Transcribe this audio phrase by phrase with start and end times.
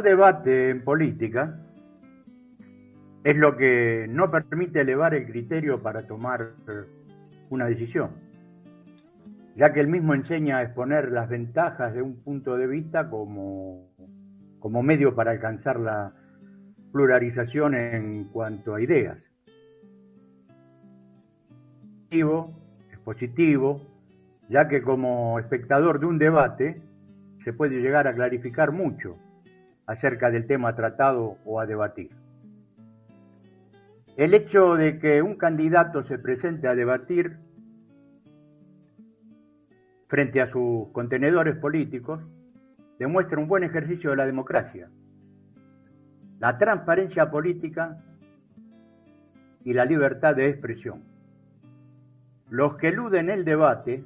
[0.00, 1.60] El debate en política
[3.22, 6.52] es lo que no permite elevar el criterio para tomar
[7.50, 8.12] una decisión,
[9.56, 13.90] ya que él mismo enseña a exponer las ventajas de un punto de vista como,
[14.58, 16.14] como medio para alcanzar la
[16.92, 19.18] pluralización en cuanto a ideas.
[22.10, 23.82] Es positivo,
[24.48, 26.80] ya que como espectador de un debate
[27.44, 29.18] se puede llegar a clarificar mucho
[29.90, 32.10] acerca del tema tratado o a debatir.
[34.16, 37.38] El hecho de que un candidato se presente a debatir
[40.06, 42.20] frente a sus contenedores políticos
[43.00, 44.88] demuestra un buen ejercicio de la democracia,
[46.38, 48.00] la transparencia política
[49.64, 51.02] y la libertad de expresión.
[52.48, 54.04] Los que eluden el debate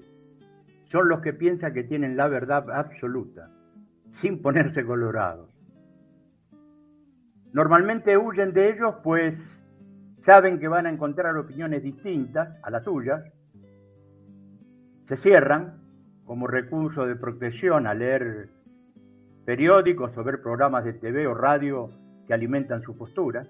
[0.91, 3.51] son los que piensan que tienen la verdad absoluta,
[4.23, 5.54] sin ponerse colorados.
[7.55, 9.33] Normalmente huyen de ellos pues
[10.23, 13.23] saben que van a encontrar opiniones distintas a las suyas,
[15.05, 15.79] se cierran
[16.25, 18.49] como recurso de protección a leer
[19.45, 21.91] periódicos o ver programas de TV o radio
[22.27, 23.47] que alimentan su postura.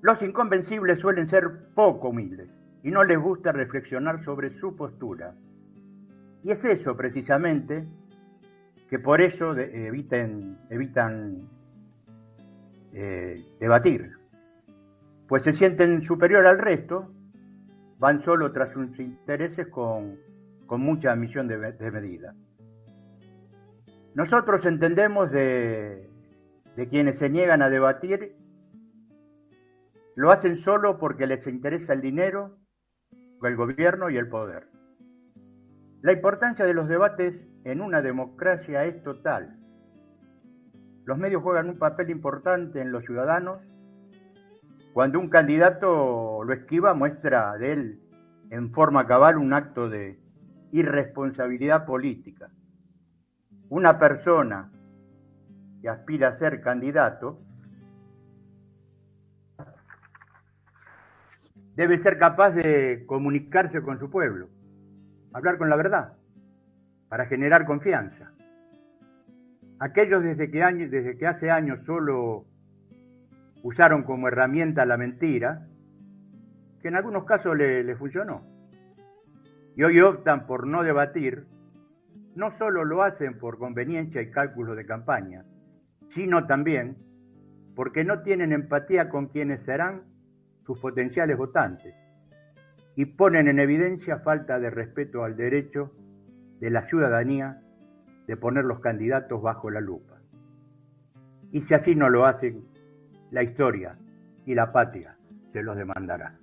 [0.00, 2.50] Los inconvencibles suelen ser poco humildes
[2.84, 5.34] y no les gusta reflexionar sobre su postura.
[6.44, 7.84] Y es eso precisamente
[8.92, 11.48] que por eso evitan
[12.92, 14.10] eh, debatir,
[15.26, 17.10] pues se sienten superior al resto,
[17.98, 20.18] van solo tras sus intereses con,
[20.68, 21.56] mucha misión de,
[21.90, 22.34] medida.
[24.14, 26.10] Nosotros entendemos de,
[26.76, 28.36] de quienes se niegan a debatir,
[30.16, 32.58] lo hacen solo porque les interesa el dinero,
[33.42, 34.66] el gobierno y el poder.
[36.02, 39.56] La importancia de los debates en una democracia es total.
[41.04, 43.60] Los medios juegan un papel importante en los ciudadanos.
[44.92, 48.00] Cuando un candidato lo esquiva, muestra de él
[48.50, 50.18] en forma cabal un acto de
[50.72, 52.50] irresponsabilidad política.
[53.68, 54.70] Una persona
[55.80, 57.40] que aspira a ser candidato
[61.74, 64.48] debe ser capaz de comunicarse con su pueblo,
[65.32, 66.12] hablar con la verdad,
[67.12, 68.32] para generar confianza
[69.80, 72.46] aquellos desde que, desde que hace años solo
[73.62, 75.68] usaron como herramienta la mentira,
[76.80, 78.46] que en algunos casos le, le funcionó.
[79.76, 81.44] Y hoy optan por no debatir,
[82.34, 85.44] no solo lo hacen por conveniencia y cálculo de campaña,
[86.14, 86.96] sino también
[87.76, 90.04] porque no tienen empatía con quienes serán
[90.64, 91.94] sus potenciales votantes
[92.96, 95.92] y ponen en evidencia falta de respeto al derecho
[96.62, 97.60] de la ciudadanía
[98.28, 100.20] de poner los candidatos bajo la lupa.
[101.50, 102.64] Y si así no lo hacen,
[103.32, 103.98] la historia
[104.46, 105.16] y la patria
[105.52, 106.38] se los demandará.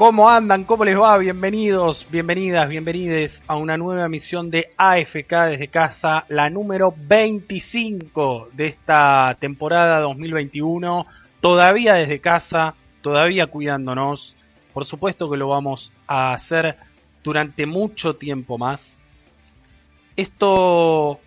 [0.00, 0.64] ¿Cómo andan?
[0.64, 1.18] ¿Cómo les va?
[1.18, 8.68] Bienvenidos, bienvenidas, bienvenides a una nueva emisión de AFK desde casa, la número 25 de
[8.68, 11.06] esta temporada 2021.
[11.42, 14.34] Todavía desde casa, todavía cuidándonos.
[14.72, 16.76] Por supuesto que lo vamos a hacer
[17.22, 18.96] durante mucho tiempo más.
[20.16, 21.20] Esto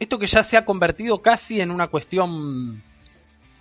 [0.00, 2.82] esto que ya se ha convertido casi en una cuestión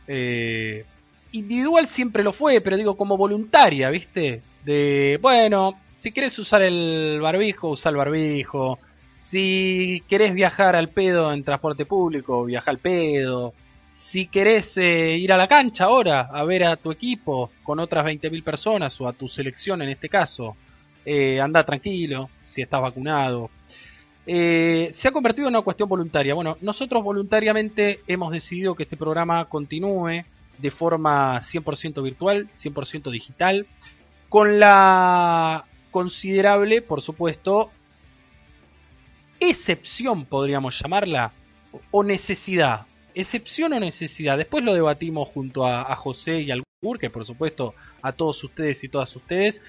[0.07, 0.85] eh,
[1.31, 4.41] individual siempre lo fue, pero digo como voluntaria, ¿viste?
[4.63, 8.79] De, bueno, si quieres usar el barbijo, usa el barbijo.
[9.13, 13.53] Si querés viajar al pedo en transporte público, viaja al pedo.
[13.93, 18.05] Si querés eh, ir a la cancha ahora a ver a tu equipo con otras
[18.05, 20.55] 20.000 personas o a tu selección en este caso,
[21.05, 23.49] eh, anda tranquilo si estás vacunado.
[24.25, 26.33] Eh, se ha convertido en una cuestión voluntaria.
[26.33, 30.23] Bueno, nosotros voluntariamente hemos decidido que este programa continúe
[30.57, 33.67] de forma 100% virtual, 100% digital,
[34.29, 37.71] con la considerable, por supuesto,
[39.39, 41.31] excepción, podríamos llamarla,
[41.91, 44.37] o necesidad, excepción o necesidad.
[44.37, 48.83] Después lo debatimos junto a, José y al Gur, que por supuesto a todos ustedes
[48.83, 49.61] y todas ustedes.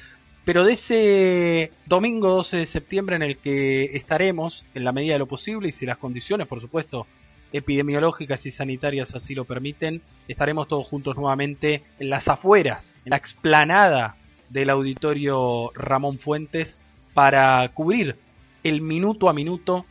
[0.44, 5.18] Pero de ese domingo 12 de septiembre en el que estaremos, en la medida de
[5.18, 7.06] lo posible y si las condiciones, por supuesto,
[7.52, 13.16] epidemiológicas y sanitarias así lo permiten, estaremos todos juntos nuevamente en las afueras, en la
[13.16, 14.16] explanada
[14.50, 16.78] del auditorio Ramón Fuentes
[17.14, 18.16] para cubrir
[18.62, 19.86] el minuto a minuto,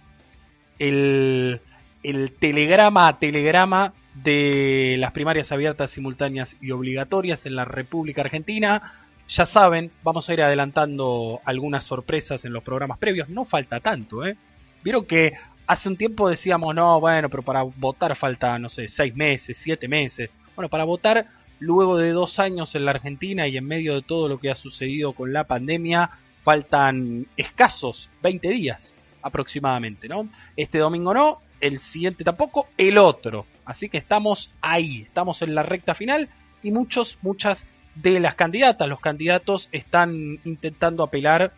[0.80, 1.62] el,
[2.04, 8.94] el telegrama a telegrama de las primarias abiertas, simultáneas y obligatorias en la República Argentina,
[9.30, 13.30] ya saben, vamos a ir adelantando algunas sorpresas en los programas previos.
[13.30, 14.38] No falta tanto, ¿eh?
[14.84, 15.34] Vieron que
[15.68, 19.88] hace un tiempo decíamos, no, bueno, pero para votar falta, no sé, seis meses, siete
[19.88, 20.30] meses.
[20.56, 21.28] Bueno, para votar,
[21.60, 24.56] luego de dos años en la Argentina y en medio de todo lo que ha
[24.56, 26.10] sucedido con la pandemia,
[26.44, 30.30] faltan escasos 20 días aproximadamente, ¿no?
[30.56, 33.46] Este domingo no, el siguiente tampoco, el otro.
[33.66, 36.30] Así que estamos ahí, estamos en la recta final
[36.64, 38.88] y muchos, muchas de las candidatas.
[38.88, 41.52] Los candidatos están intentando apelar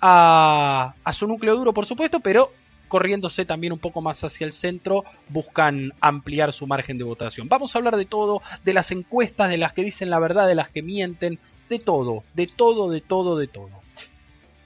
[0.00, 2.52] a, a su núcleo duro, por supuesto, pero
[2.88, 7.48] corriéndose también un poco más hacia el centro, buscan ampliar su margen de votación.
[7.48, 10.54] Vamos a hablar de todo, de las encuestas, de las que dicen la verdad, de
[10.54, 11.38] las que mienten,
[11.68, 13.70] de todo, de todo, de todo, de todo.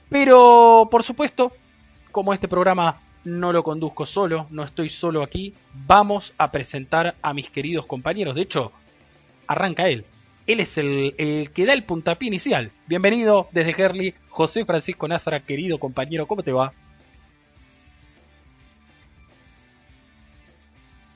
[0.09, 1.51] Pero, por supuesto,
[2.11, 7.33] como este programa no lo conduzco solo, no estoy solo aquí, vamos a presentar a
[7.33, 8.35] mis queridos compañeros.
[8.35, 8.71] De hecho,
[9.47, 10.05] arranca él.
[10.45, 12.71] Él es el, que da el puntapié inicial.
[12.85, 16.73] Bienvenido desde Herley, José Francisco Názara, querido compañero, ¿cómo te va?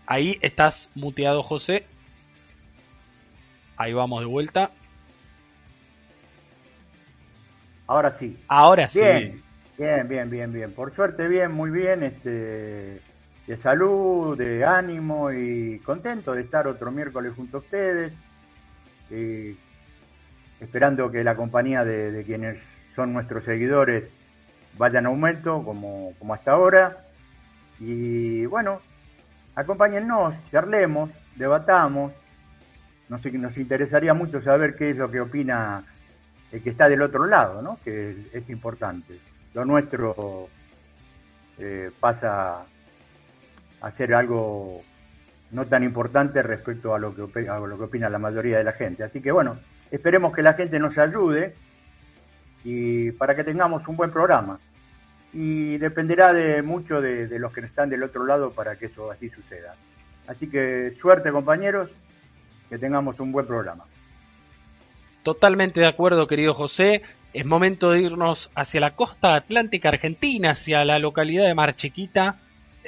[0.07, 1.85] Ahí estás muteado, José.
[3.75, 4.71] Ahí vamos de vuelta.
[7.85, 8.37] Ahora sí.
[8.47, 8.99] Ahora sí.
[8.99, 10.73] Bien, bien, bien, bien.
[10.73, 12.01] Por suerte, bien, muy bien.
[12.03, 13.01] Este,
[13.45, 18.13] de salud, de ánimo y contento de estar otro miércoles junto a ustedes
[20.59, 22.57] esperando que la compañía de, quienes
[22.95, 24.05] son nuestros seguidores
[24.77, 27.05] vaya en aumento como, como hasta ahora.
[27.79, 28.81] Y bueno,
[29.57, 32.13] acompáñennos, charlemos, debatamos.
[33.09, 35.83] Nos, nos interesaría mucho saber qué es lo que opina
[36.51, 37.79] el que está del otro lado, ¿no?
[37.83, 39.19] que es, importante.
[39.53, 40.47] Lo nuestro
[41.57, 42.65] eh, pasa
[43.81, 44.81] a ser algo
[45.51, 48.73] no tan importante respecto a lo, que, a lo que opina la mayoría de la
[48.73, 49.03] gente.
[49.03, 49.57] Así que bueno,
[49.89, 51.55] esperemos que la gente nos ayude
[52.63, 54.59] y para que tengamos un buen programa.
[55.33, 59.29] Y dependerá de mucho de, los que están del otro lado para que eso así
[59.29, 59.75] suceda.
[60.27, 61.89] Así que suerte compañeros,
[62.69, 63.85] que tengamos un buen programa.
[65.23, 67.01] Totalmente de acuerdo, querido José.
[67.33, 72.37] Es momento de irnos hacia la costa atlántica argentina, hacia la localidad de Mar Chiquita,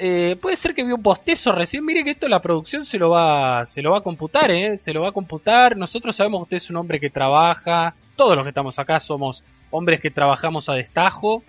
[0.02, 1.84] eh, puede ser que vio un postezo recién.
[1.84, 4.78] Mire que esto la producción se lo va, se lo va a computar, ¿eh?
[4.78, 5.76] Se lo va a computar.
[5.76, 7.94] Nosotros sabemos que usted es un hombre que trabaja.
[8.16, 11.42] Todos los que estamos acá somos hombres que trabajamos a destajo.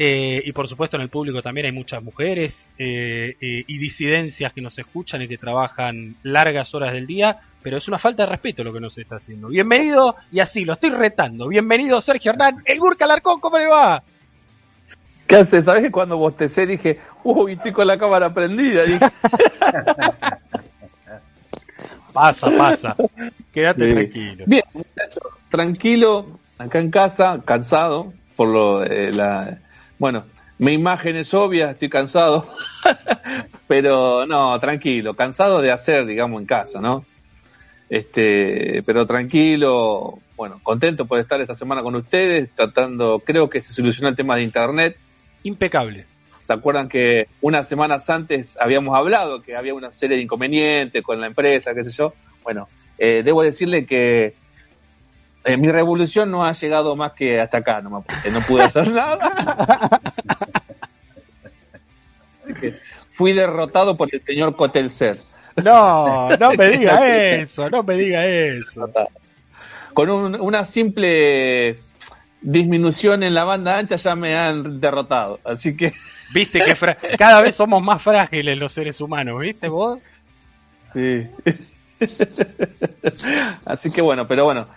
[0.00, 4.60] Eh, y por supuesto en el público también hay muchas mujeres eh, y disidencias que
[4.60, 8.62] nos escuchan y que trabajan largas horas del día, pero es una falta de respeto
[8.62, 9.48] lo que nos está haciendo.
[9.48, 11.48] Bienvenido, y así lo estoy retando.
[11.48, 14.04] Bienvenido Sergio Hernán, el Gurka Larcón, ¿cómo le va?
[15.26, 15.64] ¿Qué haces?
[15.64, 18.84] ¿Sabes que cuando bostecé dije, uy, estoy con la cámara prendida?
[22.12, 22.96] pasa, pasa.
[23.52, 24.44] Quédate tranquilo.
[24.46, 29.58] Bien, muchachos, tranquilo, acá en casa, cansado por lo de la.
[29.98, 30.24] Bueno,
[30.58, 32.48] mi imagen es obvia, estoy cansado,
[33.66, 37.04] pero no, tranquilo, cansado de hacer, digamos, en casa, ¿no?
[37.90, 43.72] Este, pero tranquilo, bueno, contento por estar esta semana con ustedes, tratando, creo que se
[43.72, 44.96] solucionó el tema de internet,
[45.42, 46.06] impecable.
[46.42, 51.20] ¿Se acuerdan que unas semanas antes habíamos hablado que había una serie de inconvenientes con
[51.20, 52.14] la empresa, qué sé yo?
[52.42, 54.34] Bueno, eh, debo decirle que
[55.44, 58.90] eh, mi revolución no ha llegado más que hasta acá, nomás, porque no pude hacer
[58.92, 60.00] nada.
[63.12, 65.18] fui derrotado por el señor Cotelcer.
[65.56, 68.90] No, no me diga eso, no me diga eso.
[69.92, 71.78] Con una simple
[72.40, 75.40] disminución en la banda ancha ya me han derrotado.
[75.44, 75.92] Así que.
[76.34, 76.76] Viste que
[77.16, 79.98] cada vez somos más frágiles los seres humanos, ¿viste vos?
[80.92, 81.26] Sí.
[83.64, 84.68] Así que bueno, pero bueno.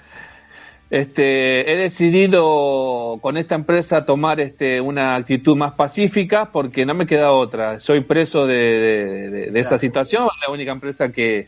[0.92, 7.08] Este, he decidido con esta empresa tomar este, una actitud más pacífica porque no me
[7.08, 7.80] queda otra.
[7.80, 11.48] Soy preso de, de, esa situación, la única empresa que,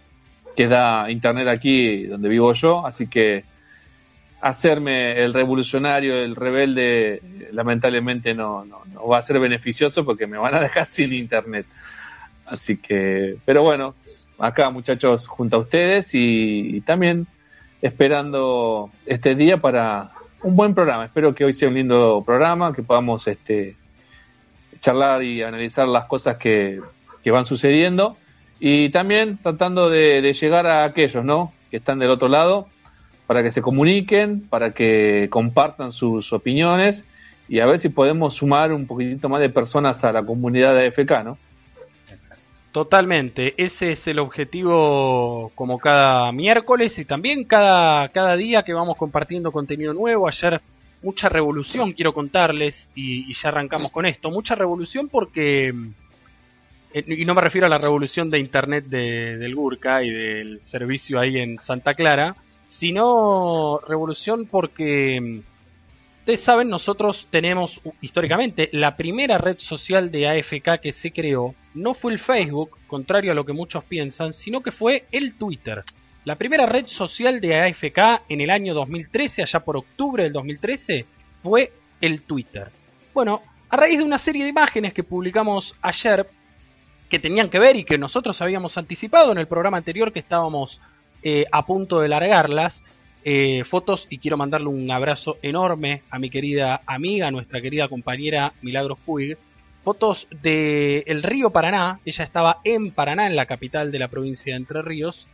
[0.55, 3.43] que da internet aquí donde vivo yo, así que
[4.39, 7.21] hacerme el revolucionario, el rebelde,
[7.51, 11.65] lamentablemente no, no, no, va a ser beneficioso porque me van a dejar sin internet.
[12.45, 13.95] Así que, pero bueno,
[14.39, 17.27] acá muchachos junto a ustedes y, también
[17.83, 20.11] esperando este día para
[20.41, 21.03] un buen programa.
[21.03, 23.75] Espero que hoy sea un lindo programa, que podamos este,
[24.79, 26.79] charlar y analizar las cosas que,
[27.21, 28.15] que van sucediendo
[28.57, 31.51] y también tratando de, llegar a aquellos ¿no?
[31.69, 32.69] que están del otro lado
[33.27, 37.05] para que se comuniquen, para que compartan sus opiniones
[37.49, 40.87] y a ver si podemos sumar un poquitito más de personas a la comunidad de
[40.87, 41.37] AFK, ¿no?
[42.73, 48.97] Totalmente, ese es el objetivo como cada miércoles y también cada, cada día que vamos
[48.97, 50.27] compartiendo contenido nuevo.
[50.27, 50.59] Ayer
[51.03, 54.31] mucha revolución, quiero contarles, y, ya arrancamos con esto.
[54.31, 55.67] Mucha revolución porque,
[56.95, 60.65] eh, y no me refiero a la revolución de Internet de, del Gurka y del
[60.65, 62.33] servicio ahí en Santa Clara,
[62.65, 65.43] sino revolución porque
[66.23, 71.93] Ustedes saben, nosotros tenemos históricamente la primera red social de AFK que se creó, no
[71.93, 75.83] fue el Facebook, contrario a lo que muchos piensan, sino que fue el Twitter.
[76.23, 81.05] La primera red social de AFK en el año 2013, allá por octubre del 2013,
[81.41, 82.71] fue el Twitter.
[83.13, 86.25] Bueno, a raíz de una serie de imágenes que publicamos ayer,
[87.09, 90.79] que tenían que ver y que nosotros habíamos anticipado en el programa anterior que estábamos
[91.21, 92.81] eh, a punto de largarlas,
[93.25, 98.53] eh, fotos y quiero mandarle un abrazo enorme a mi querida amiga, nuestra querida compañera
[98.61, 99.37] Milagros Puig.
[99.83, 104.53] Fotos del el río Paraná, ella estaba en Paraná, en la capital de la provincia
[104.53, 105.27] de Entre Ríos,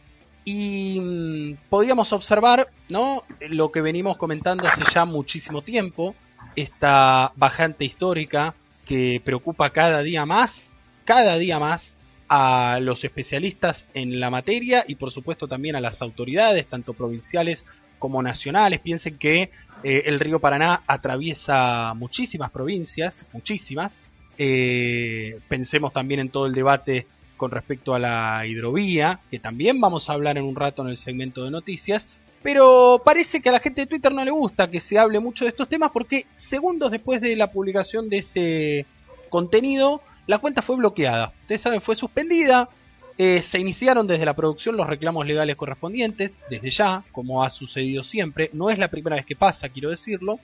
[0.43, 3.23] y mm, podíamos observar ¿no?
[3.39, 6.15] lo que venimos comentando hace ya muchísimo tiempo,
[6.55, 8.55] esta bajante histórica
[8.85, 10.73] que preocupa cada día más,
[11.05, 11.93] cada día más
[12.29, 17.65] a los especialistas en la materia y por supuesto también a las autoridades, tanto provinciales
[17.97, 18.79] como nacionales.
[18.79, 19.49] Piensen que
[19.83, 23.99] eh, el río Paraná atraviesa muchísimas provincias, muchísimas.
[24.37, 30.09] Eh, pensemos también en todo el debate con respecto a la hidrovía, que también vamos
[30.09, 32.07] a hablar en un rato en el segmento de noticias.
[32.43, 35.45] Pero parece que a la gente de Twitter no le gusta que se hable mucho
[35.45, 38.85] de estos temas porque segundos después de la publicación de ese
[39.29, 41.33] contenido, la cuenta fue bloqueada.
[41.41, 42.69] Ustedes saben, fue suspendida.
[43.17, 48.03] Eh, se iniciaron desde la producción los reclamos legales correspondientes, desde ya, como ha sucedido
[48.03, 48.51] siempre.
[48.53, 50.39] No es la primera vez que pasa, quiero decirlo.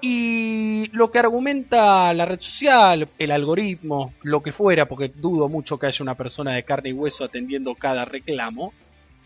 [0.00, 5.78] Y lo que argumenta la red social, el algoritmo, lo que fuera, porque dudo mucho
[5.78, 8.74] que haya una persona de carne y hueso atendiendo cada reclamo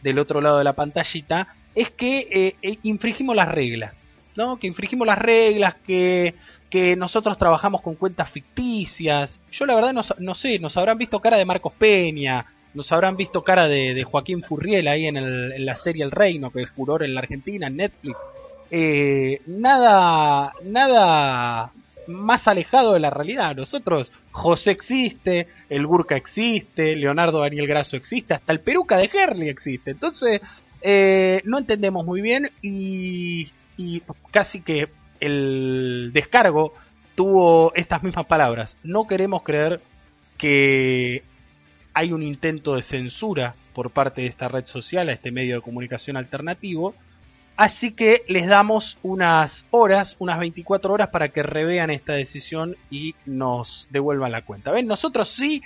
[0.03, 4.59] del otro lado de la pantallita, es que eh, eh, infringimos las reglas, ¿no?
[4.59, 6.35] Que infringimos las reglas, que
[6.71, 9.41] que nosotros trabajamos con cuentas ficticias.
[9.51, 12.45] Yo la verdad no, sé, nos habrán visto cara de Marcos Peña,
[12.75, 16.71] nos habrán visto cara de, Joaquín Furriel ahí en, la serie El Reino, que es
[16.71, 18.19] furor en la Argentina, en Netflix.
[18.71, 21.73] Eh, nada, nada
[22.07, 23.57] más alejado de la realidad.
[23.57, 29.49] Nosotros, José existe, el Burka existe, Leonardo Daniel Grasso existe, hasta el Peruca de Herley
[29.49, 29.93] existe.
[29.93, 30.43] Entonces,
[30.83, 34.89] eh, no entendemos muy bien y, y casi que
[35.21, 36.75] el descargo
[37.15, 38.77] tuvo estas mismas palabras.
[38.83, 39.81] No queremos creer
[40.37, 41.23] que
[41.95, 45.63] hay un intento de censura por parte de esta red social, a este medio de
[45.63, 46.95] comunicación alternativo.
[47.57, 53.17] Así que les damos unas horas, unas 24 horas para que revean esta decisión y
[53.27, 54.71] nos devuelvan la cuenta.
[54.71, 54.87] ¿Ven?
[54.87, 55.63] Nosotros sí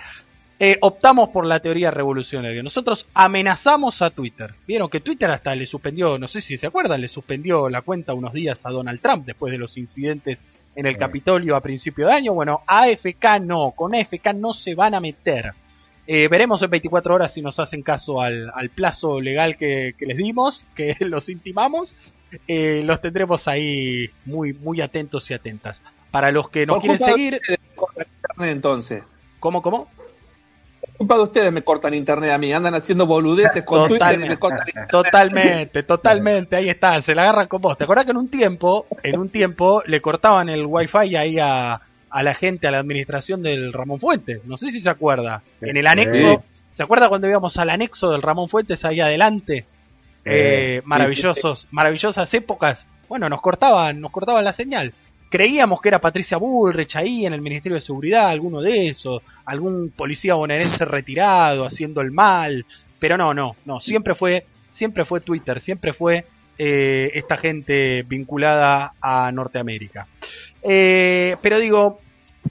[0.65, 2.63] eh, optamos por la teoría revolucionaria.
[2.63, 4.55] Nosotros amenazamos a Twitter.
[4.65, 8.15] Vieron que Twitter hasta le suspendió, no sé si se acuerdan, le suspendió la cuenta
[8.15, 10.45] unos días a Donald Trump después de los incidentes
[10.77, 12.33] en el Capitolio a principio de año.
[12.33, 15.51] Bueno, AFK no, con AFK no se van a meter.
[16.07, 20.65] Eh, veremos en 24 horas si nos hacen caso al, plazo legal que, les dimos,
[20.77, 21.97] que los intimamos.
[22.47, 25.83] Eh, los tendremos ahí muy, muy atentos y atentas.
[26.13, 27.41] Para los que nos quieren seguir...
[28.39, 29.03] Entonces.
[29.41, 29.89] ¿Cómo, cómo?
[31.03, 34.37] Culpa de ustedes me cortan internet a mí, andan haciendo boludeces con Twitter y me
[34.37, 34.91] cortan internet.
[34.91, 37.77] Totalmente, totalmente, ahí están, se la agarran con vos.
[37.77, 41.81] ¿Te acordás que en un tiempo, en un tiempo le cortaban el wifi ahí a,
[42.09, 44.45] a la gente, a la administración del Ramón Fuentes?
[44.45, 45.43] No sé si se acuerda.
[45.61, 49.67] En el anexo, ¿se acuerda cuando íbamos al anexo del Ramón Fuentes ahí adelante?
[50.25, 52.87] Eh, maravillosos, maravillosas épocas.
[53.09, 54.95] Bueno, nos cortaban, nos cortaban la señal
[55.33, 59.91] creíamos que era Patricia Bullrich ahí en el Ministerio de Seguridad, alguno de esos, algún
[59.97, 62.67] policía bonaerense retirado haciendo el mal,
[62.99, 66.27] pero no, no, no, siempre fue, siempre fue Twitter, siempre fue
[66.59, 70.07] eh, esta gente vinculada a Norteamérica.
[70.63, 72.01] Eh, pero digo,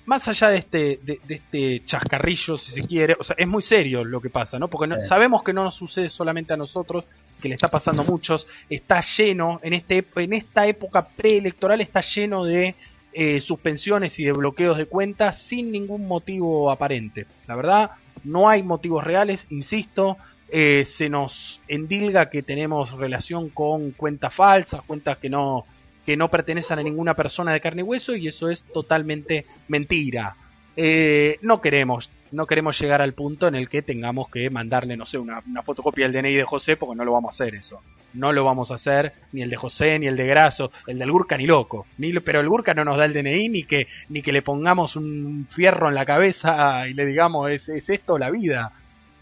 [0.06, 4.04] más allá de este, de, este chascarrillo, si se quiere, o sea, es muy serio
[4.04, 4.68] lo que pasa, ¿no?
[4.70, 7.06] Porque sabemos que no nos sucede solamente a nosotros,
[7.42, 12.02] que le está pasando a muchos, está lleno, en, este, en esta época preelectoral está
[12.02, 12.76] lleno de
[13.14, 17.26] eh, suspensiones y de bloqueos de cuentas sin ningún motivo aparente.
[17.48, 17.92] La verdad,
[18.24, 20.18] no hay motivos reales, insisto,
[20.50, 25.66] eh, se nos endilga que tenemos relación con cuentas falsas, cuentas que no,
[26.06, 30.36] que no pertenecen a ninguna persona de carne y hueso y eso es totalmente mentira.
[30.76, 35.06] Eh, no queremos no queremos llegar al punto en el que tengamos que mandarle, no
[35.06, 37.82] sé, una, fotocopia del DNI de José, porque no lo vamos a hacer eso.
[38.14, 41.12] No lo vamos a hacer, ni el de José, ni el de Graso, el del
[41.12, 41.86] Gurka ni loco.
[41.98, 44.96] Ni, pero el Gurka no nos da el DNI ni que, ni que le pongamos
[44.96, 48.72] un fierro en la cabeza y le digamos, es, es esto la vida.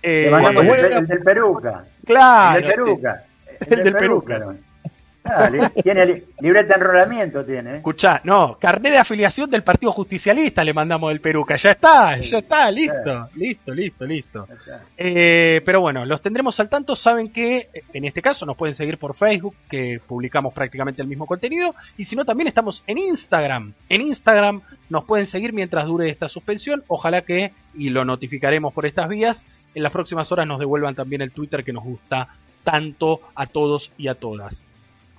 [0.02, 1.86] Eh, el, del Peruca.
[2.06, 2.58] Claro.
[2.58, 3.24] El del Peruca.
[3.60, 4.56] El, del, Peruca.
[5.84, 7.78] Tiene libreta de enrolamiento, tiene.
[7.78, 11.56] Escuchá, no, carnet de afiliación del Partido Justicialista le mandamos del Peruca.
[11.56, 14.48] Ya está, ya está, listo, listo, listo, listo.
[14.98, 16.96] Eh, pero bueno, los tendremos al tanto.
[16.96, 21.26] Saben que en este caso nos pueden seguir por Facebook, que publicamos prácticamente el mismo
[21.26, 21.76] contenido.
[21.98, 23.74] Y si no, también estamos en Instagram.
[23.90, 26.84] En Instagram nos pueden seguir mientras dure esta suspensión.
[26.88, 29.46] Ojalá que, y lo notificaremos por estas vías,
[29.76, 32.30] en las próximas horas nos devuelvan también el Twitter que nos gusta
[32.64, 34.66] tanto a todos y a todas.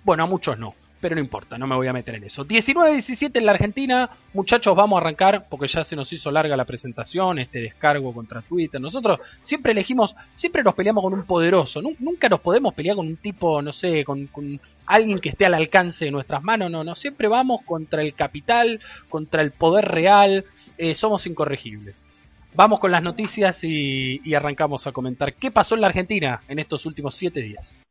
[0.02, 2.46] Bueno, a muchos no, pero no importa, no me voy a meter en eso.
[2.46, 6.64] 19-17 en la Argentina, muchachos, vamos a arrancar porque ya se nos hizo larga la
[6.64, 8.80] presentación, este descargo contra Twitter.
[8.80, 13.16] Nosotros siempre elegimos, siempre nos peleamos con un poderoso, nunca nos podemos pelear con un
[13.16, 14.28] tipo, no sé, con,
[14.86, 18.80] alguien que esté al alcance de nuestras manos, no, no, siempre vamos contra el capital,
[19.08, 20.44] contra el poder real,
[20.78, 22.10] eh, somos incorregibles.
[22.54, 26.58] Vamos con las noticias y, y arrancamos a comentar qué pasó en la Argentina en
[26.58, 27.89] estos últimos siete días.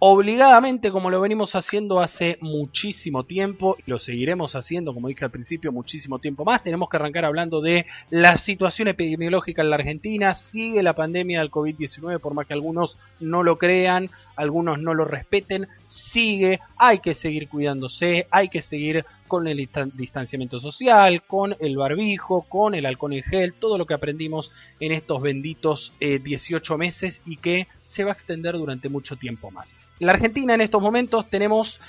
[0.00, 5.32] Obligadamente como lo venimos haciendo hace muchísimo tiempo y lo seguiremos haciendo como dije al
[5.32, 10.34] principio muchísimo tiempo más tenemos que arrancar hablando de la situación epidemiológica en la Argentina
[10.34, 15.04] sigue la pandemia del COVID-19 por más que algunos no lo crean algunos no lo
[15.04, 21.76] respeten sigue hay que seguir cuidándose hay que seguir con el distanciamiento social con el
[21.76, 26.78] barbijo con el alcohol en gel todo lo que aprendimos en estos benditos 18 eh,
[26.78, 29.74] meses y que se va a extender durante mucho tiempo más.
[29.98, 31.80] La Argentina en estos momentos tenemos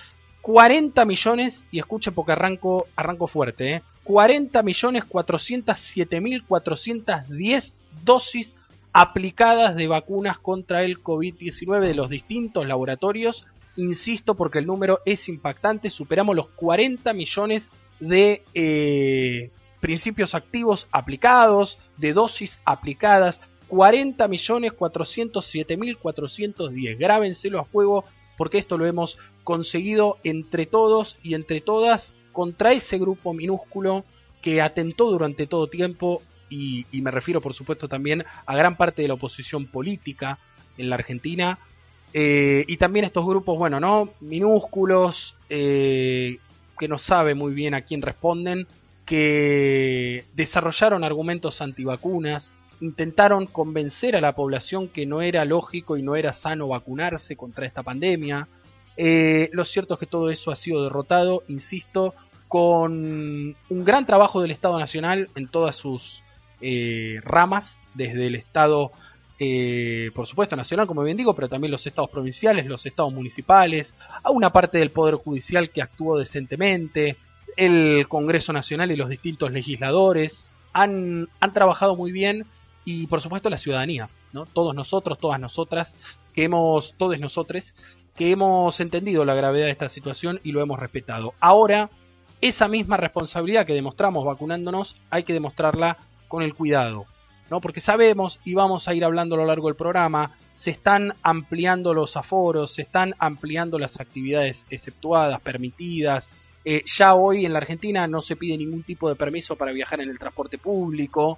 [0.41, 3.81] 40 millones, y escuche porque arranco, arranco fuerte, ¿eh?
[4.03, 8.55] 40 millones 407 mil 410 dosis
[8.91, 13.45] aplicadas de vacunas contra el COVID-19 de los distintos laboratorios.
[13.75, 17.69] Insisto porque el número es impactante, superamos los 40 millones
[17.99, 23.39] de eh, principios activos aplicados, de dosis aplicadas,
[23.69, 26.99] 40 millones 407 mil 410.
[26.99, 28.03] Grábenselo a fuego
[28.37, 34.03] porque esto lo hemos conseguido entre todos y entre todas contra ese grupo minúsculo
[34.41, 39.07] que atentó durante todo tiempo y, me refiero por supuesto también a gran parte de
[39.07, 40.39] la oposición política
[40.77, 41.59] en la Argentina
[42.13, 44.09] eh, y también estos grupos, bueno, ¿no?
[44.19, 46.39] Minúsculos, eh,
[46.79, 48.65] que no sabe muy bien a quién responden,
[49.05, 56.15] que desarrollaron argumentos antivacunas, intentaron convencer a la población que no era lógico y no
[56.15, 58.47] era sano vacunarse contra esta pandemia.
[58.97, 62.13] Eh, lo cierto es que todo eso ha sido derrotado, insisto,
[62.47, 66.21] con un gran trabajo del Estado Nacional en todas sus
[66.61, 68.91] eh, ramas, desde el Estado,
[69.39, 73.93] eh, por supuesto, nacional, como bien digo, pero también los estados provinciales, los estados municipales,
[74.23, 77.17] a una parte del Poder Judicial que actuó decentemente,
[77.55, 82.45] el Congreso Nacional y los distintos legisladores han, han trabajado muy bien
[82.89, 84.47] y por supuesto la ciudadanía, ¿no?
[84.47, 85.93] Todos nosotros, todas nosotras,
[86.33, 87.75] que hemos, todos nosotros,
[88.15, 91.35] que hemos entendido la gravedad de esta situación y lo hemos respetado.
[91.39, 91.91] Ahora,
[92.41, 95.97] esa misma responsabilidad que demostramos vacunándonos, hay que demostrarla
[96.27, 97.05] con el cuidado,
[97.51, 97.61] ¿no?
[97.61, 101.93] Porque sabemos, y vamos a ir hablando a lo largo del programa, se están ampliando
[101.93, 106.27] los aforos, se están ampliando las actividades exceptuadas, permitidas.
[106.65, 110.01] Eh, ya hoy en la Argentina no se pide ningún tipo de permiso para viajar
[110.01, 111.37] en el transporte público,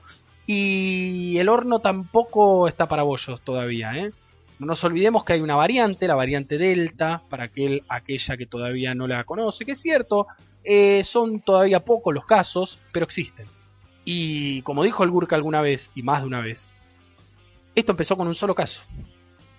[0.54, 4.12] y el horno tampoco está para bollos todavía, ¿eh?
[4.60, 8.94] No nos olvidemos que hay una variante, la variante Delta, para aquel, aquella que todavía
[8.94, 10.28] no la conoce, que es cierto,
[10.64, 13.48] eh, son todavía pocos los casos, pero existen.
[14.04, 16.62] Y como dijo el Gurka alguna vez, y más de una vez,
[17.74, 18.82] esto empezó con un solo caso.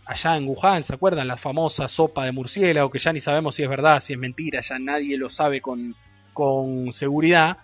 [0.04, 1.26] Allá en Wuhan, ¿se acuerdan?
[1.26, 4.60] La famosa sopa de murciélago, que ya ni sabemos si es verdad, si es mentira,
[4.60, 5.94] ya nadie lo sabe con,
[6.32, 7.56] con seguridad.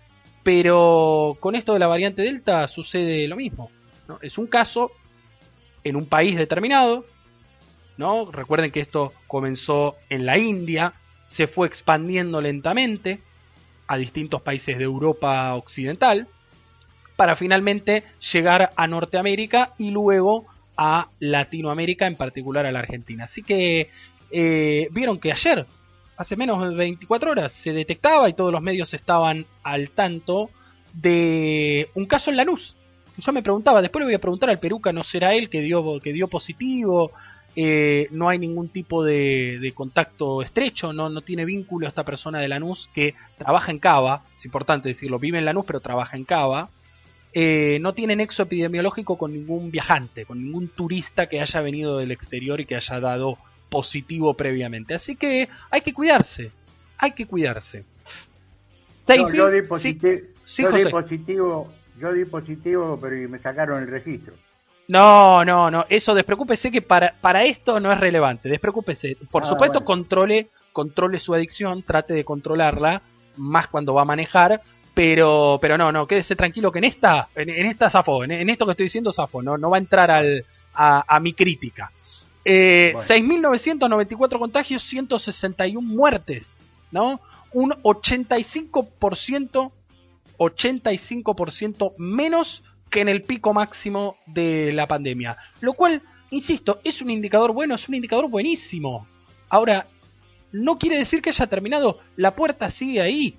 [0.48, 3.70] Pero con esto de la variante Delta sucede lo mismo.
[4.22, 4.92] Es un caso
[5.84, 7.04] en un país determinado.
[7.98, 8.30] ¿no?
[8.32, 10.94] Recuerden que esto comenzó en la India,
[11.26, 13.20] se fue expandiendo lentamente
[13.88, 16.26] a distintos países de Europa Occidental,
[17.14, 20.46] para finalmente llegar a Norteamérica y luego
[20.78, 23.24] a Latinoamérica, en particular a la Argentina.
[23.24, 23.90] Así que
[24.30, 25.66] eh, vieron que ayer,
[26.18, 30.50] hace menos de 24 horas, se detectaba y todos los medios estaban al tanto
[30.92, 32.74] de un caso en Lanús.
[33.16, 36.00] Yo me preguntaba, después le voy a preguntar al Peruca, ¿no será él que dio,
[36.00, 37.12] que dio positivo?
[37.54, 42.48] Eh, no hay ningún tipo de, contacto estrecho, no, no tiene vínculo esta persona de
[42.48, 46.68] Lanús que trabaja en Cava, es importante decirlo, vive en Lanús pero trabaja en Cava,
[47.32, 52.10] eh, no tiene nexo epidemiológico con ningún viajante, con ningún turista que haya venido del
[52.10, 54.94] exterior y que haya dado positivo previamente.
[54.94, 56.50] Así que hay que cuidarse,
[56.98, 57.84] hay que cuidarse.
[59.06, 59.62] yo di,
[60.90, 64.34] positivo, yo di positivo, pero me sacaron el registro.
[64.88, 69.18] No, no, no, eso despreocúpese que para, para esto no es relevante, despreocúpese.
[69.30, 73.02] Por ah, supuesto, controle, controle su adicción, trate de controlarla,
[73.36, 74.62] más cuando va a manejar,
[74.94, 78.72] pero, pero no, no, quédese tranquilo que en esta, en, esta zafo, en, esto que
[78.72, 81.90] estoy diciendo zafo, no, no va a entrar al, a, mi crítica.
[82.50, 86.56] Eh, 6.994 contagios, 161 muertes,
[86.90, 87.20] ¿no?
[87.52, 89.70] Un 85%,
[90.38, 95.36] 85% menos que en el pico máximo de la pandemia.
[95.60, 99.06] Lo cual, insisto, es un indicador bueno, es un indicador buenísimo.
[99.50, 99.86] Ahora,
[100.50, 101.98] no quiere decir que haya terminado.
[102.16, 103.36] La puerta sigue ahí.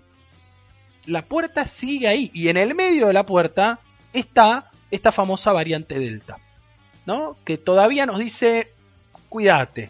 [1.08, 2.30] La puerta sigue ahí.
[2.36, 3.80] Y en el medio de la puerta
[4.14, 6.38] está esta famosa variante Delta.
[7.08, 7.38] ¿No?
[7.44, 8.72] Que todavía nos dice,
[9.30, 9.90] cuídate.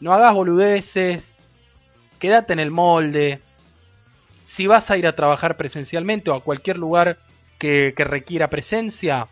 [0.00, 1.34] No hagas boludeces.
[2.18, 3.40] Quédate en el molde.
[4.46, 7.18] Si vas a ir a trabajar presencialmente o a cualquier lugar
[7.58, 9.28] que, requiera presencia,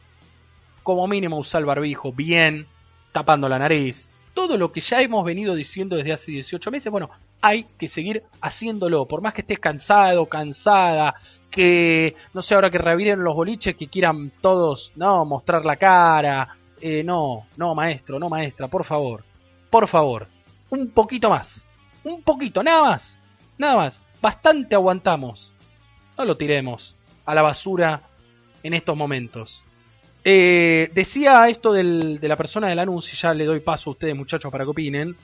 [0.83, 2.67] como mínimo usar el barbijo bien,
[3.13, 4.09] tapando la nariz.
[4.35, 7.11] Todo lo que ya hemos venido diciendo desde hace 18 meses, bueno,
[7.41, 9.07] hay que seguir haciéndolo.
[9.07, 11.15] Por más que estés cansado, cansada,
[11.51, 16.57] que no sé, ahora que reviren los boliches, que quieran todos, no, mostrar la cara.
[16.81, 19.25] Eh, no, no, maestro, no, maestra, por favor,
[19.71, 20.27] por favor,
[20.71, 21.65] un poquito más,
[22.05, 23.19] un poquito, nada más,
[23.59, 24.03] nada más.
[24.21, 25.53] Bastante aguantamos.
[26.17, 28.03] No lo tiremos a la basura
[28.63, 29.63] en estos momentos.
[30.25, 33.93] Eh, decía esto del, de la persona del anuncio, y ya le doy paso a
[33.93, 35.17] ustedes muchachos para que opinen.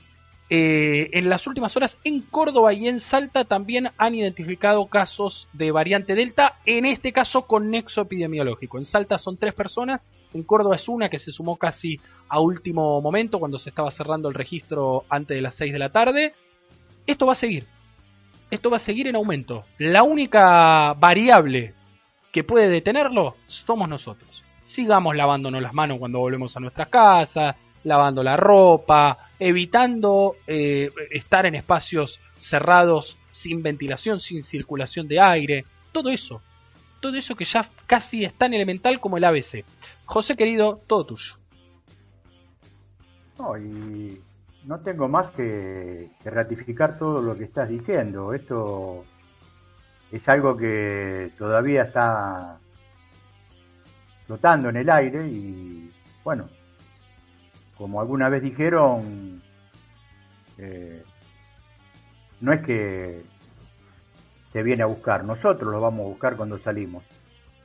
[0.49, 5.71] Eh, en las últimas horas en Córdoba y en Salta también han identificado casos de
[5.71, 8.77] variante Delta, en este caso con nexo epidemiológico.
[8.77, 13.01] En Salta son tres personas, en Córdoba es una que se sumó casi a último
[13.01, 16.33] momento cuando se estaba cerrando el registro antes de las 6 de la tarde.
[17.07, 17.65] Esto va a seguir.
[18.51, 19.63] Esto va a seguir en aumento.
[19.77, 21.73] La única variable
[22.31, 24.43] que puede detenerlo somos nosotros.
[24.63, 31.45] Sigamos lavándonos las manos cuando volvemos a nuestras casas, lavando la ropa, evitando eh, estar
[31.45, 36.41] en espacios cerrados sin ventilación, sin circulación de aire, todo eso,
[36.99, 39.65] todo eso que ya casi es tan elemental como el ABC.
[40.05, 41.35] José querido, todo tuyo.
[43.37, 44.21] No, y
[44.65, 48.33] no tengo más que, que ratificar todo lo que estás diciendo.
[48.33, 49.03] Esto
[50.11, 52.59] es algo que todavía está
[54.25, 55.91] flotando en el aire y
[56.23, 56.47] bueno,
[57.83, 59.41] como alguna vez dijeron,
[60.57, 61.03] eh,
[62.39, 63.21] no es que
[64.53, 67.03] se viene a buscar, nosotros lo vamos a buscar cuando salimos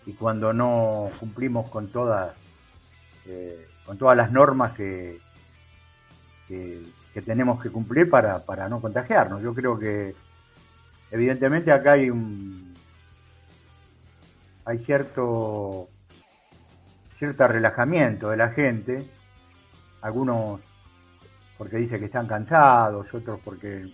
[0.07, 2.35] y cuando no cumplimos con todas
[3.27, 5.21] eh, con todas las normas que,
[6.49, 6.83] que,
[7.25, 9.41] tenemos que cumplir para, para no contagiarnos.
[9.41, 10.17] Yo creo que
[11.13, 12.75] evidentemente acá hay un
[14.65, 15.89] hay cierto
[17.21, 19.18] cierto relajamiento de la gente
[20.03, 20.61] algunos
[21.57, 23.93] porque dice que están cansados otros porque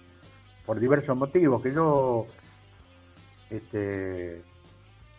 [0.67, 2.27] por diversos motivos que yo
[3.51, 4.43] este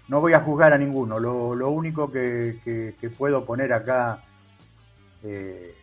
[0.08, 4.19] no voy a juzgar a ninguno lo, lo único que, puedo poner acá
[5.24, 5.76] eh,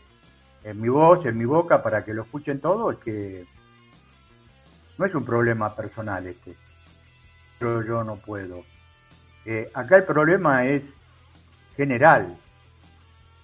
[0.65, 3.47] en mi voz en mi boca para que lo escuchen todos es que
[4.99, 6.55] no es un problema personal este.
[7.59, 8.65] Pero yo no puedo.
[9.45, 10.85] Eh, acá el problema es
[11.77, 12.37] general.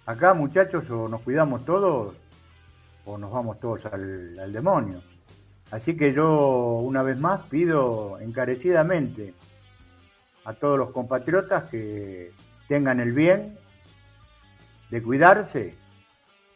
[0.09, 2.17] Acá, muchachos, o nos cuidamos todos
[3.05, 5.03] o nos vamos todos al, demonio.
[5.71, 9.35] Así que yo, una vez más, pido encarecidamente
[10.47, 12.33] a todos los compatriotas que
[12.69, 13.59] tengan el bien
[14.89, 15.77] de cuidarse,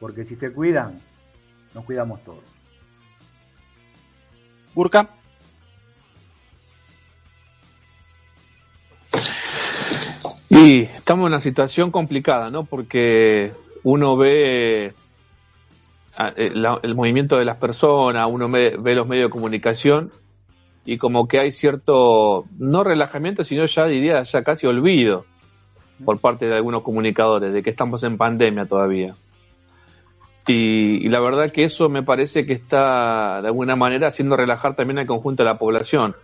[0.00, 0.98] porque si se cuidan,
[1.74, 2.44] nos cuidamos todos.
[4.74, 5.10] Burka.
[10.54, 12.64] Y estamos en una situación complicada, ¿no?
[12.66, 13.52] Porque
[13.84, 14.92] uno ve
[16.14, 20.12] ah, eh, el, movimiento de las personas, uno ve, los medios de comunicación
[20.84, 25.24] y como que hay cierto, no relajamiento, sino ya diría, ya casi olvido
[26.04, 29.14] por parte de algunos comunicadores de que estamos en pandemia todavía.
[30.46, 34.98] Y, la verdad que eso me parece que está de alguna manera haciendo relajar también
[34.98, 36.14] al conjunto de la población.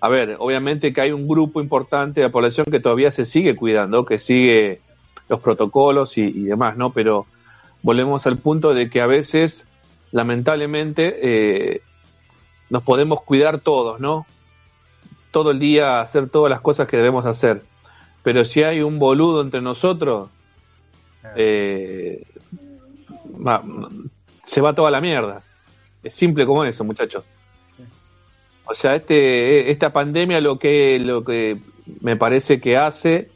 [0.00, 3.56] A ver, obviamente que hay un grupo importante de la población que todavía se sigue
[3.56, 4.80] cuidando, que sigue
[5.28, 6.90] los protocolos y, demás, ¿no?
[6.90, 7.26] Pero
[7.82, 9.66] volvemos al punto de que a veces,
[10.12, 11.82] lamentablemente, eh,
[12.68, 14.26] nos podemos cuidar todos, ¿no?
[15.30, 17.62] Todo el día hacer todas las cosas que debemos hacer.
[18.22, 20.28] Pero si hay un boludo entre nosotros,
[21.36, 22.22] eh,
[24.42, 25.42] se va toda la mierda.
[26.02, 27.24] Es simple como eso, muchachos.
[28.66, 31.58] O sea, este, esta pandemia lo que, lo que
[32.00, 33.28] me parece que hace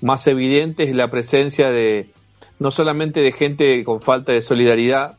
[0.00, 2.10] más evidente es la presencia de
[2.58, 5.18] no solamente de gente con falta de solidaridad.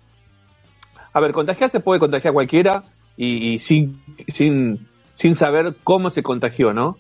[1.12, 2.84] A ver, contagiarse puede contagiar cualquiera
[3.18, 6.98] y, sin, sin, sin saber cómo se contagió, ¿no?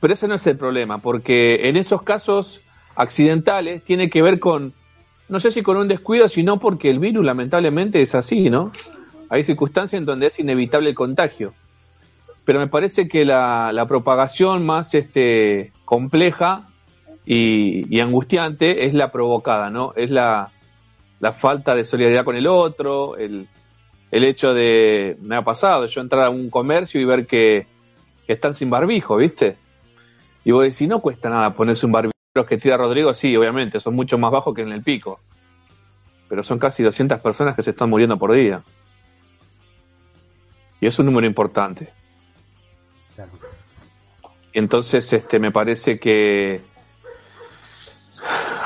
[0.00, 2.60] Pero ese no es el problema, porque en esos casos
[2.96, 4.72] accidentales tiene que ver con
[5.28, 8.72] no sé si con un descuido, sino porque el virus lamentablemente es así, ¿no?
[9.34, 11.54] Hay circunstancias en donde es inevitable el contagio.
[12.44, 16.68] Pero me parece que la, propagación más este, compleja
[17.26, 19.92] y, angustiante es la provocada, ¿no?
[19.96, 20.52] Es la,
[21.32, 23.48] falta de solidaridad con el otro, el,
[24.12, 27.66] hecho de, me ha pasado, yo entrar a un comercio y ver que,
[28.28, 29.56] que están sin barbijo, ¿viste?
[30.44, 33.80] Y vos decís, no cuesta nada ponerse un barbijo los que tira Rodrigo, sí, obviamente,
[33.80, 35.18] son mucho más bajos que en el pico.
[36.28, 38.62] Pero son casi 200 personas que se están muriendo por día.
[40.80, 41.92] Y es un número importante.
[44.52, 46.60] Entonces, este, me parece que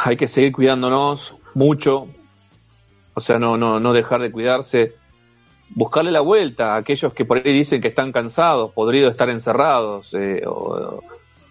[0.05, 2.09] hay que seguir cuidándonos mucho.
[3.15, 4.95] O sea, no, no, no dejar de cuidarse.
[5.71, 10.15] Buscarle la vuelta a aquellos que por ahí dicen que están cansados, podridos estar encerrados,
[10.15, 11.03] eh, o,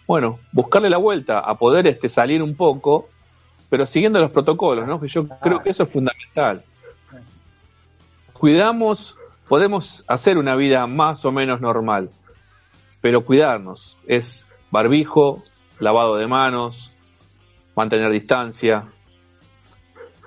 [0.08, 3.10] bueno, buscarle la vuelta a poder este, salir un poco,
[3.70, 5.00] pero siguiendo los protocolos, ¿no?
[5.00, 6.64] Que yo creo que eso es fundamental.
[8.32, 9.17] Cuidamos,
[9.48, 12.10] podemos hacer una vida más o menos normal,
[13.02, 15.44] pero cuidarnos es barbijo,
[15.80, 16.92] lavado de manos,
[17.76, 18.86] mantener distancia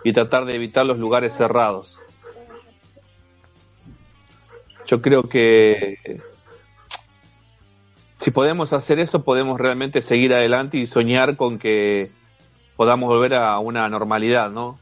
[0.05, 1.99] y tratar de evitar los lugares cerrados.
[4.87, 6.21] Yo creo que
[8.17, 12.11] si podemos hacer eso, podemos realmente seguir adelante y soñar con que
[12.77, 14.79] podamos volver a una normalidad, ¿no?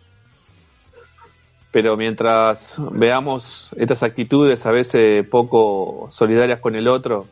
[1.70, 7.26] Pero mientras veamos estas actitudes a veces poco solidarias con el otro,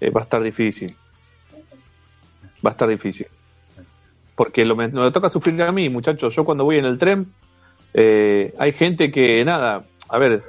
[0.00, 0.96] eh, va a estar difícil.
[2.64, 3.26] Va a estar difícil.
[4.34, 6.34] Porque lo, me, toca sufrir a mí, muchachos.
[6.34, 7.26] Yo cuando voy en el tren,
[7.92, 10.42] eh, hay gente que, nada, a ver,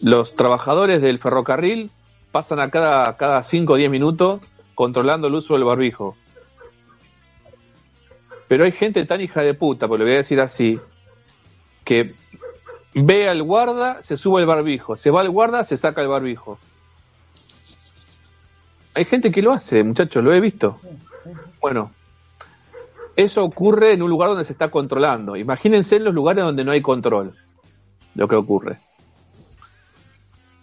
[0.00, 1.90] los trabajadores del ferrocarril
[2.32, 4.40] pasan a cada, cada 5 o 10 minutos
[4.74, 6.16] controlando el uso del barbijo.
[8.48, 10.78] Pero hay gente tan hija de puta, pues lo voy a decir así,
[11.86, 12.14] que
[12.94, 16.58] ve al guarda, se sube el barbijo, se va al guarda, se saca el barbijo.
[18.94, 20.78] Hay gente que lo hace, muchachos, lo he visto.
[21.60, 21.92] Bueno,
[23.14, 25.36] eso ocurre en un lugar donde se está controlando.
[25.36, 27.34] Imagínense en los lugares donde no hay control,
[28.16, 28.78] lo que ocurre.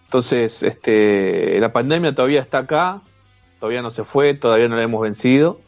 [0.06, 3.02] Entonces, este, la pandemia todavía está acá,
[3.62, 5.62] todavía no se fue, todavía no la hemos vencido.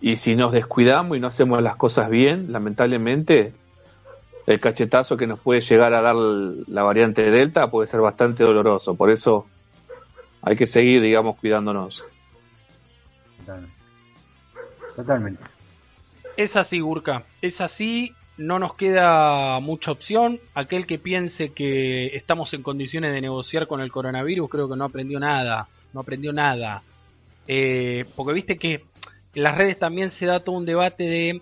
[0.00, 3.54] Y si nos descuidamos y no hacemos las cosas bien, lamentablemente,
[4.46, 8.94] el cachetazo que nos puede llegar a dar la variante Delta puede ser bastante doloroso.
[8.94, 9.46] Por eso
[10.42, 12.04] hay que seguir, digamos, cuidándonos.
[14.94, 15.42] Totalmente.
[16.36, 17.24] Es así, Gurka.
[17.42, 20.38] Es así no nos queda mucha opción.
[20.54, 24.84] Aquel que piense que estamos en condiciones de negociar con el coronavirus, creo que no
[24.84, 25.68] aprendió nada.
[25.92, 26.82] No aprendió nada.
[27.48, 28.84] Eh, porque viste que
[29.34, 31.40] en las redes también se da todo un debate de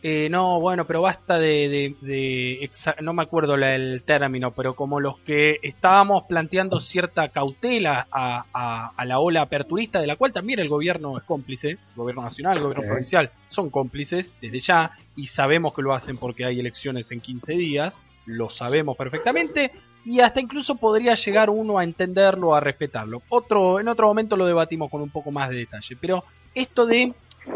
[0.00, 5.18] eh, no, bueno, pero basta de, de, no me acuerdo el término, pero como los
[5.20, 10.68] que estábamos planteando cierta cautela a, a, la ola aperturista, de la cual también el
[10.68, 15.74] gobierno es cómplice, el gobierno nacional, el gobierno provincial, son cómplices desde ya, y sabemos
[15.74, 19.72] que lo hacen porque hay elecciones en 15 días, lo sabemos perfectamente,
[20.04, 23.22] y hasta incluso podría llegar uno a entenderlo, a respetarlo.
[23.30, 26.22] Otro, en otro momento lo debatimos con un poco más de detalle, pero
[26.54, 27.12] esto de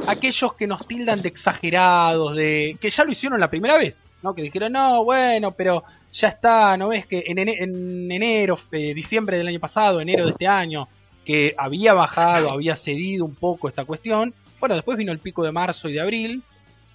[0.06, 4.34] aquellos que nos tildan de exagerados, de que ya lo hicieron la primera vez, ¿no?
[4.34, 9.48] Que dijeron, no, bueno, pero ya está, ¿no ves que en, enero, eh, diciembre del
[9.48, 10.88] año pasado, enero de este año,
[11.24, 14.34] que había bajado, había cedido un poco esta cuestión?
[14.60, 16.42] Bueno, después vino el pico de marzo y de abril,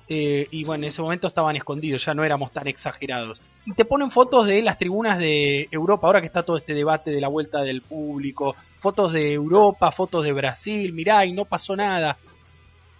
[0.10, 3.42] eh, y bueno, en ese momento estaban escondidos, ya no éramos tan exagerados.
[3.66, 7.12] Y te ponen fotos de las tribunas de Europa, ahora que está todo este debate
[7.12, 11.76] de la vuelta del público, fotos de Europa, fotos de Brasil, mirá, y no pasó
[11.76, 12.18] nada.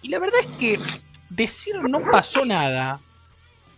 [0.02, 0.78] Y la verdad es que
[1.30, 3.00] decir no pasó nada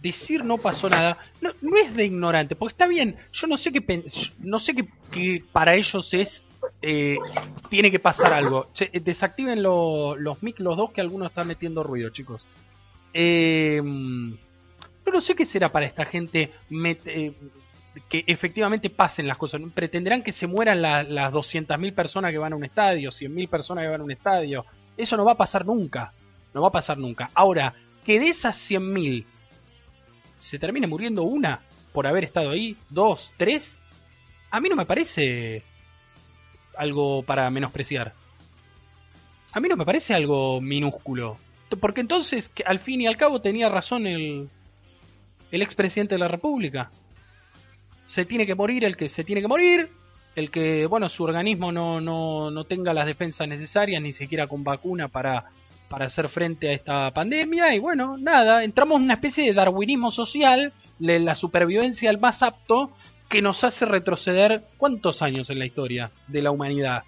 [0.02, 3.70] decir no pasó nada no, no es de ignorante, porque está bien, yo no sé
[3.70, 4.04] qué
[4.38, 6.42] no sé qué, para ellos es
[6.82, 7.16] eh,
[7.68, 8.68] tiene que pasar algo.
[8.92, 12.44] desactiven los mic los dos que algunos están metiendo ruido, chicos.
[13.12, 17.32] Eh, no sé qué será para esta gente eh,
[18.08, 19.60] que efectivamente pasen las cosas.
[19.74, 23.90] Pretenderán que se mueran las 200.000 personas que van a un estadio, 100.000 personas que
[23.90, 24.64] van a un estadio.
[25.02, 26.12] Eso no va a pasar nunca.
[26.54, 27.30] No va a pasar nunca.
[27.34, 29.24] Ahora, que de esas 100.000
[30.40, 31.60] se termine muriendo una
[31.92, 33.80] por haber estado ahí, dos, tres,
[34.50, 35.62] a mí no me parece
[36.76, 38.14] algo para menospreciar.
[39.52, 41.36] A mí no me parece algo minúsculo.
[41.80, 44.48] Porque entonces, que al fin y al cabo, tenía razón el,
[45.50, 46.90] el expresidente de la República.
[48.04, 49.90] Se tiene que morir el que se tiene que morir,
[50.36, 54.62] el que, bueno, su organismo no, no, no tenga las defensas necesarias, ni siquiera con
[54.64, 55.44] vacuna para,
[55.88, 57.74] para hacer frente a esta pandemia.
[57.74, 62.92] Y bueno, nada, entramos en una especie de darwinismo social, la supervivencia al más apto,
[63.28, 67.04] que nos hace retroceder cuántos años en la historia de la humanidad.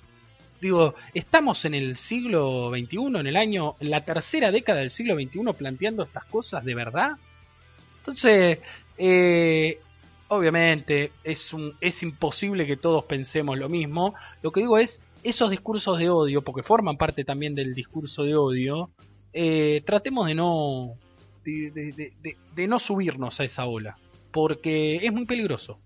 [0.61, 5.17] Digo, estamos en el siglo XXI, en el año, en la tercera década del siglo
[5.17, 7.13] XXI planteando estas cosas de verdad.
[7.99, 8.61] Entonces,
[8.97, 9.81] eh,
[10.33, 14.15] obviamente es, un, es imposible que todos pensemos lo mismo.
[14.41, 18.35] Lo que digo es, esos discursos de odio, porque forman parte también del discurso de
[18.35, 18.91] odio,
[19.35, 20.95] eh, tratemos de no,
[21.45, 23.97] de, no subirnos a esa ola,
[24.31, 25.79] porque es muy peligroso.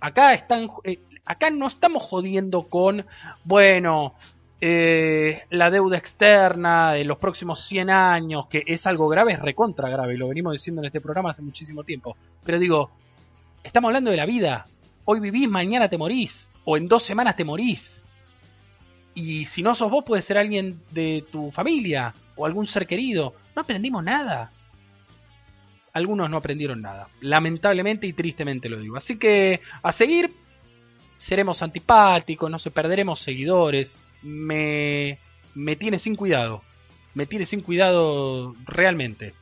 [0.00, 3.04] Acá están, eh, acá no estamos jodiendo con,
[3.44, 4.14] bueno,
[4.58, 9.90] eh, la deuda externa de los próximos 100 años, que es algo grave, es recontra
[9.90, 12.16] grave, lo venimos diciendo en este programa hace muchísimo tiempo.
[12.42, 12.90] Pero digo,
[13.66, 14.66] estamos hablando de la vida.
[15.04, 18.02] Hoy vivís, mañana te morís, o en dos semanas te morís.
[19.14, 23.34] Y si no sos vos, puede ser alguien de tu familia o algún ser querido.
[23.54, 24.52] No aprendimos nada.
[25.92, 27.08] Algunos no aprendieron nada.
[27.20, 28.96] Lamentablemente y tristemente lo digo.
[28.96, 30.30] Así que a seguir,
[31.18, 35.18] seremos antipáticos, no se perderemos seguidores me,
[35.54, 36.62] me tiene sin cuidado.
[37.14, 39.32] Me tiene sin cuidado realmente.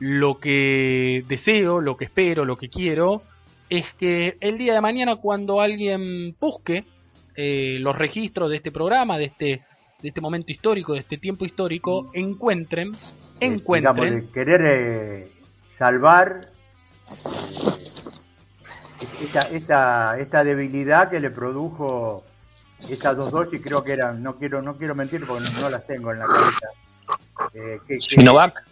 [0.00, 3.22] Lo que deseo, lo que espero, lo que quiero,
[3.78, 6.84] es que el día de mañana cuando alguien busque
[7.36, 9.64] eh, los registros de este programa, de este,
[10.00, 14.28] de este momento histórico, de este tiempo histórico, encuentren, eh, encuentren...
[14.32, 15.28] querer eh,
[15.78, 16.48] salvar
[19.20, 22.24] esta, esta, esta debilidad que le produjo
[22.88, 26.12] esas dos dosis creo que eran, no quiero no quiero mentir porque no, las tengo
[26.12, 26.68] en la cabeza.
[27.54, 28.62] Eh, ¿Sinovac?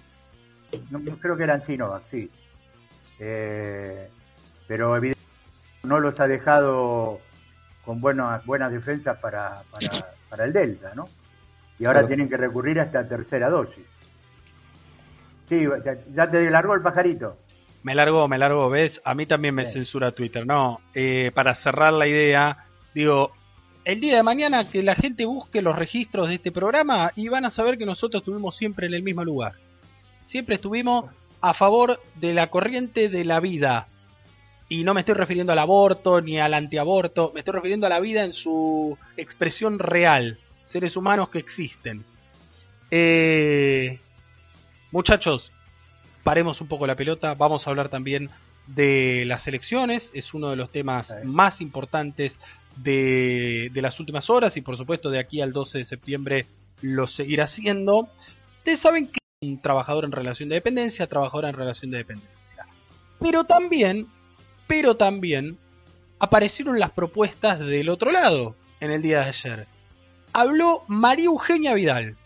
[0.90, 2.30] No, creo que eran Sinovac, sí.
[3.18, 4.08] Eh,
[4.72, 5.28] pero evidentemente
[5.82, 7.20] no los ha dejado
[7.84, 9.60] con buenas buenas defensas para,
[10.30, 11.10] para, el Delta, ¿no?
[11.78, 13.84] Y ahora tienen que recurrir a esta tercera dosis.
[15.46, 15.66] Sí,
[16.14, 17.36] ya, te largó el pajarito.
[17.82, 19.02] Me largó, me largó, ¿ves?
[19.04, 20.46] A mí también me censura Twitter.
[20.46, 23.32] No, eh, para cerrar la idea, digo,
[23.84, 27.44] el día de mañana que la gente busque los registros de este programa y van
[27.44, 29.52] a saber que nosotros estuvimos siempre en el mismo lugar.
[30.24, 31.10] Siempre estuvimos
[31.42, 33.88] a favor de la corriente de la vida.
[34.72, 38.00] Y no me estoy refiriendo al aborto ni al antiaborto, me estoy refiriendo a la
[38.00, 40.38] vida en su expresión real.
[40.64, 42.06] Seres humanos que existen.
[42.90, 43.98] Eh,
[44.90, 45.52] muchachos,
[46.24, 47.34] paremos un poco la pelota.
[47.34, 48.30] Vamos a hablar también
[48.66, 50.10] de las elecciones.
[50.14, 52.40] Es uno de los temas más importantes
[52.76, 56.46] de, las últimas horas y por supuesto de aquí al 12 de septiembre
[56.80, 58.08] lo seguirá haciendo.
[58.60, 62.64] Ustedes saben que un trabajador en relación de dependencia, trabajadora en relación de dependencia.
[63.20, 64.08] Pero también,
[64.72, 65.58] pero también
[66.18, 69.66] aparecieron las propuestas del otro lado en el día de ayer.
[70.32, 72.16] Habló María Eugenia Vidal,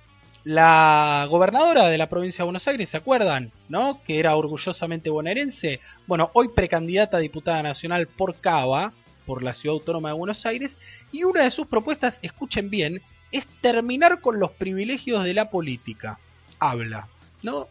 [0.45, 3.51] la gobernadora de la provincia de Buenos Aires, ¿se acuerdan?
[3.69, 4.01] ¿No?
[4.07, 5.81] Que era orgullosamente bonaerense.
[6.07, 8.93] Bueno, hoy precandidata a diputada nacional por Cava,
[9.27, 10.77] por la Ciudad Autónoma de Buenos Aires
[11.11, 16.21] y una de sus propuestas, escuchen bien, es terminar con los privilegios de la política.
[16.61, 17.09] Habla,
[17.43, 17.67] ¿no?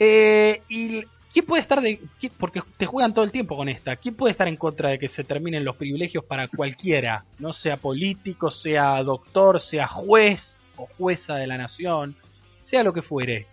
[0.00, 1.04] Eh, y
[1.36, 2.00] ¿quién puede estar de
[2.38, 3.94] porque te juegan todo el tiempo con esta?
[3.96, 7.76] ¿Quién puede estar en contra de que se terminen los privilegios para cualquiera, no sea
[7.76, 12.16] político, sea doctor, sea juez o jueza de la nación,
[12.60, 13.44] sea lo que fuere?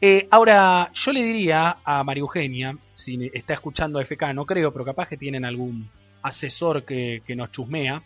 [0.00, 4.72] Eh, ahora, yo le diría a María Eugenia, si está escuchando a FK, no creo,
[4.72, 5.90] pero capaz que tienen algún
[6.22, 8.00] asesor que, nos chusmea.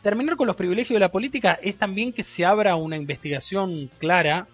[0.00, 4.46] Terminar con los privilegios de la política es también que se abra una investigación clara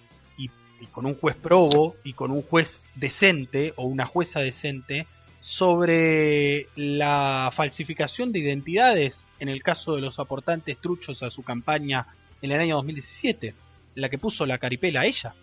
[0.80, 5.06] y, con un juez probo y con un juez decente o una jueza decente
[5.40, 12.06] sobre la falsificación de identidades en el caso de los aportantes truchos a su campaña
[12.40, 13.54] en el año 2017,
[13.94, 15.34] la que puso la caripela a ella.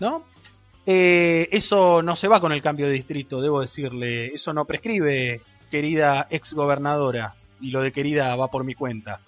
[0.00, 0.24] ¿No?
[0.86, 4.28] Eh, eso no se va con el cambio de distrito, debo decirle.
[4.28, 7.34] Eso no prescribe, querida exgobernadora.
[7.60, 9.20] Y lo de querida va por mi cuenta.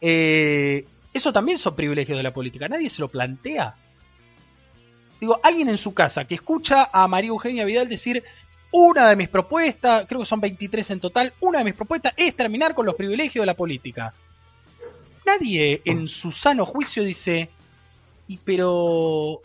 [0.00, 2.68] Eh, eso también son privilegios de la política.
[2.68, 3.74] Nadie se lo plantea.
[5.20, 8.22] Digo, alguien en su casa que escucha a María Eugenia Vidal decir
[8.70, 12.36] una de mis propuestas, creo que son 23 en total, una de mis propuestas es
[12.36, 14.12] terminar con los privilegios de la política.
[15.24, 17.50] Nadie en su sano juicio dice,
[18.28, 19.40] y pero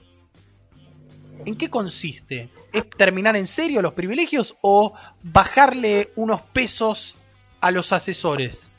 [1.46, 2.50] ¿en qué consiste?
[2.72, 4.94] ¿Es terminar en serio los privilegios o
[5.24, 7.16] bajarle unos pesos
[7.62, 8.70] a los asesores?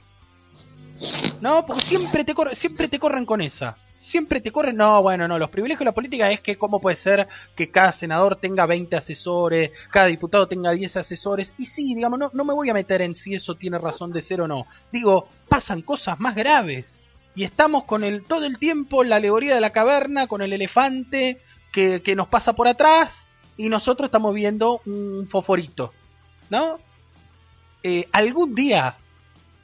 [1.41, 3.77] No, porque siempre te, siempre te corren con esa.
[4.05, 6.97] Siempre te corren, no, bueno, no, los privilegios de la política es que cómo puede
[6.97, 7.27] ser
[7.57, 11.55] que cada senador tenga 20 asesores, cada diputado tenga 10 asesores.
[11.57, 14.21] Y sí, digamos, no, no me voy a meter en si eso tiene razón de
[14.21, 14.67] ser o no.
[14.93, 17.01] Digo, pasan cosas más graves.
[17.35, 21.41] Y estamos con el todo el tiempo la alegoría de la caverna, con el elefante
[21.73, 23.27] que, que nos pasa por atrás
[23.57, 25.95] y nosotros estamos viendo un foforito.
[26.51, 26.79] ¿No?
[27.83, 28.97] Eh, algún día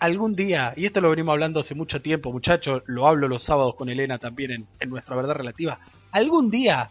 [0.01, 3.77] algún día, y esto lo venimos hablando hace mucho tiempo, muchachos, lo hablo los sábados
[3.77, 5.79] con Elena también en, Nuestra Verdad Relativa,
[6.11, 6.91] algún día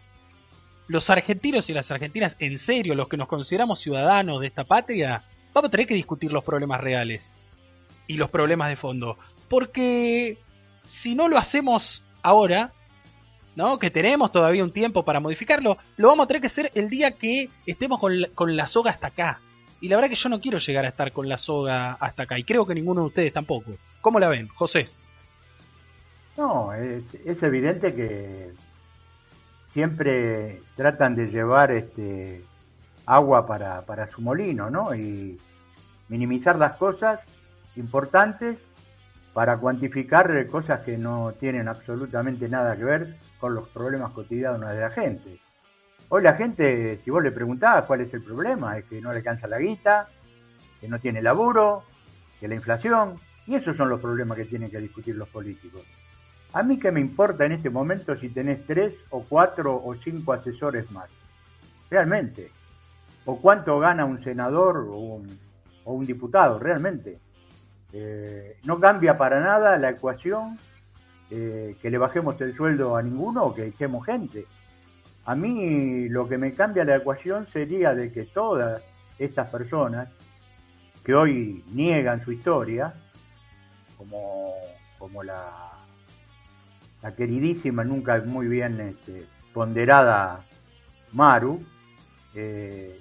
[0.86, 5.22] los argentinos y las argentinas, en serio, los que nos consideramos ciudadanos de esta patria,
[5.52, 7.32] vamos a tener que discutir los problemas reales
[8.06, 9.16] y los problemas de fondo.
[9.48, 10.38] Porque
[10.88, 12.72] si no lo hacemos ahora,
[13.54, 13.78] ¿no?
[13.78, 17.12] Que tenemos todavía un tiempo para modificarlo, lo vamos a tener que hacer el día
[17.12, 19.40] que estemos con con la soga hasta acá.
[19.80, 22.38] Y la verdad que yo no quiero llegar a estar con la soga hasta acá.
[22.38, 23.72] Y creo que ninguno de ustedes tampoco.
[24.00, 24.88] ¿Cómo la ven, José?
[26.36, 28.50] No, es, evidente que
[29.72, 32.42] siempre tratan de llevar este
[33.06, 34.94] agua para, para su molino, ¿no?
[34.94, 35.38] Y
[36.08, 37.20] minimizar las cosas
[37.76, 38.58] importantes
[39.32, 44.80] para cuantificar cosas que no tienen absolutamente nada que ver con los problemas cotidianos de
[44.80, 45.40] la gente.
[46.12, 49.18] Hoy la gente, si vos le preguntabas cuál es el problema, es que no le
[49.18, 50.08] alcanza la guita,
[50.80, 51.84] que no tiene laburo,
[52.40, 53.14] que la inflación,
[53.46, 55.84] y esos son los problemas que tienen que discutir los políticos.
[56.52, 60.32] A mí qué me importa en este momento si tenés tres o cuatro o cinco
[60.32, 61.08] asesores más.
[61.88, 62.50] Realmente.
[63.24, 65.22] O cuánto gana un senador o
[65.84, 67.20] un, diputado, realmente.
[67.92, 70.58] Eh, no cambia para nada la ecuación
[71.30, 74.46] eh, que le bajemos el sueldo a ninguno o que echemos gente.
[75.24, 78.82] A mí lo que me cambia la ecuación sería de que todas
[79.18, 80.08] estas personas
[81.04, 82.94] que hoy niegan su historia,
[83.96, 84.54] como,
[84.98, 85.72] como la,
[87.02, 90.40] la queridísima, nunca muy bien este, ponderada
[91.12, 91.62] Maru,
[92.34, 93.00] eh,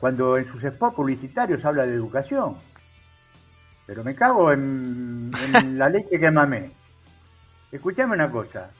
[0.00, 2.56] cuando en sus spots publicitarios habla de educación.
[3.86, 6.70] Pero me cago en, en la leche que mamé.
[7.70, 8.70] Escuchame una cosa,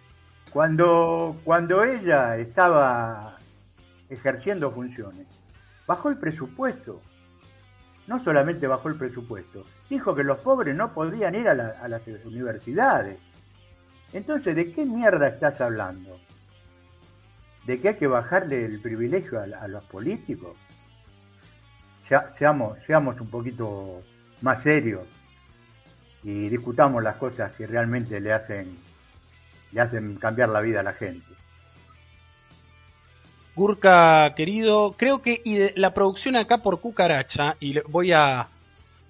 [0.53, 3.37] cuando, cuando ella estaba
[4.09, 5.27] ejerciendo funciones,
[5.87, 7.01] bajó el presupuesto.
[8.07, 13.19] No solamente bajó el presupuesto, dijo que los pobres no podían ir a, las universidades.
[14.15, 16.19] Entonces, ¿de qué mierda estás hablando?
[17.67, 20.57] ¿De que hay que bajarle el privilegio a, los políticos?
[22.39, 24.01] seamos, seamos un poquito
[24.41, 25.07] más serios
[26.23, 28.79] y discutamos las cosas que realmente le hacen
[29.73, 31.27] le hacen cambiar la vida a la gente.
[33.55, 38.47] Gurka, querido, creo que la producción acá por Cucaracha, y voy a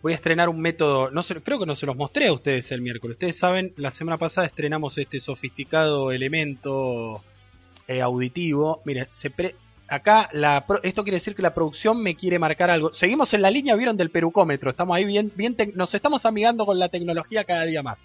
[0.01, 2.81] voy a estrenar un método, no creo que no se los mostré a ustedes el
[2.81, 3.17] miércoles.
[3.17, 7.23] Ustedes saben, la semana pasada estrenamos este sofisticado elemento
[7.87, 8.81] eh, auditivo.
[8.85, 9.33] Mire, se
[9.89, 12.95] acá la, esto quiere decir que la producción me quiere marcar algo.
[12.95, 14.71] Seguimos en la línea, vieron del perucómetro.
[14.71, 17.99] Estamos ahí bien, bien nos estamos amigando con la tecnología cada día más.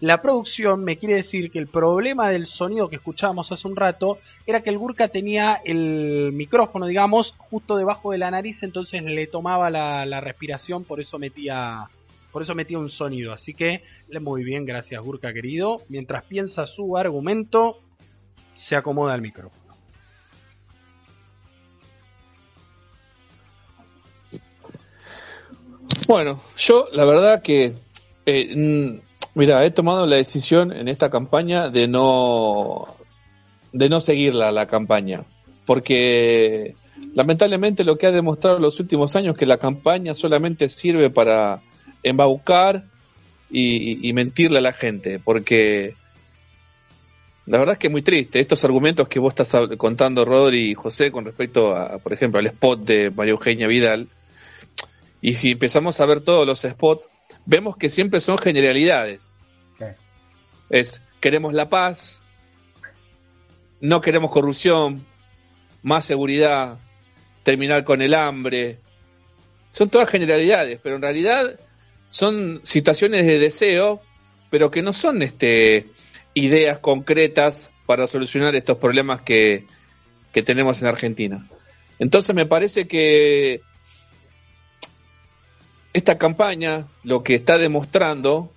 [0.00, 4.18] La producción me quiere decir que el problema del sonido que escuchábamos hace un rato
[4.46, 9.26] era que el Gurka tenía el micrófono, digamos, justo debajo de la nariz, entonces le
[9.26, 11.88] tomaba la, respiración, por eso metía
[12.32, 13.32] por eso metía un sonido.
[13.32, 13.84] Así que
[14.20, 15.82] muy bien, gracias Gurka querido.
[15.88, 17.78] Mientras piensa su argumento,
[18.56, 19.62] se acomoda el micrófono.
[26.08, 27.76] Bueno, yo la verdad que
[28.26, 29.00] eh,
[29.34, 32.86] Mira, he tomado la decisión en esta campaña de no
[33.72, 35.24] de no seguirla la campaña,
[35.66, 36.76] porque
[37.14, 41.10] lamentablemente lo que ha demostrado en los últimos años es que la campaña solamente sirve
[41.10, 41.60] para
[42.04, 42.84] embaucar
[43.50, 45.94] y, mentirle a la gente, porque
[47.46, 48.40] la verdad es que es muy triste.
[48.40, 52.46] Estos argumentos que vos estás contando, Rodri y José, con respecto a, por ejemplo, al
[52.46, 54.08] spot de María Eugenia Vidal,
[55.20, 57.08] y si empezamos a ver todos los spots,
[57.46, 59.36] vemos que siempre son generalidades.
[60.70, 62.22] Es, queremos la paz,
[63.80, 65.04] no queremos corrupción,
[65.82, 66.78] más seguridad,
[67.42, 68.78] terminar con el hambre.
[69.70, 71.60] Son todas generalidades, pero en realidad
[72.08, 74.00] son situaciones de deseo,
[74.50, 75.86] pero que no son este,
[76.32, 79.66] ideas concretas para solucionar estos problemas que,
[80.32, 81.46] que tenemos en Argentina.
[81.98, 83.60] Entonces me parece que
[85.94, 88.50] esta campaña lo que está demostrando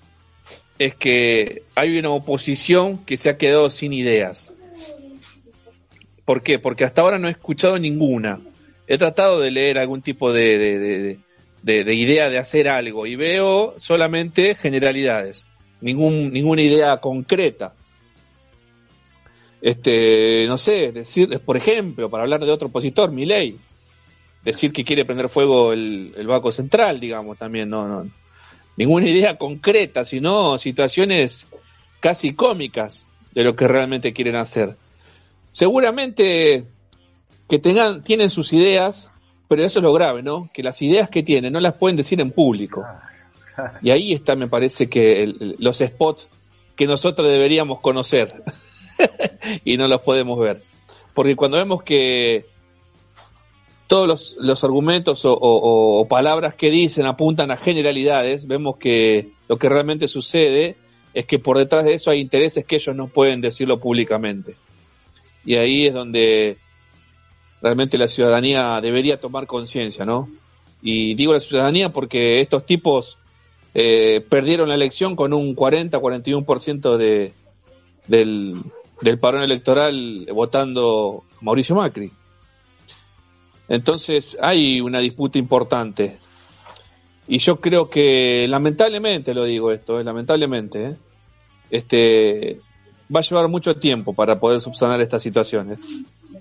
[0.80, 4.52] es que hay una oposición que se ha quedado sin ideas.
[6.26, 6.60] ¿Por qué?
[6.60, 8.42] Porque hasta ahora no he escuchado ninguna.
[8.88, 11.20] He tratado de leer algún tipo de,
[11.62, 15.46] de, idea de hacer algo y veo solamente generalidades,
[15.80, 17.76] ningún, ninguna idea concreta.
[19.62, 23.60] Este, no sé, decir, por ejemplo, para hablar de otro opositor, ley
[24.48, 28.10] decir que quiere prender fuego el, el Banco Central, digamos, también, no, no,
[28.78, 31.48] ninguna idea concreta, sino situaciones
[32.00, 34.78] casi cómicas de lo que realmente quieren hacer.
[35.52, 36.64] Seguramente
[37.50, 39.12] que tengan, tienen sus ideas,
[39.50, 40.50] pero eso es lo grave, ¿no?
[40.54, 42.86] Que las ideas que tienen no las pueden decir en público.
[43.82, 46.30] Y ahí está, me parece que los spots
[46.78, 48.32] que nosotros deberíamos conocer
[49.66, 50.62] y no los podemos ver.
[51.14, 52.46] Porque cuando vemos que
[53.88, 60.08] todos los, argumentos o, palabras que dicen apuntan a generalidades, vemos que lo que realmente
[60.08, 60.76] sucede
[61.14, 64.56] es que por detrás de eso hay intereses que ellos no pueden decirlo públicamente.
[65.46, 66.58] Y ahí es donde
[67.62, 70.30] realmente la ciudadanía debería tomar conciencia, ¿no?
[70.82, 73.18] Y digo la ciudadanía porque estos tipos
[73.74, 77.34] eh, perdieron la elección con un 40-41% de,
[78.08, 78.62] del,
[79.02, 82.12] del parón electoral votando Mauricio Macri.
[83.70, 86.18] Entonces hay una disputa importante.
[87.28, 90.96] Y yo creo que, lamentablemente lo digo esto, eh, lamentablemente, eh,
[91.70, 92.62] este,
[93.14, 95.82] va a llevar mucho tiempo para poder subsanar estas situaciones.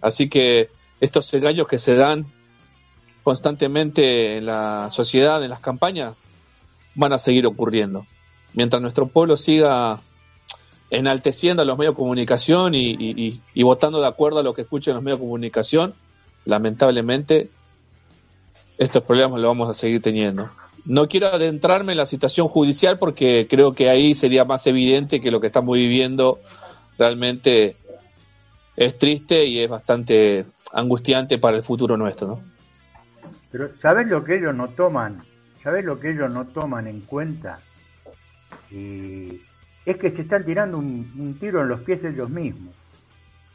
[0.01, 0.69] Así que
[1.01, 2.27] estos engaños que se dan
[3.25, 6.15] constantemente en la sociedad, en las campañas,
[6.95, 8.07] van a seguir ocurriendo.
[8.55, 9.99] Mientras nuestro pueblo siga
[10.89, 14.95] enalteciendo a los medios de comunicación y, y votando de acuerdo a lo que escuchen
[14.95, 15.95] los medios de comunicación,
[16.47, 17.51] lamentablemente,
[18.79, 20.49] estos problemas los vamos a seguir teniendo.
[20.87, 25.33] No quiero adentrarme en la situación judicial porque creo que ahí sería más evidente que
[25.33, 26.39] lo que estamos viviendo
[26.97, 27.77] realmente
[28.77, 32.41] es triste y es bastante angustiante para el futuro nuestro.
[33.51, 35.23] Pero ¿sabes lo que ellos no toman?
[35.63, 37.59] ¿Sabes lo que ellos no toman en cuenta?
[38.71, 39.41] Y
[39.85, 42.75] es que se están tirando un, un tiro en los pies ellos mismos.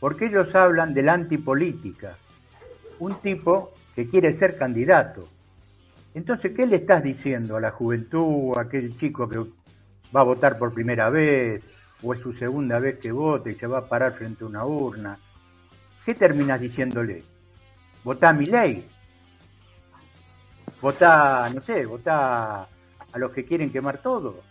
[0.02, 2.18] Porque ellos hablan de la antipolítica
[3.02, 5.28] un tipo que quiere ser candidato.
[6.14, 9.40] Entonces, ¿qué le estás diciendo a la juventud, a aquel chico que
[10.16, 11.64] va a votar por primera vez
[12.04, 14.66] o es su segunda vez que vote y se va a parar frente a una
[14.66, 15.18] urna?
[16.06, 17.24] ¿Qué terminas diciéndole?
[18.04, 18.88] Votá a mi ley.
[20.80, 24.42] Votá, no sé, votá a los que quieren quemar todo.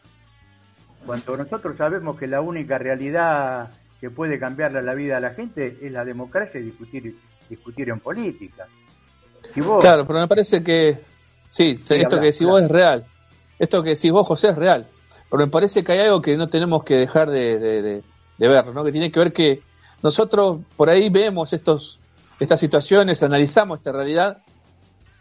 [1.07, 3.71] Cuando nosotros sabemos que la única realidad
[4.01, 7.15] que puede cambiarle la vida a la gente es la democracia y discutir
[7.51, 8.67] discutir en política.
[9.81, 11.01] Claro, pero me parece que,
[11.51, 13.05] sí, esto que decís vos es real.
[13.59, 14.87] Esto que decís vos, José, es real.
[15.29, 18.85] Pero me parece que hay algo que no tenemos que dejar de, de, ver, ¿no?
[18.85, 19.63] Que tiene que ver que
[20.03, 21.99] nosotros por ahí vemos estos,
[22.39, 24.39] estas situaciones, analizamos esta realidad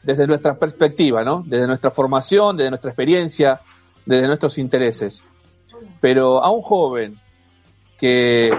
[0.03, 1.43] desde nuestra perspectiva, ¿no?
[1.45, 3.59] Desde nuestra formación, desde nuestra experiencia,
[4.05, 5.23] desde nuestros intereses.
[5.99, 7.17] Pero a un joven
[7.99, 8.51] que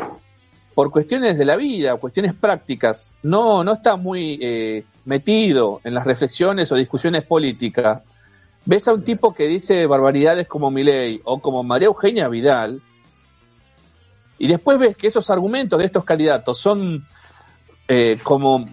[0.75, 6.05] por cuestiones de la vida, cuestiones prácticas, no, no está muy eh, metido en las
[6.05, 8.03] reflexiones o discusiones políticas,
[8.65, 12.81] ves a un tipo que dice barbaridades como Milei o como María Eugenia Vidal,
[14.39, 17.05] y después ves que esos argumentos de estos candidatos son
[17.89, 18.65] eh, como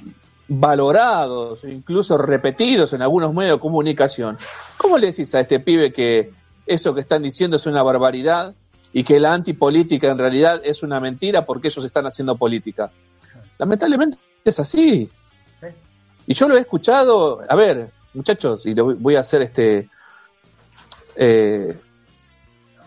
[0.48, 4.38] valorados, incluso repetidos en algunos medios de comunicación,
[4.78, 6.32] ¿cómo le decís a este pibe que
[6.66, 8.54] eso que están diciendo es una barbaridad
[8.98, 12.92] y que la antipolítica en realidad es una mentira porque ellos están haciendo política.
[13.60, 15.08] Lamentablemente es así.
[16.26, 19.88] Y yo lo he escuchado, a ver, muchachos, y voy a hacer este
[21.16, 21.80] eh,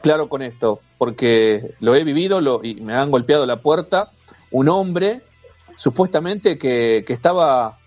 [0.03, 4.09] claro con esto, porque lo he vivido lo, y me han golpeado la puerta
[4.51, 5.23] un hombre
[5.77, 7.79] supuestamente que, que estaba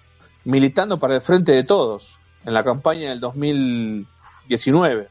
[0.46, 5.10] militando para el frente de todos en la campaña del 2019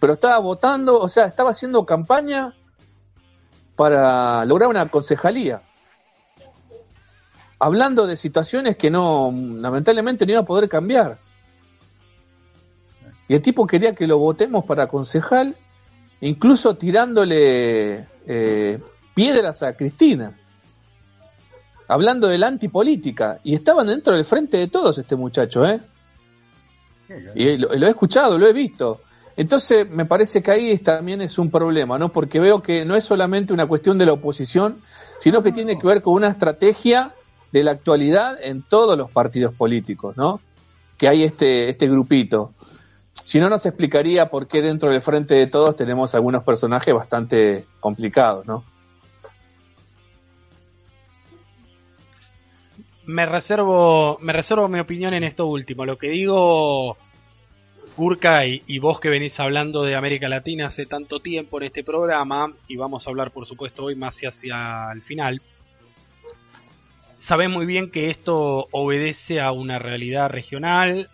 [0.00, 2.54] pero estaba votando, o sea, estaba haciendo campaña
[3.76, 5.62] para lograr una concejalía.
[7.58, 11.18] Hablando de situaciones que no, lamentablemente no iba a poder cambiar.
[13.26, 15.56] Y el tipo quería que lo votemos para concejal,
[16.20, 18.80] incluso tirándole eh,
[19.14, 20.38] piedras a Cristina.
[21.88, 25.80] hablando de la antipolítica, y estaban dentro del frente de todos este muchacho, ¿eh?
[27.34, 29.00] Y lo, he escuchado, lo he visto.
[29.38, 32.08] Entonces, me parece que ahí también es un problema, ¿no?
[32.08, 34.82] Porque veo que no es solamente una cuestión de la oposición,
[35.20, 37.14] sino que tiene que ver con una estrategia
[37.52, 40.40] de la actualidad en todos los partidos políticos, ¿no?
[40.96, 42.52] Que hay este, este grupito.
[43.22, 47.64] Si no, nos explicaría por qué dentro del frente de todos tenemos algunos personajes bastante
[47.78, 48.64] complicados, ¿no?
[53.06, 55.86] me reservo, me reservo mi opinión en esto último.
[55.86, 56.98] Lo que digo,
[57.98, 62.52] Urca, y, vos que venís hablando de América Latina hace tanto tiempo en este programa,
[62.68, 65.42] y vamos a hablar por supuesto hoy más hacia el final,
[67.18, 71.10] sabés muy bien que esto obedece a una realidad regional,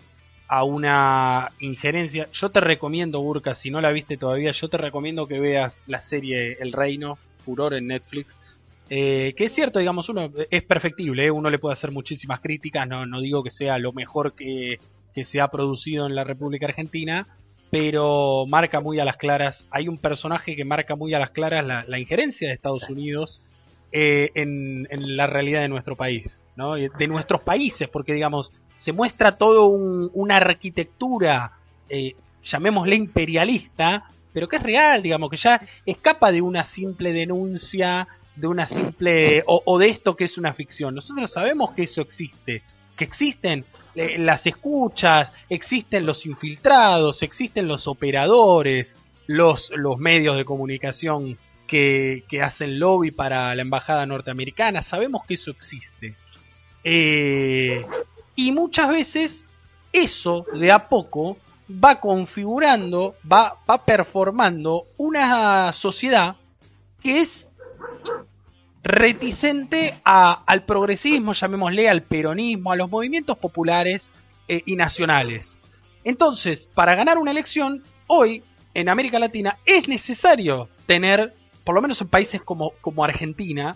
[0.46, 2.28] a una injerencia.
[2.32, 6.02] Yo te recomiendo, Urca, si no la viste todavía, yo te recomiendo que veas la
[6.02, 8.38] serie El Reino, Furor en Netflix
[8.90, 11.30] eh, que es cierto, digamos, uno es perfectible, ¿eh?
[11.30, 14.78] uno le puede hacer muchísimas críticas, no, no digo que sea lo mejor que,
[15.22, 17.26] se ha producido en la República Argentina,
[17.70, 21.64] pero marca muy a las claras, hay un personaje que marca muy a las claras
[21.86, 23.40] la, injerencia de Estados Unidos
[23.92, 26.74] eh, en, la realidad de nuestro país, ¿no?
[26.74, 31.52] de nuestros países, porque digamos, se muestra todo una arquitectura,
[32.42, 38.46] llamémosle imperialista, pero que es real, digamos, que ya escapa de una simple denuncia de
[38.46, 40.94] una simple o, de esto que es una ficción.
[40.94, 42.62] Nosotros sabemos que eso existe,
[42.96, 43.64] que existen
[43.94, 48.94] eh, las escuchas, existen los infiltrados, existen los operadores,
[49.26, 55.34] los, los medios de comunicación que, que hacen lobby para la embajada norteamericana, sabemos que
[55.34, 56.14] eso existe.
[56.82, 57.84] Eh,
[58.36, 59.44] y muchas veces
[59.92, 61.38] eso de a poco
[61.70, 66.36] va configurando, va, va performando una sociedad
[67.02, 67.48] que es
[68.84, 74.10] reticente al progresismo, llamémosle al peronismo, a los movimientos populares
[74.46, 75.56] eh, y nacionales.
[76.04, 78.42] Entonces, para ganar una elección, hoy
[78.74, 81.32] en América Latina es necesario tener,
[81.64, 83.74] por lo menos en países como, como Argentina,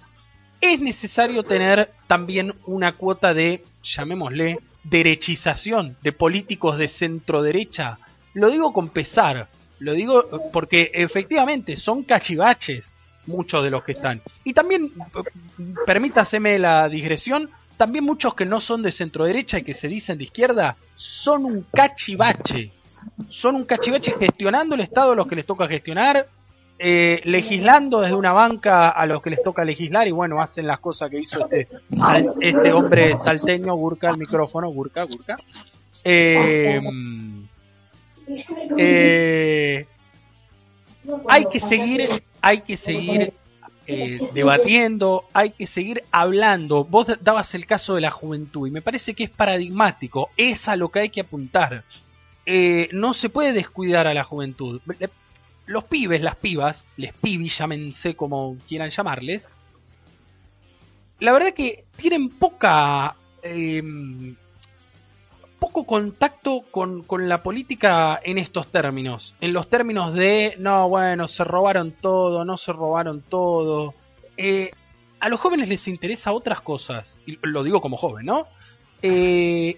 [0.60, 7.98] es necesario tener también una cuota de, llamémosle, derechización de políticos de centro derecha.
[8.34, 9.48] Lo digo con pesar,
[9.78, 12.94] lo digo porque efectivamente son cachivaches
[13.28, 14.20] muchos de los que están.
[14.44, 14.90] Y también,
[15.86, 20.18] permítaseme la digresión, también muchos que no son de centro derecha y que se dicen
[20.18, 22.72] de izquierda son un cachivache.
[23.30, 26.26] Son un cachivache gestionando el Estado a los que les toca gestionar,
[26.80, 30.80] eh, legislando desde una banca a los que les toca legislar y bueno, hacen las
[30.80, 31.68] cosas que hizo este,
[32.40, 35.36] este hombre salteño, Gurka, el micrófono, Gurka, Gurka.
[36.04, 36.80] Eh,
[38.76, 39.86] eh,
[41.28, 42.02] hay que seguir
[42.40, 43.32] hay que seguir
[43.86, 46.84] eh, debatiendo, hay que seguir hablando.
[46.84, 50.76] Vos dabas el caso de la juventud y me parece que es paradigmático, es a
[50.76, 51.84] lo que hay que apuntar.
[52.46, 54.80] Eh, no se puede descuidar a la juventud.
[55.66, 59.46] Los pibes, las pibas, les pibis, llámense como quieran llamarles,
[61.20, 63.82] la verdad que tienen poca eh,
[65.58, 69.34] poco contacto con, la política en estos términos.
[69.40, 73.94] En los términos de, no, bueno, se robaron todo, no se robaron todo.
[74.36, 74.70] Eh,
[75.20, 78.46] a los jóvenes les interesa otras cosas, y lo digo como joven, ¿no?
[79.02, 79.76] Eh,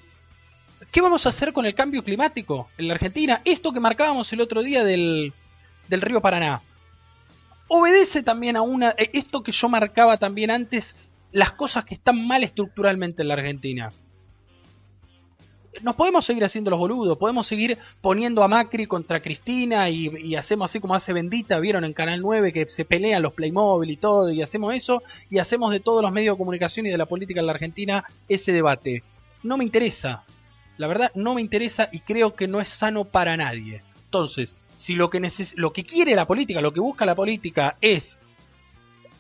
[0.93, 3.41] ¿Qué vamos a hacer con el cambio climático en la Argentina?
[3.45, 5.33] Esto que marcábamos el otro día del,
[5.89, 6.61] del río Paraná.
[7.69, 8.91] Obedece también a una...
[8.99, 10.95] Eh, esto que yo marcaba también antes,
[11.33, 13.93] las cosas que están mal estructuralmente en la Argentina
[15.83, 20.71] nos podemos seguir haciendo los boludos, podemos seguir poniendo a Macri contra Cristina y, hacemos
[20.71, 24.31] así como hace Bendita, vieron en Canal 9 que se pelean los Playmobil y todo,
[24.31, 27.41] y hacemos eso, y hacemos de todos los medios de comunicación y de la política
[27.41, 29.03] en la Argentina ese debate.
[29.43, 30.25] No me interesa,
[30.77, 33.83] la verdad no me interesa y creo que no es sano para nadie.
[34.05, 35.21] Entonces, si lo que,
[35.55, 38.19] lo que quiere la política, lo que busca la política es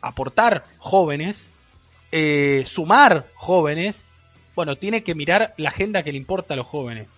[0.00, 1.46] aportar jóvenes,
[2.12, 4.09] eh, sumar jóvenes,
[4.60, 7.08] bueno, tiene que mirar la agenda que le importa a los jóvenes.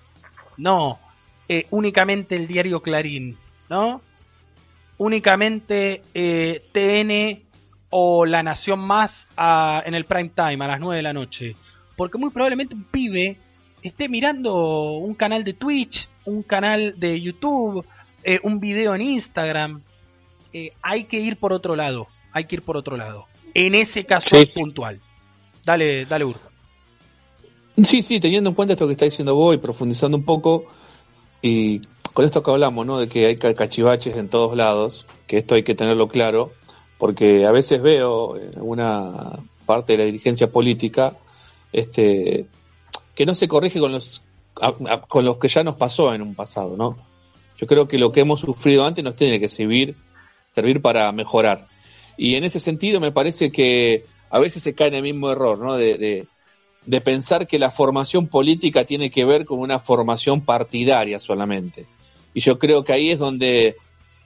[0.56, 1.00] No
[1.48, 3.36] eh, únicamente el diario Clarín,
[3.68, 4.00] ¿no?
[4.96, 7.42] Únicamente eh, TN
[7.90, 9.26] o La Nación Más
[9.84, 11.56] en el prime time, a las 9 de la noche.
[11.96, 13.38] Porque muy probablemente un pibe
[13.82, 17.84] esté mirando un canal de Twitch, un canal de YouTube,
[18.22, 19.82] eh, un video en Instagram.
[20.80, 23.26] hay que ir por otro lado, hay que ir por otro lado.
[23.52, 25.00] En ese caso puntual.
[25.64, 26.51] Dale, dale.
[27.76, 30.66] Sí, sí, teniendo en cuenta esto que está diciendo vos y profundizando un poco,
[31.40, 31.80] y
[32.12, 32.98] con esto que hablamos, ¿no?
[32.98, 36.52] De que hay cachivaches en todos lados, que esto hay que tenerlo claro,
[36.98, 41.16] porque a veces veo en alguna parte de la dirigencia política,
[41.72, 42.46] este,
[43.14, 44.22] que no se corrige con los,
[45.08, 46.98] con los que ya nos pasó en un pasado, ¿no?
[47.56, 49.96] Yo creo que lo que hemos sufrido antes nos tiene que servir,
[50.54, 51.66] servir para mejorar.
[52.16, 55.58] Y en ese sentido me parece que a veces se cae en el mismo error,
[55.58, 55.76] ¿no?
[55.76, 56.26] De, de,
[57.00, 61.86] pensar que la formación política tiene que ver con una formación partidaria solamente.
[62.34, 63.76] Y yo creo que ahí es donde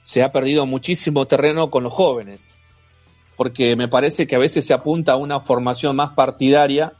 [0.02, 2.54] se ha perdido muchísimo terreno con los jóvenes,
[3.36, 6.92] porque me parece que a veces se apunta a una formación más partidaria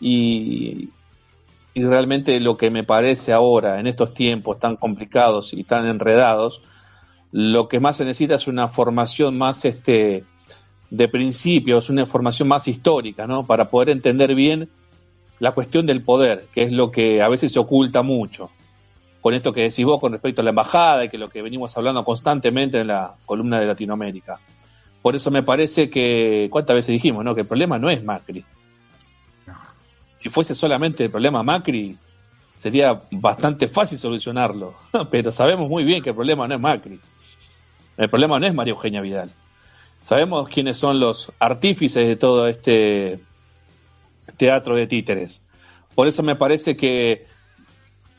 [0.00, 0.90] y,
[1.74, 6.62] y realmente lo que me parece ahora, en estos tiempos tan complicados y tan enredados,
[7.32, 10.24] lo que más se necesita es una formación más este,
[10.90, 13.44] de principios, una formación más histórica, ¿no?
[13.44, 14.68] Para poder entender bien
[15.42, 18.48] la cuestión del poder, que es lo que a veces se oculta mucho.
[19.20, 21.76] Con esto que decís vos con respecto a la embajada y que lo que venimos
[21.76, 24.38] hablando constantemente en la columna de Latinoamérica.
[25.02, 27.34] Por eso me parece que, ¿cuántas veces dijimos, no?
[27.34, 28.44] Que el problema no es Macri.
[30.20, 31.96] Si fuese solamente el problema Macri,
[32.56, 34.74] sería bastante fácil solucionarlo.
[35.10, 37.00] Pero sabemos muy bien que el problema no es Macri.
[37.96, 39.32] El problema no es María Eugenia Vidal.
[40.04, 43.18] Sabemos quiénes son los artífices de todo este
[44.42, 45.40] teatro de títeres.
[45.94, 47.26] Por eso me parece que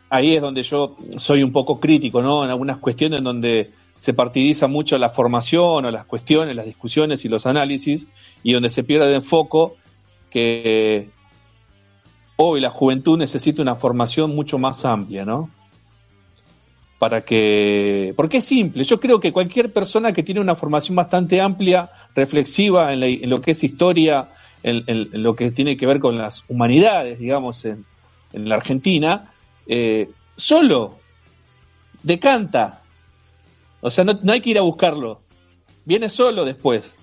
[0.09, 2.45] ahí es donde yo soy un poco crítico, ¿no?
[2.45, 7.26] En algunas cuestiones en donde se partidiza mucho la formación o las cuestiones, las discusiones
[7.26, 8.07] y los análisis,
[8.41, 9.76] y donde se pierde de foco
[10.30, 11.09] que
[12.38, 15.49] hoy la juventud necesita una formación mucho más amplia, ¿no?
[17.00, 18.14] Para que...
[18.16, 22.94] Porque es simple, yo creo que cualquier persona que tiene una formación bastante amplia, reflexiva
[22.94, 24.30] en, lo que es historia,
[24.64, 27.86] en, lo que tiene que ver con las humanidades, digamos, en,
[28.34, 29.32] la Argentina,
[29.68, 30.98] eh, solo
[32.02, 32.82] decanta.
[33.82, 35.22] O sea, no, hay que ir a buscarlo.
[35.86, 36.96] Viene solo después.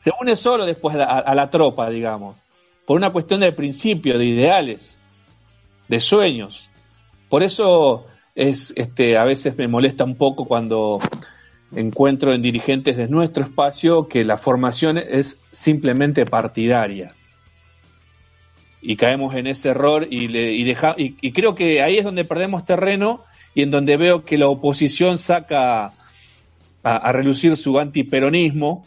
[0.00, 2.42] Se une solo después a la tropa, digamos.
[2.86, 4.98] Por una cuestión de principio, de ideales,
[5.88, 6.70] de sueños.
[7.28, 10.98] Por eso es este a veces me molesta un poco cuando
[11.74, 17.14] encuentro en dirigentes de nuestro espacio que la formación es simplemente partidaria.
[18.80, 22.24] Y caemos en ese error y, le, y, deja, y, creo que ahí es donde
[22.24, 23.22] perdemos terreno
[23.54, 25.92] y en donde veo que la oposición saca
[26.82, 28.84] a, relucir su antiperonismo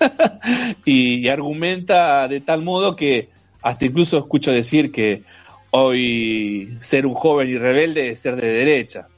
[0.84, 3.30] y, y argumenta de tal modo que
[3.62, 5.24] hasta incluso escucho decir que
[5.72, 9.08] hoy ser un joven y rebelde es ser de derecha.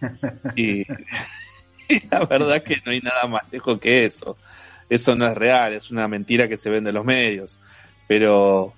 [0.56, 0.84] Y,
[2.10, 4.36] la verdad que no hay nada más lejos que eso.
[4.88, 7.58] Eso no es real, es una mentira que se vende en los medios.
[8.06, 8.74] Pero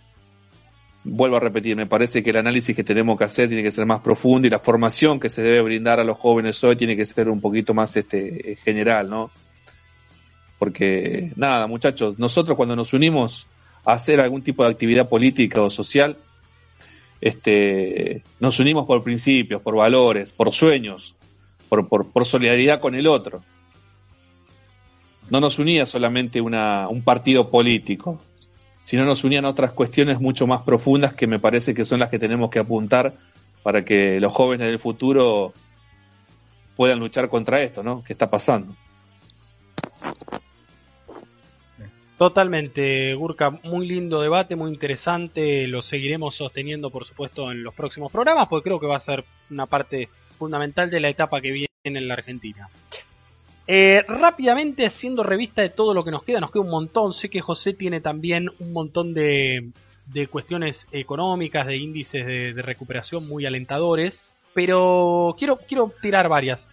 [1.03, 3.87] vuelvo a repetir, me parece que el análisis que tenemos que hacer tiene que ser
[3.87, 7.07] más profundo y la formación que se debe brindar a los jóvenes hoy tiene que
[7.07, 9.31] ser un poquito más este general, ¿no?
[10.59, 13.47] Porque nada, muchachos, nosotros cuando nos unimos
[13.85, 16.16] a hacer algún tipo de actividad política o social,
[17.27, 21.16] este, nos unimos por principios, por valores, por sueños,
[21.68, 23.43] por, por, solidaridad con el otro.
[25.29, 28.20] No nos unía solamente una, un partido político,
[28.85, 32.20] sino nos unían otras cuestiones mucho más profundas que me parece que son las que
[32.20, 33.14] tenemos que apuntar
[33.64, 35.53] para que los jóvenes del futuro
[36.77, 38.05] puedan luchar contra esto, ¿no?
[38.05, 38.72] ¿Qué está pasando?
[42.19, 48.11] Totalmente, Gurka, muy lindo debate, muy interesante, lo seguiremos sosteniendo por supuesto en los próximos
[48.11, 50.09] programas, porque creo que va a ser una parte
[50.39, 52.71] fundamental de la etapa que viene en la Argentina.
[53.69, 57.29] Eh, rápidamente haciendo revista de todo lo que nos queda, nos queda un montón, sé
[57.29, 59.73] que José tiene también un montón de,
[60.07, 64.23] de cuestiones económicas, de índices de, recuperación muy alentadores,
[64.55, 66.67] pero quiero, quiero tirar varias.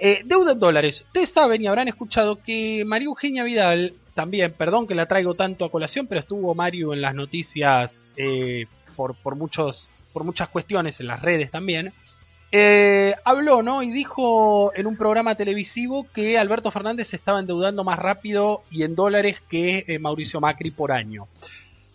[0.00, 1.04] Eh, deuda en dólares.
[1.06, 5.64] Ustedes saben y habrán escuchado que María Eugenia Vidal también, perdón que la traigo tanto
[5.64, 8.66] a colación, pero estuvo Mario en las noticias eh,
[8.96, 11.92] por, por, muchos, por muchas cuestiones, en las redes también.
[12.50, 13.80] Eh, habló, ¿no?
[13.80, 18.82] Y dijo en un programa televisivo que Alberto Fernández se estaba endeudando más rápido y
[18.82, 21.28] en dólares que eh, Mauricio Macri por año.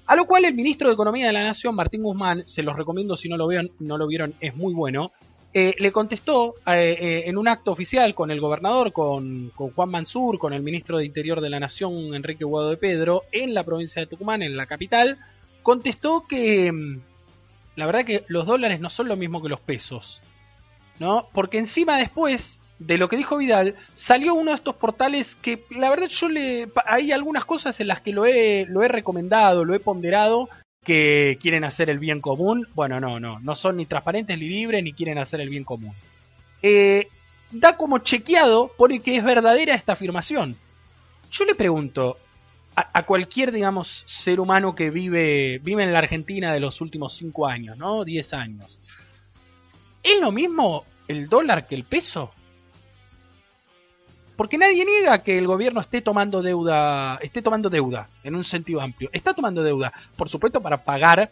[0.06, 3.18] A lo cual el ministro de Economía de la Nación, Martín Guzmán, se los recomiendo
[3.18, 5.12] si no lo, vieron, no lo vieron, es muy bueno,
[5.56, 10.40] eh, le contestó eh, eh, en un acto oficial con el gobernador, con, Juan Mansur,
[10.40, 14.00] con el ministro de Interior de la Nación, Enrique Guado de Pedro, en la provincia
[14.00, 15.20] de Tucumán, en la capital,
[15.62, 17.02] contestó que mm,
[17.76, 20.22] la verdad que los dólares no son lo mismo que los pesos,
[21.00, 21.28] ¿no?
[21.34, 25.92] Porque encima después de lo que dijo Vidal, salió uno de estos portales que la
[25.92, 26.68] verdad yo le...
[26.86, 30.50] Hay algunas cosas en las que lo he, lo he recomendado, lo he ponderado,
[30.84, 32.68] que quieren hacer el bien común.
[32.74, 35.94] Bueno, no, no, no son ni transparentes ni libres ni quieren hacer el bien común.
[36.62, 37.08] Eh,
[37.52, 40.56] da como chequeado, pone que es verdadera esta afirmación.
[41.32, 42.18] Yo le pregunto,
[42.76, 47.48] a, cualquier, digamos, ser humano que vive, vive en la Argentina de los últimos 5
[47.48, 48.04] años, ¿no?
[48.04, 48.80] 10 años.
[50.02, 52.32] ¿Es lo mismo el dólar que el peso?
[54.36, 58.82] Porque nadie niega que el gobierno esté tomando deuda, esté tomando deuda en un sentido
[58.82, 59.10] amplio.
[59.14, 61.30] Está tomando deuda, por supuesto, para pagar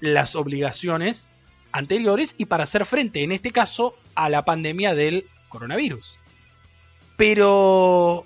[0.00, 1.26] las obligaciones
[1.70, 6.06] anteriores y para hacer frente, en este caso, a la pandemia del coronavirus.
[7.16, 8.24] Pero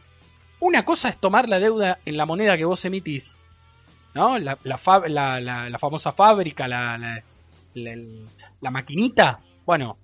[0.60, 3.36] una cosa es tomar la deuda en la moneda que vos emitís,
[4.14, 4.38] ¿no?
[4.38, 7.22] La, la, famosa fábrica, la,
[7.74, 9.40] la, maquinita.
[9.64, 9.98] Bueno,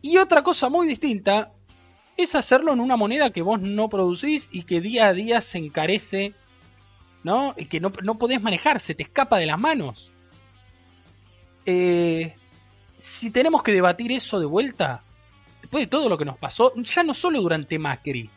[0.00, 1.50] y otra cosa muy distinta
[2.16, 5.58] es hacerlo en una moneda que vos no producís y que día a día se
[5.58, 6.34] encarece,
[7.24, 7.54] ¿no?
[7.56, 10.10] Y que no, no podés manejar, se te escapa de las manos.
[11.64, 12.34] Eh,
[12.98, 15.02] si tenemos que debatir eso de vuelta,
[15.60, 18.28] después de todo lo que nos pasó, ya no solo durante Macri,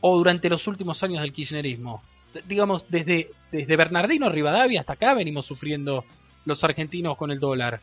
[0.00, 2.02] o durante los últimos años del kirchnerismo.
[2.46, 6.04] Digamos, desde, desde Bernardino Rivadavia hasta acá venimos sufriendo
[6.44, 7.80] los argentinos con el dólar.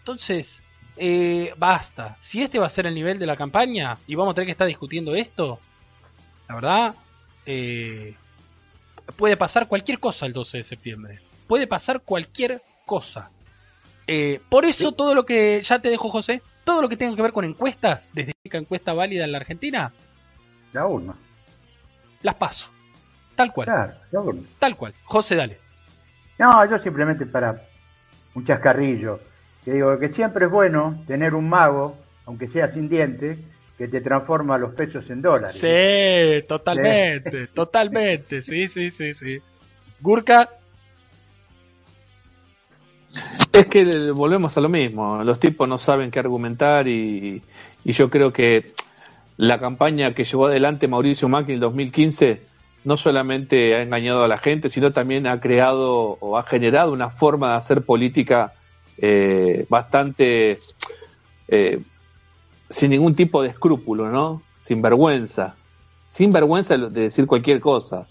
[0.00, 0.62] Entonces,
[0.96, 2.16] eh, basta.
[2.20, 4.52] Si este va a ser el nivel de la campaña y vamos a tener que
[4.52, 5.58] estar discutiendo esto,
[6.48, 6.94] la verdad,
[7.44, 8.14] eh,
[9.16, 11.20] puede pasar cualquier cosa el 12 de septiembre.
[11.46, 13.30] Puede pasar cualquier cosa.
[14.06, 17.22] Eh, por eso todo lo que, ya te dejo José, todo lo que tenga que
[17.22, 19.92] ver con encuestas, desde la encuesta válida en la Argentina,
[20.72, 21.14] la urna.
[22.22, 22.68] Las paso.
[23.34, 23.98] Tal cual.
[24.58, 24.94] Tal cual.
[25.04, 25.58] José, dale.
[26.38, 27.62] No, yo simplemente para
[28.34, 29.20] un chascarrillo.
[29.66, 33.36] Que digo que siempre es bueno tener un mago, aunque sea sin dientes,
[33.76, 35.56] que te transforma los pesos en dólares.
[35.56, 38.42] Sí, totalmente, totalmente.
[38.42, 39.38] Sí, sí, sí, sí.
[40.00, 40.48] Gurka.
[43.52, 45.24] Es que volvemos a lo mismo.
[45.24, 47.42] Los tipos no saben qué argumentar y,
[47.84, 48.70] y yo creo que
[49.36, 52.40] la campaña que llevó adelante Mauricio Macri en el 2015
[52.84, 57.10] no solamente ha engañado a la gente, sino también ha creado o ha generado una
[57.10, 58.52] forma de hacer política
[58.98, 60.58] eh, bastante
[61.48, 61.80] eh,
[62.68, 64.42] sin ningún tipo de escrúpulo, ¿no?
[64.60, 65.54] Sin vergüenza.
[66.08, 68.06] Sin vergüenza de decir cualquier cosa.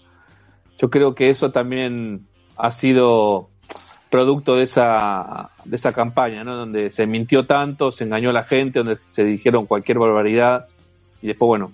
[0.78, 2.26] Yo creo que eso también
[2.56, 3.48] ha sido
[4.10, 6.56] producto de esa, de esa campaña, ¿no?
[6.56, 10.66] Donde se mintió tanto, se engañó a la gente, donde se dijeron cualquier barbaridad
[11.20, 11.72] y después, bueno,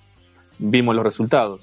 [0.59, 1.63] vimos los resultados.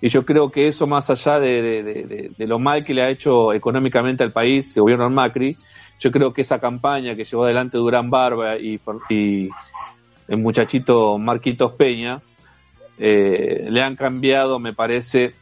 [0.00, 4.24] Y yo creo que eso, más allá de, lo mal que le ha hecho económicamente
[4.24, 5.56] al país el gobierno de Macri,
[6.00, 8.80] yo creo que esa campaña que llevó adelante Durán Barba y,
[9.10, 12.20] el muchachito Marquitos Peña,
[12.98, 15.34] eh, le han cambiado, me parece,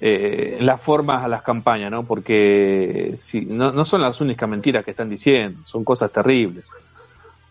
[0.00, 2.04] eh, las formas a las campañas, ¿no?
[2.04, 6.68] Porque si, no, no son las únicas mentiras que están diciendo, son cosas terribles.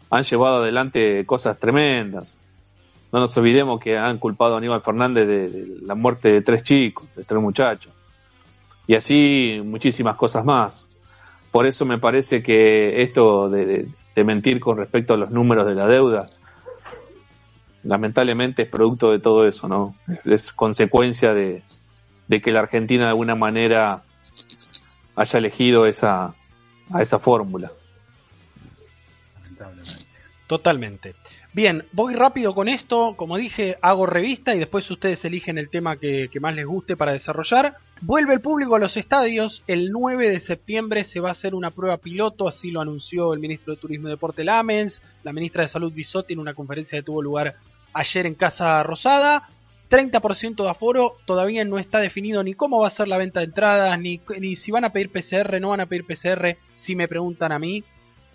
[0.09, 2.37] Han llevado adelante cosas tremendas.
[3.11, 7.07] No nos olvidemos que han culpado a Aníbal Fernández de, la muerte de tres chicos,
[7.15, 7.93] de tres muchachos.
[8.87, 10.89] Y así muchísimas cosas más.
[11.51, 13.87] Por eso me parece que esto de,
[14.23, 16.27] mentir con respecto a los números de la deuda,
[17.83, 19.95] lamentablemente es producto de todo eso, ¿no?
[20.25, 21.63] Es consecuencia de,
[22.27, 24.03] que la Argentina de alguna manera
[25.15, 26.33] haya elegido esa,
[26.91, 27.71] a esa fórmula.
[30.47, 31.15] Totalmente.
[31.53, 33.15] Bien, voy rápido con esto.
[33.15, 37.13] Como dije, hago revista y después ustedes eligen el tema que, más les guste para
[37.13, 37.77] desarrollar.
[38.01, 39.61] Vuelve el público a los estadios.
[39.67, 43.41] El 9 de septiembre se va a hacer una prueba piloto, así lo anunció el
[43.41, 45.01] ministro de Turismo y Deporte Lamens.
[45.23, 47.55] La ministra de Salud Bisotti en una conferencia que tuvo lugar
[47.93, 49.49] ayer en Casa Rosada.
[49.89, 53.47] 30% de aforo, todavía no está definido ni cómo va a ser la venta de
[53.47, 57.07] entradas, ni, ni si van a pedir PCR, no van a pedir PCR, si me
[57.07, 57.83] preguntan a mí,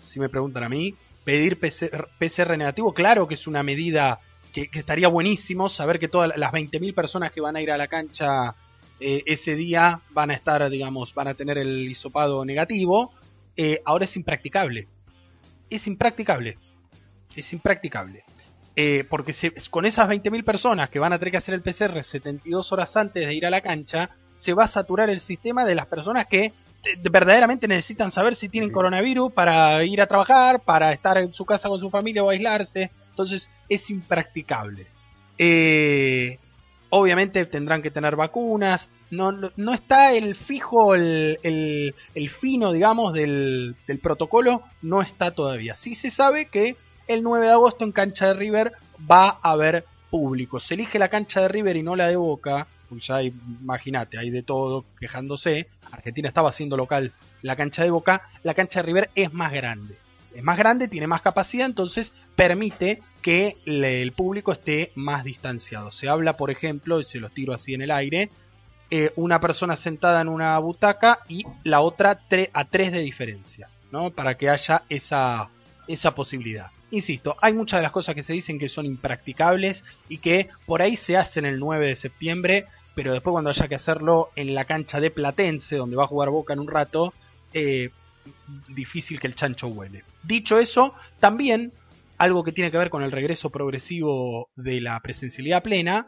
[0.01, 4.19] si me preguntan a mí, pedir PCR, negativo, claro que es una medida
[4.53, 7.87] que, estaría buenísimo saber que todas las 20.000 personas que van a ir a la
[7.87, 8.53] cancha
[8.99, 13.11] eh, ese día van a estar, digamos, van a tener el hisopado negativo.
[13.57, 14.87] Eh, ahora es impracticable.
[15.69, 16.57] Es impracticable.
[17.35, 18.23] Es impracticable.
[18.75, 19.33] Eh, porque
[19.69, 23.25] con esas 20.000 personas que van a tener que hacer el PCR 72 horas antes
[23.25, 26.51] de ir a la cancha, se va a saturar el sistema de las personas que
[27.01, 31.69] verdaderamente necesitan saber si tienen coronavirus para ir a trabajar, para estar en su casa
[31.69, 32.91] con su familia o aislarse.
[33.11, 34.87] Entonces es impracticable.
[35.37, 36.37] Eh,
[36.89, 38.89] obviamente tendrán que tener vacunas.
[39.11, 44.63] No, no, está el fijo, el, el, fino, digamos, del, del, protocolo.
[44.81, 45.75] No está todavía.
[45.75, 46.75] Sí se sabe que
[47.07, 48.73] el 9 de agosto en cancha de River
[49.09, 50.59] va a haber público.
[50.59, 54.29] Se elige la cancha de River y no la de Boca pues ya imagínate, hay
[54.29, 55.67] de todo quejándose.
[55.91, 57.11] Argentina estaba haciendo local
[57.41, 59.95] la cancha de Boca, la cancha de River es más grande.
[60.33, 65.91] Es más grande, tiene más capacidad, entonces permite que el público esté más distanciado.
[65.91, 68.29] Se habla, por ejemplo, y se los tiro así en el aire,
[68.91, 72.19] eh, una persona sentada en una butaca y la otra
[72.53, 74.11] a tres de diferencia, ¿no?
[74.11, 75.49] Para que haya esa,
[75.87, 76.67] esa posibilidad.
[76.91, 80.83] Insisto, hay muchas de las cosas que se dicen que son impracticables y que por
[80.83, 84.65] ahí se hacen el 9 de septiembre, pero después cuando haya que hacerlo en la
[84.65, 87.13] cancha de Platense, donde va a jugar Boca en un rato,
[87.53, 87.89] eh,
[88.67, 90.03] difícil que el chancho huele.
[90.23, 91.71] Dicho eso, también
[92.17, 96.07] algo que tiene que ver con el regreso progresivo de la presencialidad plena,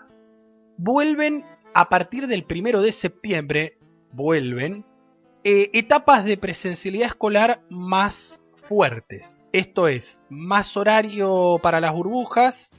[0.77, 1.43] vuelven
[1.73, 3.77] a partir del primero de septiembre,
[4.11, 4.85] vuelven
[5.43, 9.39] eh, etapas de presencialidad escolar más fuertes.
[9.51, 12.69] Esto es, más horario para las burbujas.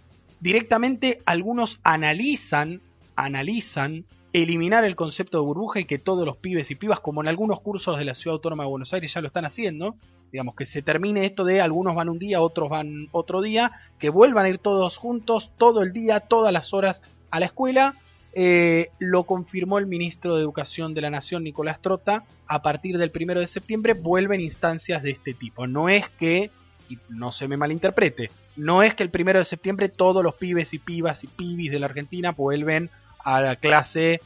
[0.40, 2.80] Directamente algunos analizan,
[3.16, 7.28] analizan eliminar el concepto de burbuja y que todos los pibes y pibas, como en
[7.28, 9.96] algunos cursos de la Ciudad Autónoma de Buenos Aires ya lo están haciendo,
[10.30, 14.10] digamos que se termine esto de algunos van un día, otros van otro día, que
[14.10, 17.94] vuelvan a ir todos juntos, todo el día, todas las horas a la escuela.
[18.34, 23.10] Eh, lo confirmó el ministro de Educación de la Nación, Nicolás Trota, a partir del
[23.10, 25.66] primero de septiembre vuelven instancias de este tipo.
[25.66, 26.50] No es que,
[26.90, 30.74] y no se me malinterprete, no es que el primero de septiembre todos los pibes
[30.74, 32.90] y pibas y pibis de la Argentina vuelven
[33.28, 34.20] a la clase eh,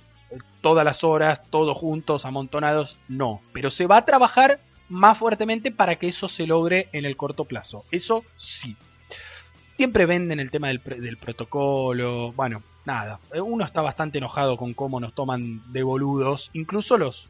[0.61, 3.40] todas las horas, todos juntos, amontonados, no.
[3.53, 7.44] Pero se va a trabajar más fuertemente para que eso se logre en el corto
[7.44, 7.84] plazo.
[7.90, 8.76] Eso sí.
[9.76, 12.32] Siempre venden el tema del, protocolo.
[12.32, 13.18] Bueno, nada.
[13.32, 17.28] Eh, uno está bastante enojado con cómo nos toman de boludos, incluso los,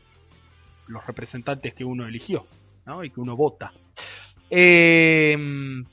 [0.88, 2.46] los representantes que uno eligió
[2.84, 3.02] ¿no?
[3.02, 3.72] y que uno vota.
[4.50, 5.36] Eh,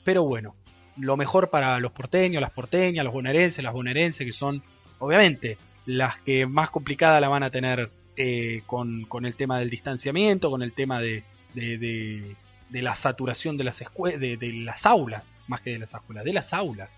[0.04, 0.56] pero bueno,
[0.98, 4.62] lo mejor para los porteños, las porteñas, los bonaerenses, las bonaerenses, que son
[5.00, 5.58] obviamente
[5.90, 10.52] las que más complicada la van a tener eh, con, con, el tema del distanciamiento,
[10.52, 11.24] con el tema de,
[11.56, 12.36] de,
[12.70, 13.84] la saturación de las,
[14.20, 16.92] de, de las aulas, más que de las escuelas, de las aulas.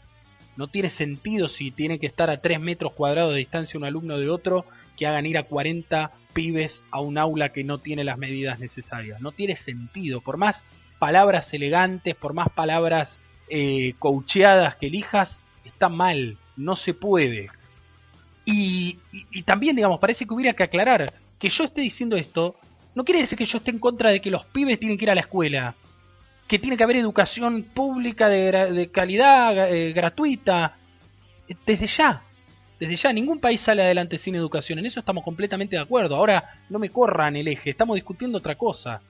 [0.57, 4.17] No tiene sentido si tiene que estar a 3 metros cuadrados de distancia un alumno
[4.17, 4.65] de otro
[4.97, 9.21] que hagan ir a 40 pibes a un aula que no tiene las medidas necesarias.
[9.21, 10.19] No tiene sentido.
[10.19, 10.65] Por más
[10.99, 13.17] palabras elegantes, por más palabras
[13.47, 16.37] eh, coacheadas que elijas, está mal.
[16.57, 17.47] No se puede.
[18.45, 22.55] Y, y, también, digamos, parece que hubiera que aclarar que yo esté diciendo esto,
[22.95, 25.11] no quiere decir que yo esté en contra de que los pibes tienen que ir
[25.11, 25.75] a la escuela,
[26.47, 30.75] que tiene que haber educación pública de, de calidad, eh, gratuita,
[31.65, 32.21] desde ya.
[32.79, 36.15] Desde ya, ningún país sale adelante sin educación, en eso estamos completamente de acuerdo.
[36.15, 39.01] Ahora, no me corran el eje, estamos discutiendo otra cosa.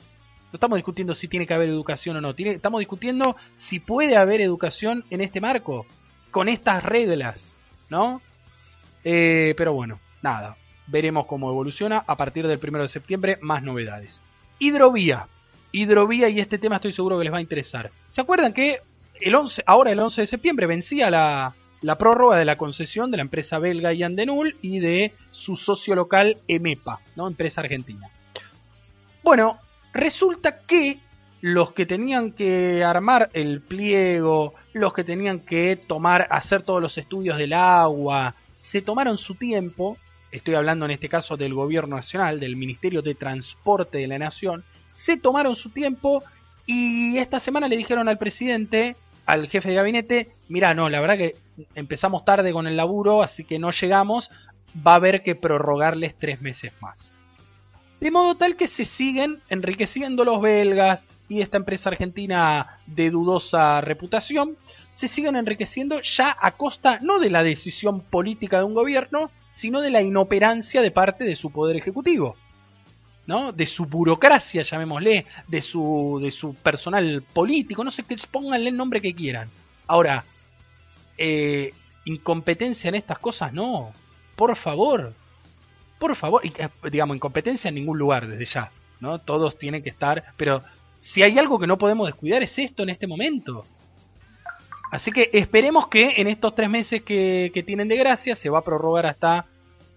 [0.51, 4.41] No estamos discutiendo si tiene que haber educación o no, estamos discutiendo si puede haber
[4.41, 5.85] educación en este marco,
[6.29, 7.53] con estas reglas,
[7.89, 8.21] ¿no?
[9.03, 10.55] Eh, pero bueno, nada.
[10.87, 12.03] Veremos cómo evoluciona.
[12.05, 14.19] A partir del 1 de septiembre, más novedades.
[14.59, 15.27] Hidrovía.
[15.71, 17.91] Hidrovía y este tema estoy seguro que les va a interesar.
[18.09, 18.79] ¿Se acuerdan que
[19.19, 23.17] el 11, ahora el 11 de septiembre vencía la, la prórroga de la concesión de
[23.17, 27.27] la empresa belga Yandenul y de su socio local EMEPA, ¿no?
[27.27, 28.09] empresa argentina?
[29.23, 29.59] Bueno,
[29.93, 30.99] resulta que
[31.41, 36.97] los que tenían que armar el pliego, los que tenían que tomar, hacer todos los
[36.97, 39.97] estudios del agua, se tomaron su tiempo,
[40.31, 44.63] estoy hablando en este caso del gobierno nacional, del Ministerio de Transporte de la Nación,
[44.93, 46.23] se tomaron su tiempo
[46.67, 48.95] y esta semana le dijeron al presidente,
[49.25, 51.35] al jefe de gabinete, mira, no, la verdad que
[51.73, 54.29] empezamos tarde con el laburo, así que no llegamos,
[54.75, 57.09] va a haber que prorrogarles tres meses más.
[57.99, 63.81] De modo tal que se siguen enriqueciendo los belgas y esta empresa argentina de dudosa
[63.81, 64.55] reputación,
[64.93, 69.81] se siguen enriqueciendo ya a costa no de la decisión política de un gobierno, sino
[69.81, 72.35] de la inoperancia de parte de su poder ejecutivo.
[73.27, 73.51] ¿no?
[73.53, 78.75] de su burocracia, llamémosle, de su, de su personal político, no sé, que pónganle el
[78.75, 79.47] nombre que quieran.
[79.87, 80.25] Ahora,
[81.17, 81.71] eh,
[82.05, 83.93] incompetencia en estas cosas, no,
[84.35, 85.13] por favor,
[85.99, 89.19] por favor, y, eh, digamos, incompetencia en ningún lugar desde ya, ¿no?
[89.19, 90.61] Todos tienen que estar, pero
[90.99, 93.65] si hay algo que no podemos descuidar es esto en este momento.
[94.91, 98.63] Así que esperemos que en estos tres meses que, tienen de gracia, se va a
[98.63, 99.45] prorrogar hasta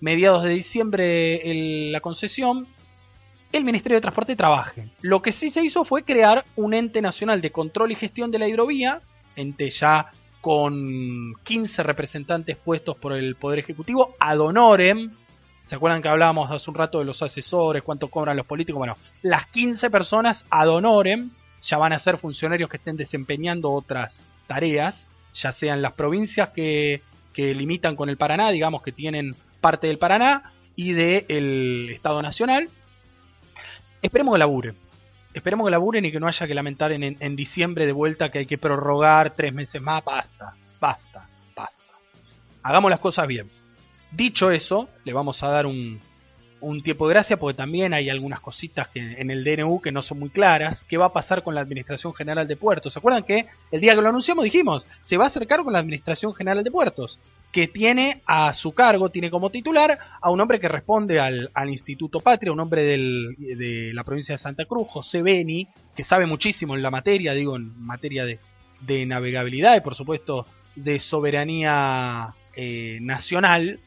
[0.01, 2.69] mediados de diciembre el, la concesión,
[3.53, 4.89] el Ministerio de Transporte trabaje.
[5.03, 8.39] Lo que sí se hizo fue crear un ente nacional de control y gestión de
[8.39, 9.01] la hidrovía,
[9.35, 15.11] ente ya con 15 representantes puestos por el Poder Ejecutivo, ad honorem.
[15.65, 18.79] ¿Se acuerdan que hablábamos hace un rato de los asesores, cuánto cobran los políticos?
[18.79, 21.31] Bueno, las 15 personas ad honorem
[21.65, 27.03] ya van a ser funcionarios que estén desempeñando otras tareas, ya sean las provincias que,
[27.33, 32.69] que limitan con el Paraná, digamos que tienen parte del Paraná, y del Estado Nacional,
[34.05, 34.77] Esperemos que laburen.
[35.33, 38.41] Esperemos que laburen y que no haya que lamentar en, en, diciembre de vuelta que
[38.41, 40.05] hay que prorrogar tres meses más.
[40.05, 41.95] Basta, basta, basta.
[42.63, 43.51] Hagamos las cosas bien.
[44.11, 45.99] Dicho eso, le vamos a dar un,
[46.65, 50.03] un tiempo de gracia porque también hay algunas cositas que en el DNU que no
[50.03, 50.85] son muy claras.
[50.89, 52.93] ¿Qué va a pasar con la Administración General de Puertos?
[52.93, 55.79] ¿Se acuerdan que el día que lo anunciamos dijimos, se va a acercar con la
[55.79, 57.19] Administración General de Puertos?
[57.55, 62.19] que tiene a su cargo, tiene como titular a un hombre que responde al, Instituto
[62.19, 66.83] Patria, un hombre de la provincia de Santa Cruz, José Beni, que sabe muchísimo en
[66.83, 73.79] la materia, digo, en materia de, navegabilidad y por supuesto de soberanía eh, nacional.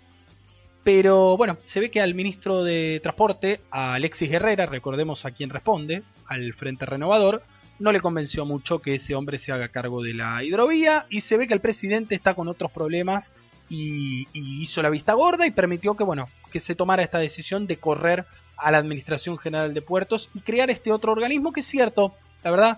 [0.88, 5.50] Pero bueno, se ve que al ministro de Transporte, a Alexis Herrera, recordemos a quien
[5.50, 7.44] responde, al Frente Renovador,
[7.78, 11.36] no le convenció mucho que ese hombre se haga cargo de la hidrovía y se
[11.36, 13.34] ve que el presidente está con otros problemas
[13.70, 17.76] y, hizo la vista gorda y permitió que, bueno, que se tomara esta decisión de
[17.76, 18.24] correr
[18.56, 22.14] a la Administración General de Puertos y crear este otro organismo que es cierto,
[22.46, 22.78] la verdad,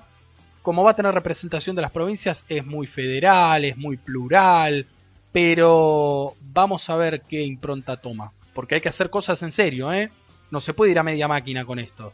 [0.64, 4.88] como va a tener representación de las provincias, es muy federal, es muy plural,
[5.32, 10.10] pero vamos a ver qué impronta toma, porque hay que hacer cosas en serio, ¿eh?
[10.52, 12.14] No se puede ir a media máquina con esto.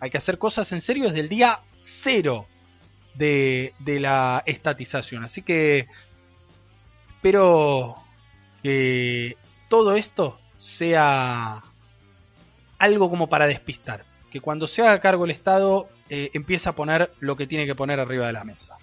[0.00, 2.46] Hay que hacer cosas en serio desde el día cero
[3.14, 5.24] de, de la estatización.
[5.24, 5.86] Así que
[7.14, 7.94] espero
[8.62, 9.36] que
[9.68, 11.62] todo esto sea
[12.78, 14.04] algo como para despistar.
[14.30, 17.74] Que cuando se haga cargo el Estado eh, empiece a poner lo que tiene que
[17.74, 18.76] poner arriba de la mesa.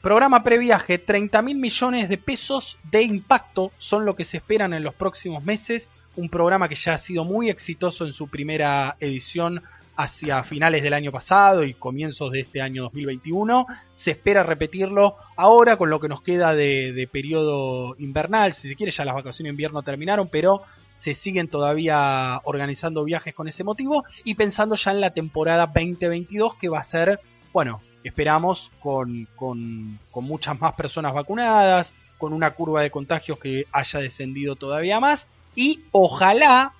[0.00, 4.84] Programa previaje, 30 mil millones de pesos de impacto son lo que se esperan en
[4.84, 5.90] los próximos meses.
[6.14, 9.60] Un programa que ya ha sido muy exitoso en su primera edición
[9.96, 13.66] hacia finales del año pasado y comienzos de este año 2021.
[13.94, 18.54] Se espera repetirlo ahora con lo que nos queda de, periodo invernal.
[18.54, 20.62] Si se quiere, ya las vacaciones de invierno terminaron, pero
[20.94, 26.54] se siguen todavía organizando viajes con ese motivo y pensando ya en la temporada 2022
[26.54, 27.18] que va a ser,
[27.52, 33.66] bueno, esperamos con, con, con muchas más personas vacunadas, con una curva de contagios que
[33.72, 36.72] haya descendido todavía más y ojalá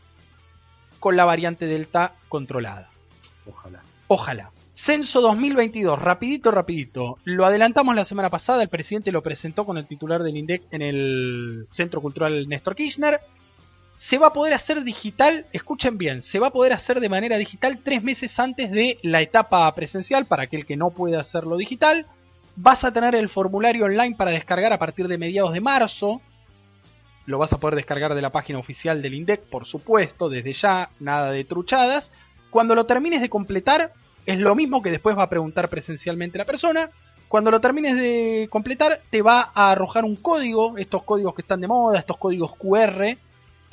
[1.00, 2.90] con la variante Delta controlada.
[3.46, 3.82] Ojalá.
[4.08, 4.50] Ojalá.
[4.74, 7.18] Censo 2022, rapidito, rapidito.
[7.24, 10.82] Lo adelantamos la semana pasada, el presidente lo presentó con el titular del INDEC en
[10.82, 13.20] el Centro Cultural Néstor Kirchner.
[13.98, 17.36] Se va a poder hacer digital, escuchen bien, se va a poder hacer de manera
[17.36, 22.06] digital tres meses antes de la etapa presencial para aquel que no puede hacerlo digital.
[22.54, 26.22] Vas a tener el formulario online para descargar a partir de mediados de marzo.
[27.26, 30.90] Lo vas a poder descargar de la página oficial del INDEC, por supuesto, desde ya,
[31.00, 32.12] nada de truchadas.
[32.50, 33.92] Cuando lo termines de completar,
[34.26, 36.88] es lo mismo que después va a preguntar presencialmente la persona.
[37.26, 41.60] Cuando lo termines de completar, te va a arrojar un código, estos códigos que están
[41.60, 43.18] de moda, estos códigos QR,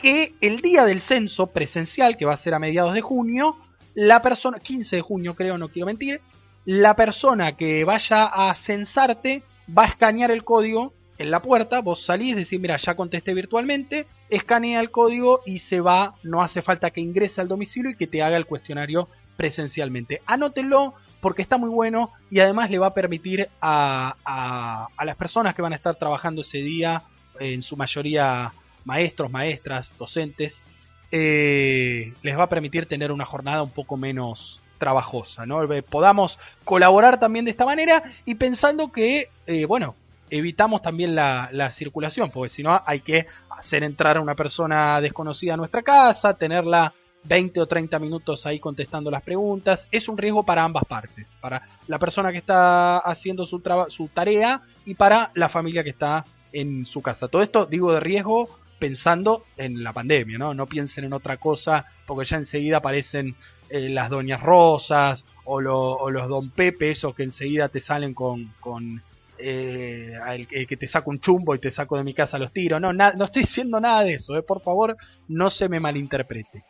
[0.05, 3.57] que el día del censo presencial, que va a ser a mediados de junio,
[3.95, 6.21] la persona, 15 de junio creo, no quiero mentir,
[6.63, 9.41] la persona que vaya a censarte
[9.75, 14.05] va a escanear el código en la puerta, vos salís, decís, mira, ya contesté virtualmente,
[14.29, 18.05] escanea el código y se va, no hace falta que ingrese al domicilio y que
[18.05, 20.21] te haga el cuestionario presencialmente.
[20.27, 25.55] Anótelo porque está muy bueno y además le va a permitir a, a, las personas
[25.55, 27.01] que van a estar trabajando ese día,
[27.39, 28.53] en su mayoría
[28.85, 30.63] maestros, maestras, docentes,
[31.11, 35.61] eh, les va a permitir tener una jornada un poco menos trabajosa, ¿no?
[35.89, 39.95] Podamos colaborar también de esta manera y pensando que, eh, bueno,
[40.29, 45.53] evitamos también la, circulación, porque si no hay que hacer entrar a una persona desconocida
[45.53, 46.93] a nuestra casa, tenerla
[47.23, 49.87] 20 o 30 minutos ahí contestando las preguntas.
[49.91, 54.61] Es un riesgo para ambas partes, para la persona que está haciendo su, su tarea
[54.85, 57.27] y para la familia que está en su casa.
[57.27, 58.49] Todo esto digo de riesgo
[58.79, 60.53] pensando en la pandemia, ¿no?
[60.53, 63.35] No piensen en otra cosa, porque ya enseguida aparecen
[63.69, 68.51] eh, las doñas rosas o, o, los don Pepe, esos que enseguida te salen con,
[68.59, 69.01] con
[69.37, 72.79] eh, el, que te saco un chumbo y te saco de mi casa los tiros.
[72.79, 74.97] No, no estoy diciendo nada de eso, eh, por favor,
[75.27, 76.63] no se me malinterprete.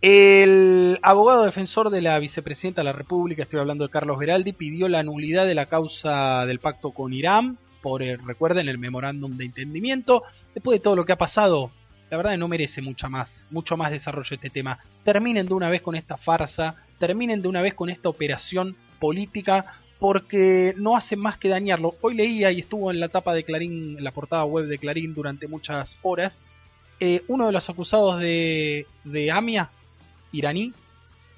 [0.00, 4.86] El abogado defensor de la vicepresidenta de la República, estoy hablando de Carlos Veraldi, pidió
[4.86, 9.44] la nulidad de la causa del pacto con Irán por, el, recuerden, el memorándum de
[9.44, 10.22] entendimiento.
[10.54, 11.70] Después de todo lo que ha pasado,
[12.10, 14.78] la verdad no merece mucha más, mucho más desarrollo este tema.
[15.04, 19.74] Terminen de una vez con esta farsa, terminen de una vez con esta operación política
[19.98, 21.94] porque no hace más que dañarlo.
[22.00, 25.12] Hoy leía y estuvo en la tapa de Clarín, en la portada web de Clarín
[25.12, 26.40] durante muchas horas,
[27.00, 29.68] eh, uno de los acusados de, de AMIA,
[30.32, 30.72] iraní,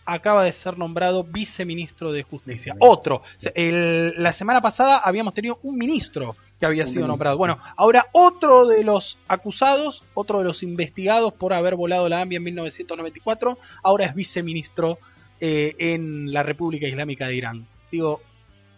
[0.06, 2.74] acaba de ser nombrado viceministro de Justicia.
[2.78, 3.22] Otro.
[3.54, 7.36] la semana pasada habíamos tenido un ministro que había sido nombrado.
[7.36, 12.38] Bueno, ahora otro de los acusados, otro de los investigados por haber volado la AMIA
[12.38, 14.98] en 1994, ahora es viceministro
[15.40, 17.66] eh, en la República Islámica de Irán.
[17.90, 18.22] Digo,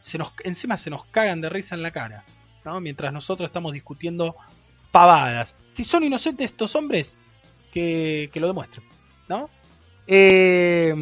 [0.01, 2.25] se nos, encima se nos cagan de risa en la cara,
[2.65, 2.81] ¿no?
[2.81, 4.35] Mientras nosotros estamos discutiendo
[4.91, 5.55] pavadas.
[5.75, 7.15] Si son inocentes estos hombres,
[7.73, 8.83] que, que lo demuestren.
[9.29, 9.51] ¿no?
[10.11, 10.95] Eh,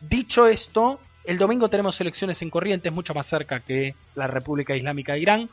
[0.00, 5.12] dicho esto, el domingo tenemos elecciones en Corrientes, mucho más cerca que la República Islámica
[5.12, 5.50] de Irán.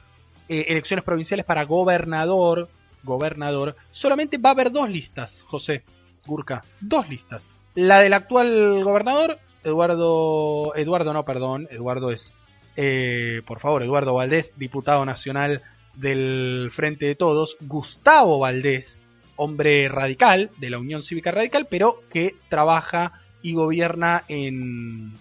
[0.48, 2.70] Eh, elecciones provinciales para gobernador,
[3.04, 3.76] gobernador.
[3.92, 5.84] Solamente va a haber dos listas, José
[6.26, 7.46] Gurka, dos listas.
[7.76, 12.34] La del actual gobernador, Eduardo, Eduardo no, perdón, Eduardo es,
[12.76, 15.62] eh, por favor, Eduardo Valdés, diputado nacional
[15.96, 19.00] del Frente de Todos, Gustavo Valdés,
[19.36, 25.12] hombre radical, de la Unión Cívica Radical, pero que trabaja y gobierna en,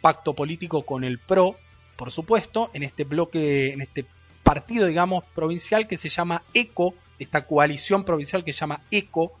[0.00, 1.56] pacto político con el PRO,
[1.96, 4.06] por supuesto, en este bloque, en este
[4.42, 9.32] partido, digamos, provincial que se llama ECO, esta coalición provincial que se llama ECO.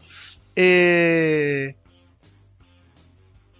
[0.54, 1.74] Eh,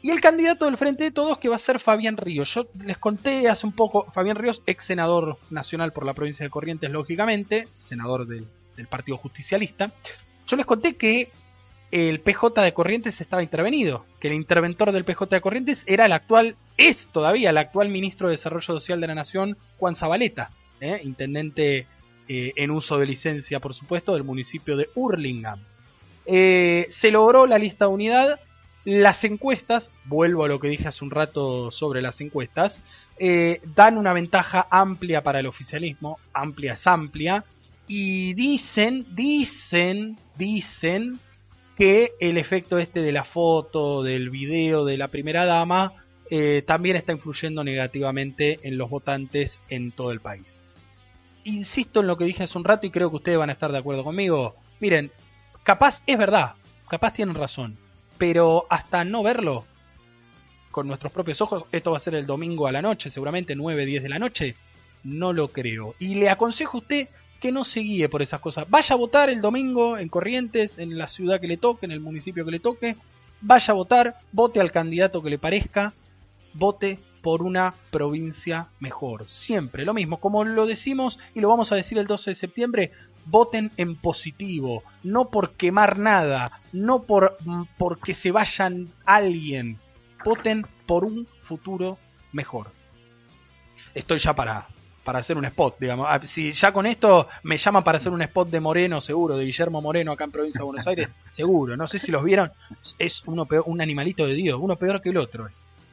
[0.02, 2.52] y el candidato del Frente de Todos que va a ser Fabián Ríos.
[2.52, 6.50] Yo les conté hace un poco, Fabián Ríos, ex senador nacional por la provincia de
[6.50, 8.46] Corrientes, lógicamente, senador del,
[8.76, 9.92] del Partido Justicialista.
[10.46, 11.30] Yo les conté que
[11.92, 16.12] el PJ de Corrientes estaba intervenido, que el interventor del PJ de Corrientes era el
[16.12, 20.50] actual, es todavía el actual ministro de Desarrollo Social de la Nación, Juan Zabaleta,
[20.80, 21.02] ¿eh?
[21.04, 21.86] intendente
[22.28, 25.60] eh, en uso de licencia, por supuesto, del municipio de Hurlingham.
[26.24, 28.40] Eh, se logró la lista de unidad,
[28.86, 32.80] las encuestas, vuelvo a lo que dije hace un rato sobre las encuestas,
[33.76, 37.44] dan una ventaja amplia para el oficialismo, amplia es amplia,
[37.86, 41.18] y dicen, dicen, dicen
[41.76, 45.92] que el efecto este de la foto, del video de la primera dama,
[46.30, 50.62] eh, también está influyendo negativamente en los votantes en todo el país.
[51.44, 53.72] Insisto en lo que dije hace un rato y creo que ustedes van a estar
[53.72, 54.54] de acuerdo conmigo.
[54.80, 55.10] Miren,
[55.62, 56.52] capaz es verdad,
[56.88, 57.76] capaz tienen razón,
[58.16, 59.64] pero hasta no verlo
[60.70, 63.84] con nuestros propios ojos, esto va a ser el domingo a la noche, seguramente 9,
[63.84, 64.56] 10 de la noche,
[65.04, 65.94] no lo creo.
[65.98, 67.08] Y le aconsejo a usted
[67.42, 68.70] que no se guíe por esas cosas.
[68.70, 71.98] Vaya a votar el domingo en Corrientes, en la ciudad que le toque, en el
[71.98, 72.96] municipio que le toque.
[73.40, 75.92] Vaya a votar, vote al candidato que le parezca,
[76.54, 79.28] vote por una provincia mejor.
[79.28, 82.92] Siempre lo mismo, como lo decimos y lo vamos a decir el 12 de septiembre,
[83.26, 87.38] voten en positivo, no por quemar nada, no por
[87.76, 89.78] porque se vayan alguien,
[90.24, 91.98] voten por un futuro
[92.30, 92.68] mejor.
[93.94, 94.68] Estoy ya para
[95.04, 96.06] para hacer un spot, digamos.
[96.08, 99.44] Ah, si ya con esto me llaman para hacer un spot de Moreno, seguro, de
[99.44, 101.76] Guillermo Moreno acá en provincia de Buenos Aires, seguro.
[101.76, 102.50] No sé si los vieron,
[102.98, 105.48] es uno peor, un animalito de Dios, uno peor que el otro.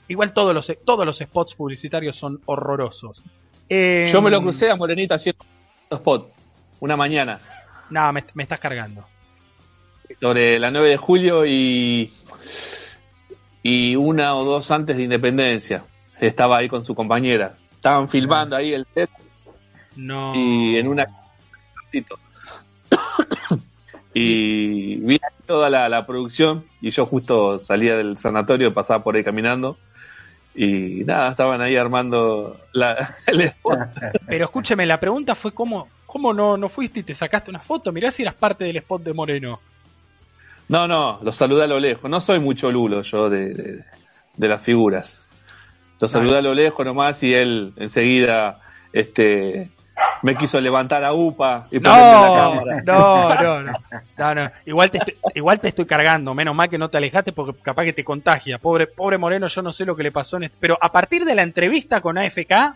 [0.07, 3.21] Igual todos los, todos los spots publicitarios son horrorosos.
[3.69, 5.45] Yo me lo em, crucé a Morenita haciendo
[5.91, 6.31] spot,
[6.79, 7.39] una mañana.
[7.89, 9.05] No, me, me estás cargando.
[10.19, 12.11] Sobre la 9 de julio y,
[13.61, 15.83] y una o dos antes de Independencia.
[16.19, 17.55] Estaba ahí con su compañera.
[17.79, 19.09] Estaban filmando ahí el set.
[19.95, 20.35] No.
[20.35, 21.07] Y en una.
[24.13, 29.77] y vi toda la, producción y yo justo salía del sanatorio, pasaba por ahí caminando
[30.53, 33.79] y nada, estaban ahí armando la, el spot.
[34.27, 37.93] Pero escúcheme, la pregunta fue cómo, cómo no, no fuiste y te sacaste una foto,
[37.93, 39.61] mirá si eras parte del spot de Moreno.
[40.67, 43.85] No, no, lo saludé a lo lejos, no soy mucho lulo yo de
[44.37, 45.28] las figuras.
[45.99, 48.59] Lo saludé a lo lejos nomás y él enseguida
[48.93, 49.69] este,
[50.21, 52.83] me quiso levantar a UPA y no, la cámara.
[52.85, 53.61] No, no,
[54.17, 56.33] no, no, Igual, te estoy, igual te estoy cargando.
[56.33, 58.57] Menos mal que no te alejaste porque capaz que te contagia.
[58.57, 60.37] Pobre, pobre Moreno, yo no sé lo que le pasó.
[60.37, 62.75] En este, pero a partir de la entrevista con AFK,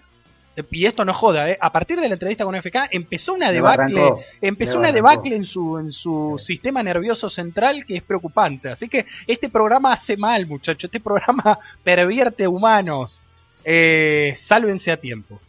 [0.69, 1.57] y esto no joda, ¿eh?
[1.59, 5.79] a partir de la entrevista con AFK empezó una debacle, empezó una debacle en su,
[5.79, 8.69] en su sistema nervioso central que es preocupante.
[8.69, 10.85] Así que este programa hace mal, muchachos.
[10.85, 13.21] Este programa pervierte humanos.
[13.65, 15.39] Eh, sálvense a tiempo.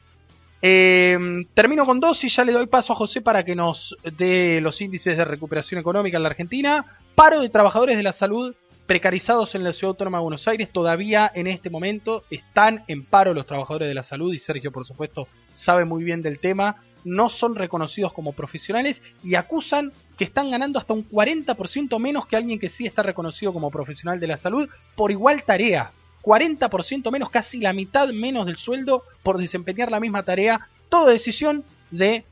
[0.63, 1.19] Eh,
[1.53, 4.81] termino con dos y ya le doy paso a José para que nos dé los
[4.81, 6.87] índices de recuperación económica en la Argentina.
[7.15, 8.55] Paro de trabajadores de la salud
[8.87, 10.71] precarizados en la Ciudad Autónoma de Buenos Aires.
[10.71, 14.87] Todavía en este momento están en paro los trabajadores de la salud y Sergio, por
[14.87, 16.77] supuesto, sabe muy bien del tema.
[17.05, 22.37] No son reconocidos como profesionales y acusan que están ganando hasta un 40% menos que
[22.37, 25.93] alguien que sí está reconocido como profesional de la salud por igual tarea.
[26.23, 30.69] 40% menos, casi la mitad menos del sueldo por desempeñar la misma tarea.
[30.89, 32.25] Toda decisión de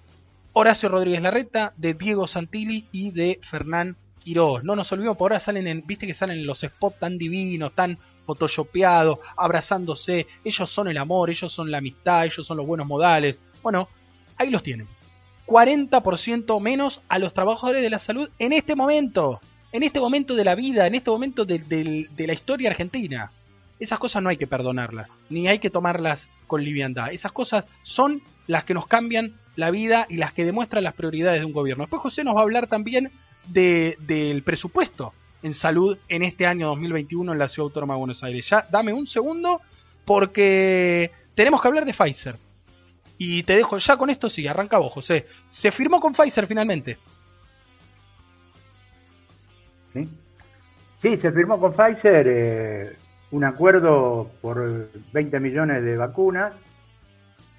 [0.54, 5.66] Horacio Rodríguez Larreta, de Diego Santilli y de Fernán No nos olvidemos, por ahora salen
[5.66, 10.27] en, viste que salen los spots tan divinos, tan photoshopeados, abrazándose.
[10.44, 13.40] Ellos son el amor, ellos son la amistad, ellos son los buenos modales.
[13.62, 13.89] Bueno,
[14.36, 14.86] ahí los tienen.
[15.47, 19.40] 40% menos a los trabajadores de la salud en este momento.
[19.73, 23.32] En este momento de la vida, en este momento de, de la historia argentina.
[23.81, 27.12] Esas cosas no hay que perdonarlas, ni hay que tomarlas con liviandad.
[27.12, 31.40] Esas cosas son las que nos cambian la vida y las que demuestran las prioridades
[31.40, 31.82] de un gobierno.
[31.85, 33.11] Después José nos va a hablar también
[33.47, 35.12] de, del presupuesto
[35.43, 38.48] en salud en este año 2021 en la Ciudad Autónoma de Buenos Aires.
[38.48, 39.60] Ya dame un segundo
[40.05, 42.36] porque tenemos que hablar de Pfizer.
[43.19, 45.27] Y te dejo ya con esto, sí, arranca vos, José.
[45.51, 46.98] Se firmó con Pfizer finalmente.
[49.93, 50.09] Sí,
[51.01, 52.97] sí se firmó con Pfizer eh,
[53.31, 56.52] un acuerdo por 20 millones de vacunas.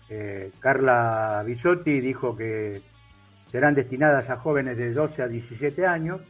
[0.09, 2.81] Eh, Carla Bisotti dijo que
[3.53, 6.21] serán destinadas a jóvenes de 12 a 17 años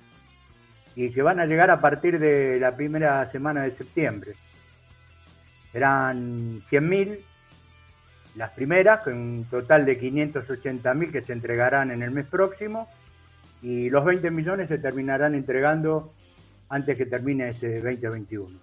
[0.94, 4.34] y que van a llegar a partir de la primera semana de septiembre.
[5.72, 7.20] Serán 100.000
[8.36, 12.90] las primeras, con un total de 580.000 que se entregarán en el mes próximo
[13.62, 16.14] y los 20 millones se terminarán entregando
[16.68, 18.60] antes que termine ese 2021.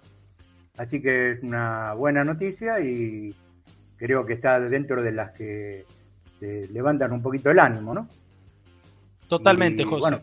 [0.77, 3.35] Así que es una buena noticia y
[3.97, 5.83] creo que está dentro de las que
[6.39, 8.07] levantan un poquito el ánimo, ¿no?
[9.31, 10.01] Totalmente, José.
[10.01, 10.21] Bueno,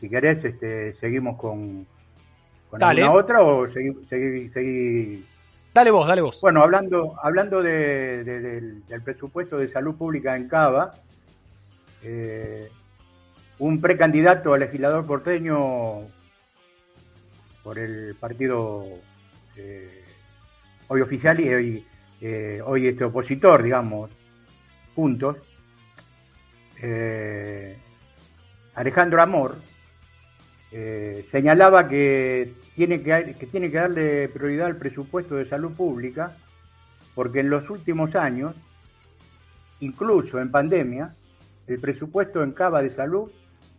[0.00, 1.86] si querés, este, seguimos con,
[2.70, 5.20] con alguna otra o seguir,
[5.74, 6.40] Dale vos, dale vos.
[6.40, 10.94] Bueno, hablando, hablando de, del, presupuesto de salud pública en Cava,
[12.02, 12.70] eh,
[13.58, 15.98] un precandidato a legislador porteño
[17.62, 18.86] por el partido
[19.58, 20.02] eh,
[20.88, 21.86] hoy oficial y hoy,
[22.22, 24.08] eh, hoy este opositor, digamos,
[24.94, 25.36] juntos,
[28.74, 29.56] Alejandro Amor,
[30.72, 36.36] eh, señalaba que tiene que, darle prioridad al presupuesto de salud pública
[37.14, 38.56] porque en los últimos años,
[39.78, 41.14] incluso en pandemia,
[41.68, 43.30] el presupuesto en Cava de salud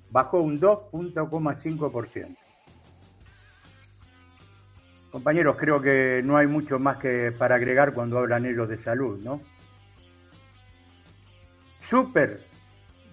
[0.10, 2.38] bajó un 2.5%.
[5.12, 9.20] Compañeros, creo que no hay mucho más que para agregar cuando hablan ellos de salud,
[9.22, 9.42] ¿no?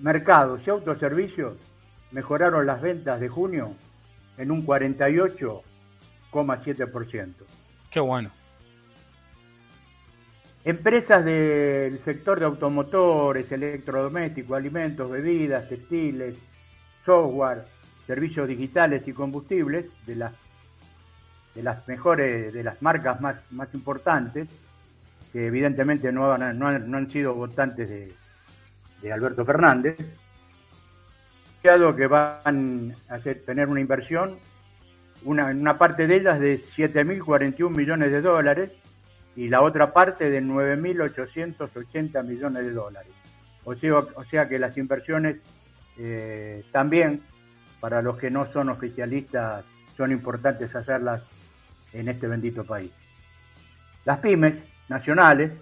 [0.02, 1.54] Supermercados y autoservicios
[2.10, 3.76] mejoraron las ventas de junio
[4.36, 7.34] en un 48,7%.
[7.88, 8.28] Qué bueno.
[10.64, 16.34] Empresas del sector de automotores, electrodomésticos, alimentos, bebidas, textiles,
[17.06, 17.62] software,
[18.04, 20.32] servicios digitales y combustibles de las
[21.54, 24.48] de las mejores, de las marcas más, más importantes,
[25.32, 28.12] que evidentemente no han, no han, sido votantes de,
[29.02, 29.96] de Alberto Fernández,
[31.60, 34.38] que van a tener una inversión,
[35.24, 38.72] una, una parte de ellas de 7.041 millones de dólares
[39.36, 43.12] y la otra parte de 9.880 millones de dólares.
[43.64, 45.36] O sea, o sea que las inversiones
[45.98, 47.20] eh, también,
[47.80, 49.64] para los que no son oficialistas,
[49.96, 51.22] son importantes hacerlas
[51.92, 52.90] en este bendito país.
[54.04, 54.54] Las pymes
[54.88, 55.52] nacionales,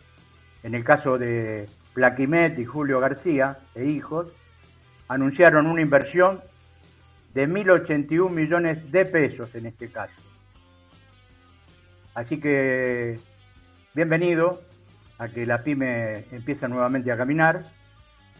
[0.63, 4.29] en el caso de Plaquimet y Julio García e hijos,
[5.09, 6.41] anunciaron una inversión
[7.35, 10.15] de 1.081 millones de pesos en este caso.
[12.15, 13.19] Así que
[13.95, 14.61] bienvenido
[15.19, 17.63] a que la pyme empiece nuevamente a caminar.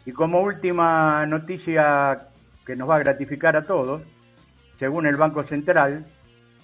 [0.07, 2.29] Y como última noticia
[2.65, 4.03] que nos va a gratificar a todos,
[4.79, 6.07] según el Banco Central,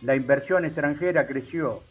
[0.03, 1.83] la inversión extranjera creció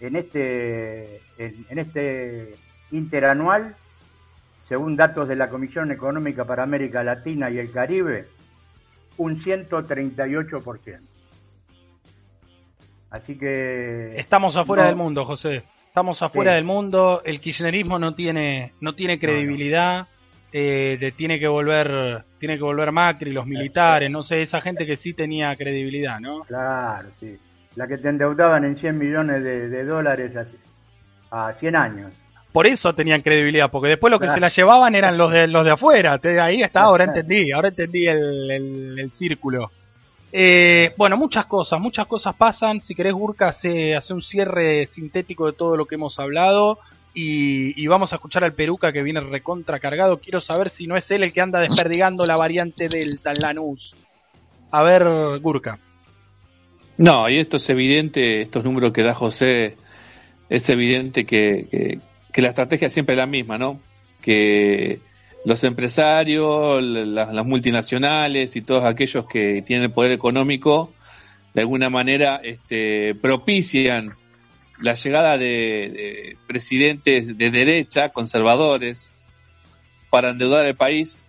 [0.00, 2.56] en este, en este
[2.90, 3.74] interanual
[4.68, 8.26] según datos de la Comisión Económica para América Latina y el Caribe,
[9.16, 10.98] un 138%.
[13.10, 14.18] Así que...
[14.18, 15.62] Estamos afuera del mundo, José.
[15.86, 17.22] Estamos afuera del mundo.
[17.24, 20.08] El kirchnerismo no tiene, no tiene credibilidad.
[20.52, 24.96] Eh, tiene que volver tiene que volver Macri, los militares, no sé, esa gente que
[24.96, 26.42] sí tenía credibilidad, ¿no?
[26.42, 27.36] Claro, sí.
[27.74, 30.32] La que te endeudaban en 100 millones de, dólares
[31.30, 32.12] a, a 100 años
[32.52, 35.64] por eso tenían credibilidad, porque después lo que se la llevaban eran los de los
[35.64, 36.18] de afuera.
[36.40, 39.70] Ahí está, ahora entendí, ahora entendí el, círculo.
[40.32, 42.80] Eh, bueno, muchas cosas, muchas cosas pasan.
[42.80, 46.78] Si querés, Gurka, hace, hace un cierre sintético de todo lo que hemos hablado.
[47.18, 50.18] Y, vamos a escuchar al Peruca que viene recontra cargado.
[50.18, 53.94] Quiero saber si no es él el que anda desperdigando la variante Delta en Lanús.
[54.70, 55.04] A ver,
[55.40, 55.78] Gurka.
[56.98, 59.76] No, y esto es evidente, estos números que da José,
[60.48, 61.98] es evidente que, que
[62.42, 63.80] la estrategia siempre es la misma, ¿no?
[64.20, 65.00] Que
[65.44, 70.92] los empresarios, las, multinacionales y todos aquellos que tienen el poder económico,
[71.54, 74.14] de alguna manera este, propician
[74.80, 79.12] la llegada de, presidentes de derecha, conservadores,
[80.10, 81.22] para endeudar el país,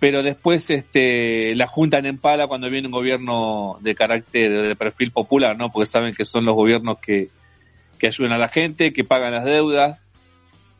[0.00, 5.12] pero después este, la juntan en pala cuando viene un gobierno de carácter, de perfil
[5.12, 5.70] popular, ¿no?
[5.70, 7.28] Porque saben que son los gobiernos que,
[7.98, 10.00] que ayudan a la gente, que pagan las deudas,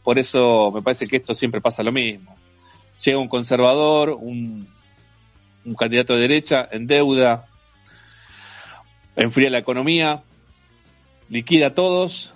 [0.08, 2.34] por eso me parece que esto siempre pasa lo mismo.
[3.04, 4.66] Llega un conservador, un,
[5.78, 7.44] candidato de derecha en deuda,
[9.16, 10.22] enfría la economía,
[11.28, 12.32] liquida a todos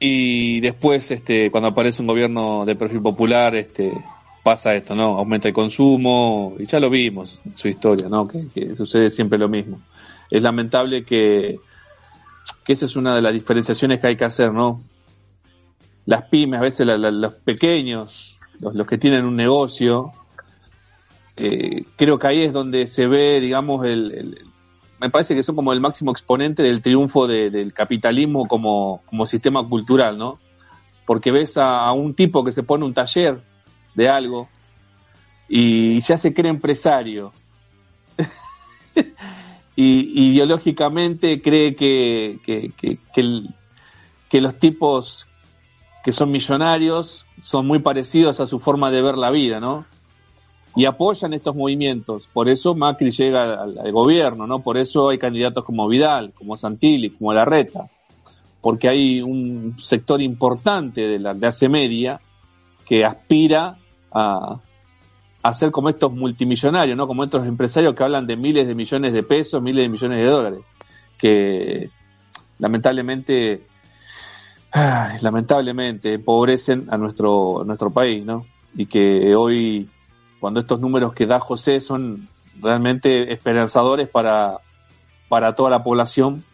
[0.00, 3.92] y después, este, cuando aparece un gobierno de perfil popular, este,
[4.42, 5.18] pasa esto, ¿no?
[5.18, 8.26] Aumenta el consumo y ya lo vimos en su historia, ¿no?
[8.26, 9.82] Que, sucede siempre lo mismo.
[10.30, 11.58] Es lamentable que,
[12.64, 14.80] que esa es una de las diferenciaciones que hay que hacer, ¿no?
[16.06, 20.12] Las pymes, a veces los pequeños, los, que tienen un negocio,
[21.36, 24.36] eh, creo que ahí es donde se ve, digamos, el,
[25.04, 29.66] me parece que son como el máximo exponente del triunfo del capitalismo como, como, sistema
[29.68, 30.38] cultural, ¿no?
[31.04, 33.42] Porque ves a, un tipo que se pone un taller
[33.94, 34.48] de algo
[35.48, 37.32] y ya se cree empresario.
[39.76, 42.98] y ideológicamente cree que, que,
[44.30, 45.28] que, los tipos
[46.04, 49.86] que son millonarios son muy parecidos a su forma de ver la vida, ¿no?
[50.76, 52.28] y apoyan estos movimientos.
[52.32, 54.60] Por eso Macri llega al, gobierno, ¿no?
[54.60, 57.88] Por eso hay candidatos como Vidal, como Santilli, como Larreta,
[58.60, 62.20] porque hay un sector importante de la clase media
[62.84, 63.78] que aspira
[64.10, 64.60] a,
[65.42, 67.06] a ser como estos multimillonarios, ¿no?
[67.06, 70.26] Como estos empresarios que hablan de miles de millones de pesos, miles de millones de
[70.26, 70.60] dólares,
[71.18, 71.90] que
[72.58, 73.64] lamentablemente,
[75.22, 78.44] lamentablemente empobrecen a nuestro, nuestro país, ¿no?
[78.74, 79.88] Y que hoy
[80.40, 82.28] cuando estos números que da José son
[82.60, 84.58] realmente esperanzadores para,
[85.28, 86.44] para toda la población,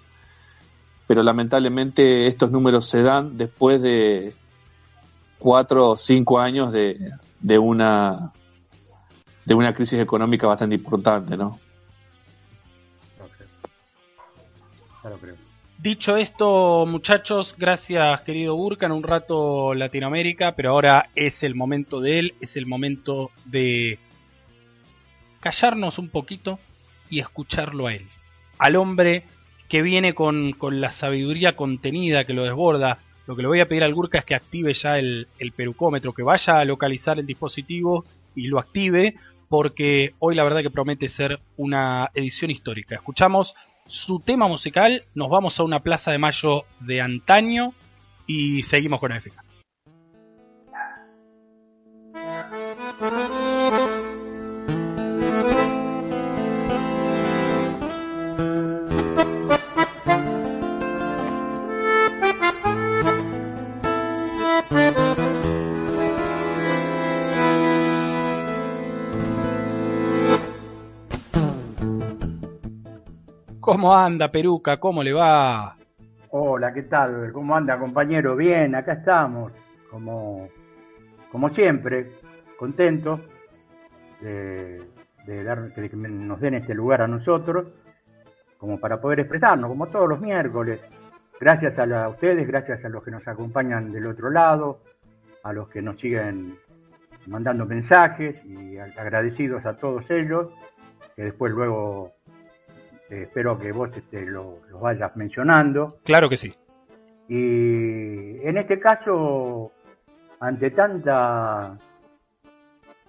[1.06, 4.34] pero lamentablemente estos números se dan después de
[5.38, 7.10] cuatro o cinco años de,
[7.40, 8.32] de una
[9.44, 11.58] de una crisis económica bastante importante, ¿no?
[15.82, 22.18] Dicho esto, muchachos, gracias querido Burkan, un rato Latinoamérica, pero ahora es el momento de
[22.18, 23.98] él, es el momento de
[25.40, 26.58] callarnos un poquito
[27.08, 28.04] y escucharlo a él.
[28.58, 29.24] Al hombre
[29.70, 32.98] que viene con, la sabiduría contenida que lo desborda.
[33.26, 36.12] Lo que le voy a pedir al Gurka es que active ya el, el perucómetro,
[36.12, 38.04] que vaya a localizar el dispositivo
[38.34, 39.14] y lo active,
[39.48, 42.96] porque hoy la verdad que promete ser una edición histórica.
[42.96, 43.54] Escuchamos
[43.90, 47.74] su tema musical, nos vamos a una plaza de mayo de antaño
[48.26, 49.34] y seguimos con AFK.
[73.70, 74.80] ¿Cómo anda, Peruca?
[74.80, 75.76] ¿Cómo le va?
[76.30, 77.30] Hola, ¿qué tal?
[77.32, 78.34] ¿Cómo anda, compañero?
[78.34, 79.52] Bien, acá estamos,
[79.88, 80.48] como,
[81.30, 82.10] como siempre,
[82.58, 83.20] contentos
[84.20, 84.84] de,
[85.44, 87.68] dar, que nos den este lugar a nosotros,
[88.58, 90.80] como para poder expresarnos, como todos los miércoles.
[91.38, 94.80] Gracias a, ustedes, gracias a los que nos acompañan del otro lado,
[95.44, 96.56] a los que nos siguen
[97.28, 100.52] mandando mensajes y agradecidos a todos ellos,
[101.14, 102.14] que después luego
[103.10, 105.98] este, espero que vos este, lo, vayas mencionando.
[106.04, 106.54] Claro que sí.
[107.28, 109.72] Y en este caso,
[110.38, 111.76] ante tanta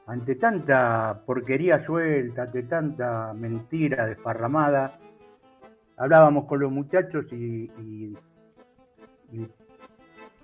[0.07, 4.99] ante tanta porquería suelta, ante tanta mentira desparramada,
[5.97, 8.17] hablábamos con los muchachos y, y,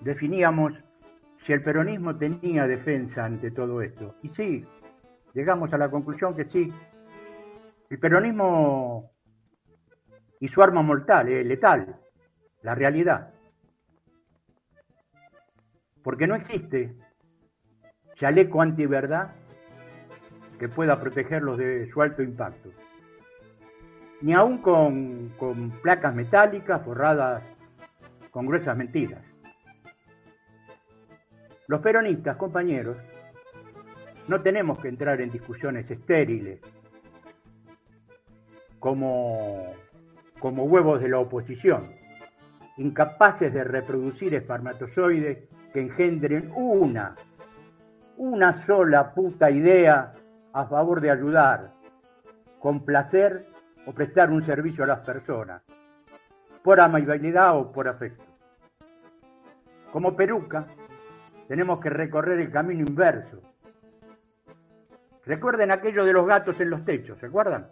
[0.02, 0.74] definíamos
[1.46, 4.16] si el peronismo tenía defensa ante todo esto.
[4.22, 4.66] Y sí,
[5.34, 6.72] llegamos a la conclusión que sí.
[7.90, 9.17] El peronismo
[10.40, 11.96] y su arma mortal, es letal,
[12.62, 13.34] la realidad.
[16.04, 16.96] Porque no existe
[18.16, 19.32] chaleco antiverdad
[20.60, 22.70] que pueda protegerlos de su alto impacto.
[24.22, 27.44] Ni aún con, con placas metálicas forradas
[28.32, 29.24] con gruesas mentiras.
[31.68, 32.98] Los peronistas, compañeros,
[34.28, 36.60] no tenemos que entrar en discusiones estériles
[38.80, 39.74] como
[40.40, 41.88] como huevos de la oposición,
[42.78, 47.16] incapaces de reproducir espermatozoides que engendren una,
[48.18, 50.14] una sola puta idea
[50.54, 51.72] a favor de ayudar,
[52.60, 53.48] complacer
[53.86, 55.62] o prestar un servicio a las personas,
[56.64, 58.24] por amabilidad o por afecto.
[59.92, 60.66] Como peruca,
[61.48, 63.42] tenemos que recorrer el camino inverso.
[65.26, 67.68] Recuerden aquello de los gatos en los techos, ¿se acuerdan?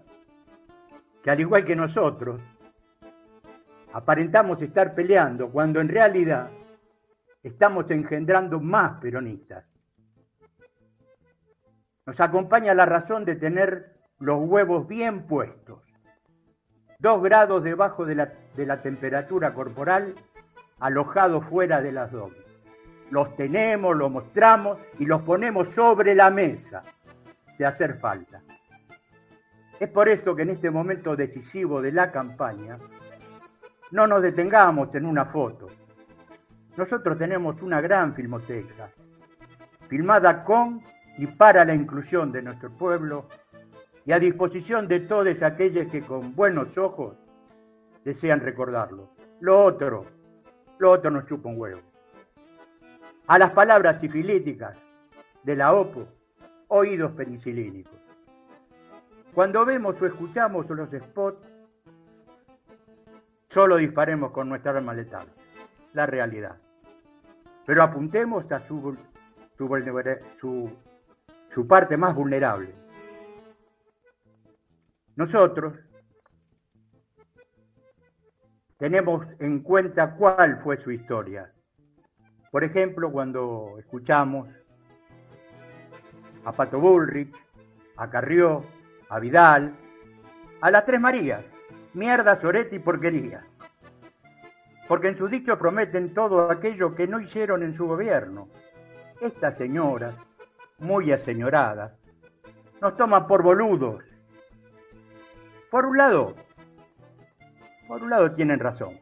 [1.24, 2.42] Que al igual que nosotros,
[3.96, 6.50] aparentamos estar peleando cuando en realidad
[7.42, 9.64] estamos engendrando más peronistas.
[12.06, 15.80] Nos acompaña la razón de tener los huevos bien puestos.
[17.00, 20.14] dos grados debajo de la, temperatura corporal,
[20.80, 22.46] alojados fuera de las dobles.
[23.12, 26.84] Los tenemos, los mostramos y los ponemos sobre la mesa
[27.58, 28.42] de hacer falta.
[29.80, 32.78] Es por eso que en este momento decisivo de la campaña
[33.92, 35.68] no nos detengamos en una foto.
[36.78, 38.90] Nosotros tenemos una gran filmoteca,
[39.88, 40.82] filmada con
[41.18, 43.28] y para la inclusión de nuestro pueblo
[44.06, 47.16] y a disposición de todos aquellos que con buenos ojos
[48.04, 49.10] desean recordarlo.
[49.40, 50.06] Lo otro,
[50.78, 51.82] lo otro nos chupa un huevo.
[53.28, 54.78] A las palabras sifilíticas
[55.44, 56.08] de la OPO,
[56.68, 58.00] oídos penicilínicos.
[59.34, 61.55] Cuando vemos o escuchamos los spots,
[63.56, 65.26] solo disparemos con nuestra arma letal,
[65.94, 66.58] la realidad.
[67.66, 68.98] Pero apuntemos a su,
[71.54, 72.76] su, parte más vulnerable,
[75.16, 75.74] nosotros
[78.78, 81.50] tenemos en cuenta cuál fue su historia.
[82.52, 84.50] Por ejemplo, cuando escuchamos
[86.44, 87.34] a Pato Bullrich,
[87.96, 88.66] a Carrió,
[89.10, 89.74] a Vidal,
[90.60, 91.55] a las Tres Marías,
[91.96, 93.44] mierda, sorete y porquería.
[94.88, 98.48] Porque en su dicho prometen todo aquello que no hicieron en su gobierno.
[99.20, 100.16] Estas señoras,
[100.80, 101.94] muy aseñoradas,
[102.82, 104.04] nos toman por boludos
[105.76, 106.36] por un lado,
[107.86, 108.94] por un lado tienen razón,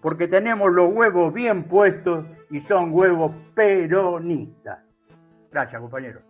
[0.00, 4.78] porque tenemos los huevos bien puestos y son huevos peronistas.
[5.50, 6.20] Gracias, compañero.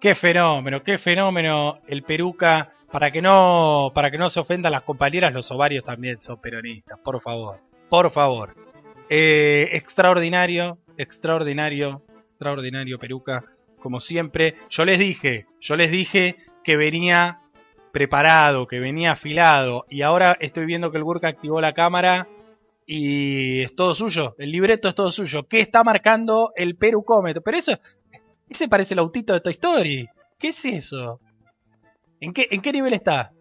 [0.00, 2.70] Qué fenómeno, qué fenómeno el Peruca.
[2.90, 6.98] Para que no, para que no se ofendan las compañeras, los ovarios también son peronistas.
[6.98, 7.58] Por favor,
[7.88, 8.54] por favor.
[9.08, 13.44] Eh, extraordinario, extraordinario, extraordinario Peruca.
[13.80, 17.40] Como siempre, yo les dije, yo les dije que venía
[17.92, 22.28] preparado, que venía afilado, y ahora estoy viendo que el Burka activó la cámara
[22.86, 25.46] y es todo suyo, el libreto es todo suyo.
[25.48, 27.42] ¿Qué está marcando el perucómetro?
[27.42, 27.78] Pero eso,
[28.48, 30.08] ese parece el autito de Toy Story.
[30.38, 31.20] ¿Qué es eso?
[32.20, 33.32] ¿En qué, en qué nivel está?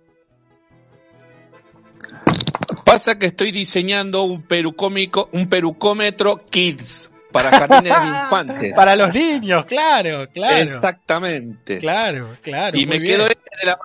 [2.85, 8.75] Pasa que estoy diseñando un perucómico, un perucómetro kids para jardines de infantes.
[8.75, 10.57] Para los niños, claro, claro.
[10.57, 11.79] Exactamente.
[11.79, 12.77] Claro, claro.
[12.77, 13.79] Y me quedo este de la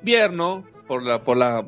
[0.00, 1.64] invierno, por la, por la,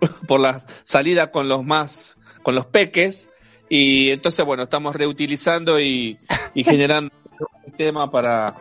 [0.26, 3.30] por la salida con los más, con los peques,
[3.68, 6.18] y entonces bueno, estamos reutilizando y,
[6.54, 8.54] generando un sistema para,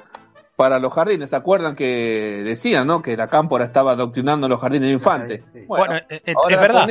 [0.58, 1.30] para los jardines.
[1.30, 3.02] ¿Se acuerdan que decían, no?
[3.02, 5.44] Que la cámpora estaba adoctrinando los jardines de infantes.
[5.68, 6.90] Bueno, es, verdad.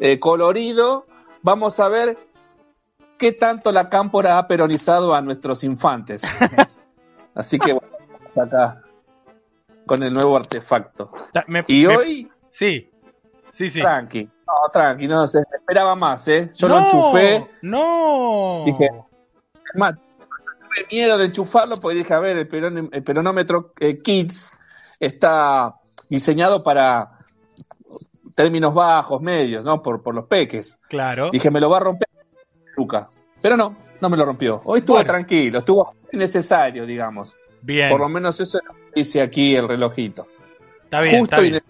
[0.00, 1.06] Eh, colorido,
[1.42, 2.18] vamos a ver
[3.16, 6.22] qué tanto la cámpora ha peronizado a nuestros infantes.
[7.34, 7.88] Así que bueno,
[8.42, 8.82] acá
[9.86, 11.10] con el nuevo artefacto.
[11.68, 12.30] y hoy.
[12.50, 12.90] Sí,
[13.52, 13.80] sí, sí.
[13.80, 14.24] Tranqui.
[14.24, 16.50] No, tranqui, no se esperaba más, ¿eh?
[16.56, 17.46] Yo lo enchufé.
[17.62, 18.64] No.
[18.66, 18.88] Dije,
[20.68, 24.52] tuve miedo de enchufarlo porque dije, a ver, el, el peronómetro eh, Kids
[25.00, 25.76] está
[26.08, 27.18] diseñado para
[28.34, 29.82] términos bajos, medios, ¿no?
[29.82, 30.78] Por, por los peques.
[30.88, 31.30] Claro.
[31.30, 32.08] Dije, me lo va a romper
[32.76, 33.10] Luca.
[33.42, 34.60] Pero no, no me lo rompió.
[34.64, 37.36] Hoy estuvo tranquilo, estuvo necesario, digamos.
[37.62, 37.88] Bien.
[37.88, 38.60] Por lo menos eso
[38.94, 40.26] dice aquí el relojito.
[40.84, 41.60] Está bien, está bien.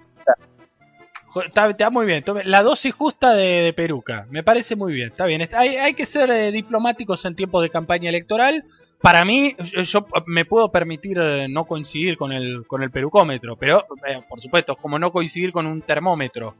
[1.47, 2.25] Está, muy bien.
[2.45, 4.27] La dosis justa de, peruca.
[4.31, 5.09] Me parece muy bien.
[5.09, 5.49] Está bien.
[5.55, 8.65] Hay, hay que ser eh, diplomáticos en tiempos de campaña electoral.
[9.01, 9.55] Para mí,
[9.85, 14.41] yo, me puedo permitir eh, no coincidir con el, con el perucómetro, pero eh, por
[14.41, 16.57] supuesto, como no coincidir con un termómetro.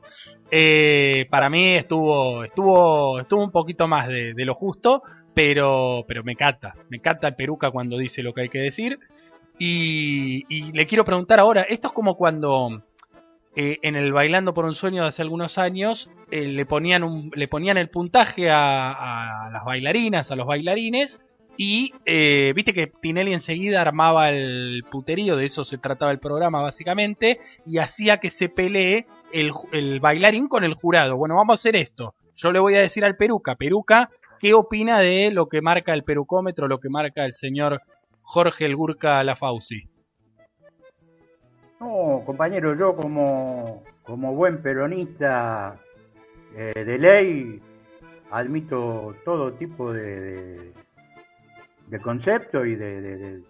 [1.31, 5.03] para mí estuvo, estuvo, estuvo un poquito más de, lo justo,
[5.35, 6.75] pero, pero me encanta.
[6.89, 8.99] Me encanta el peruca cuando dice lo que hay que decir.
[9.59, 12.83] Y, le quiero preguntar ahora, esto es como cuando
[13.57, 17.33] eh, en el Bailando por un Sueño de hace algunos años eh, le, ponían un,
[17.35, 21.21] le ponían el puntaje a, las bailarinas, a los bailarines,
[21.61, 26.63] y eh, viste que Tinelli enseguida armaba el puterío, de eso se trataba el programa
[26.63, 31.17] básicamente, y hacía que se pelee el, bailarín con el jurado.
[31.17, 32.15] Bueno, vamos a hacer esto.
[32.37, 34.09] Yo le voy a decir al Peruca, Peruca,
[34.39, 37.83] ¿qué opina de lo que marca el perucómetro, lo que marca el señor
[38.23, 39.83] Jorge El Gurka Lafauci?
[41.81, 45.75] No, compañero, yo como, buen peronista
[46.55, 47.61] eh, de ley
[48.31, 50.73] admito todo tipo de,
[52.03, 53.43] conceptos y de,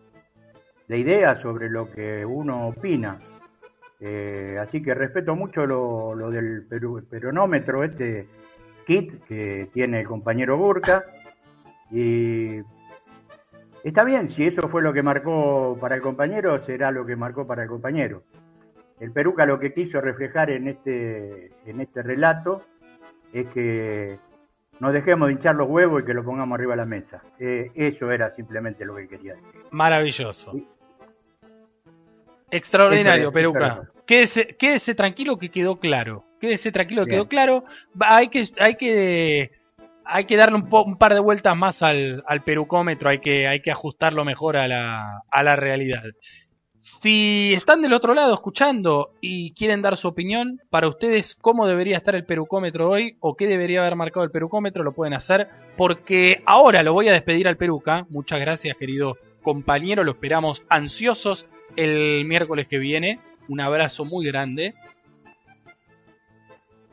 [0.88, 3.18] de, ideas sobre lo que uno opina.
[4.00, 6.66] Eh, así que respeto mucho lo, lo del
[7.10, 8.26] peronómetro, este
[8.86, 11.04] kit que tiene el compañero Burka.
[11.90, 12.60] Y
[13.84, 17.46] Está bien, si eso fue lo que marcó para el compañero, será lo que marcó
[17.46, 18.22] para el compañero.
[19.00, 22.62] el Peruca lo que quiso reflejar en este, en este relato
[23.32, 24.18] es que
[24.80, 27.22] nos dejemos de hinchar los huevos y que lo pongamos arriba de la mesa.
[27.38, 29.62] Eh, eso era simplemente lo que quería decir.
[29.70, 30.52] Maravilloso.
[32.50, 33.82] Extraordinario, Peruca.
[34.06, 36.24] Quédese, quédese tranquilo que quedó claro.
[36.40, 37.64] Quédese tranquilo que quedó claro.
[38.00, 39.50] Hay que, hay que,
[40.04, 43.10] hay que darle un, un par de vueltas más al, al, perucómetro.
[43.10, 46.04] Hay que, hay que ajustarlo mejor a la, a la realidad.
[46.78, 51.96] Si están del otro lado escuchando y quieren dar su opinión, para ustedes cómo debería
[51.96, 56.40] estar el perucómetro hoy o qué debería haber marcado el perucómetro, lo pueden hacer porque
[56.46, 58.06] ahora lo voy a despedir al peruca.
[58.10, 63.18] Muchas gracias querido compañero, lo esperamos ansiosos el miércoles que viene.
[63.48, 64.74] Un abrazo muy grande.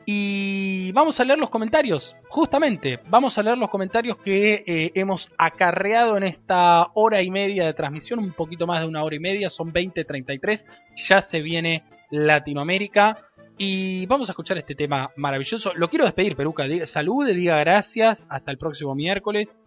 [0.08, 5.28] Y vamos a leer los comentarios, justamente, vamos a leer los comentarios que eh, hemos
[5.36, 9.18] acarreado en esta hora y media de transmisión, un poquito más de una hora y
[9.18, 10.64] media, son 20.33,
[10.94, 13.16] ya se viene Latinoamérica
[13.58, 15.72] y vamos a escuchar este tema maravilloso.
[15.74, 19.58] Lo quiero despedir, Peruca, salude, diga gracias, hasta el próximo miércoles.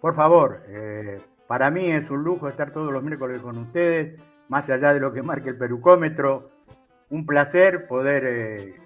[0.00, 1.18] Por favor, eh,
[1.48, 4.16] para mí es un lujo estar todos los miércoles con ustedes,
[4.48, 6.50] más allá de lo que marque el perucómetro,
[7.10, 8.24] un placer poder...
[8.24, 8.85] Eh,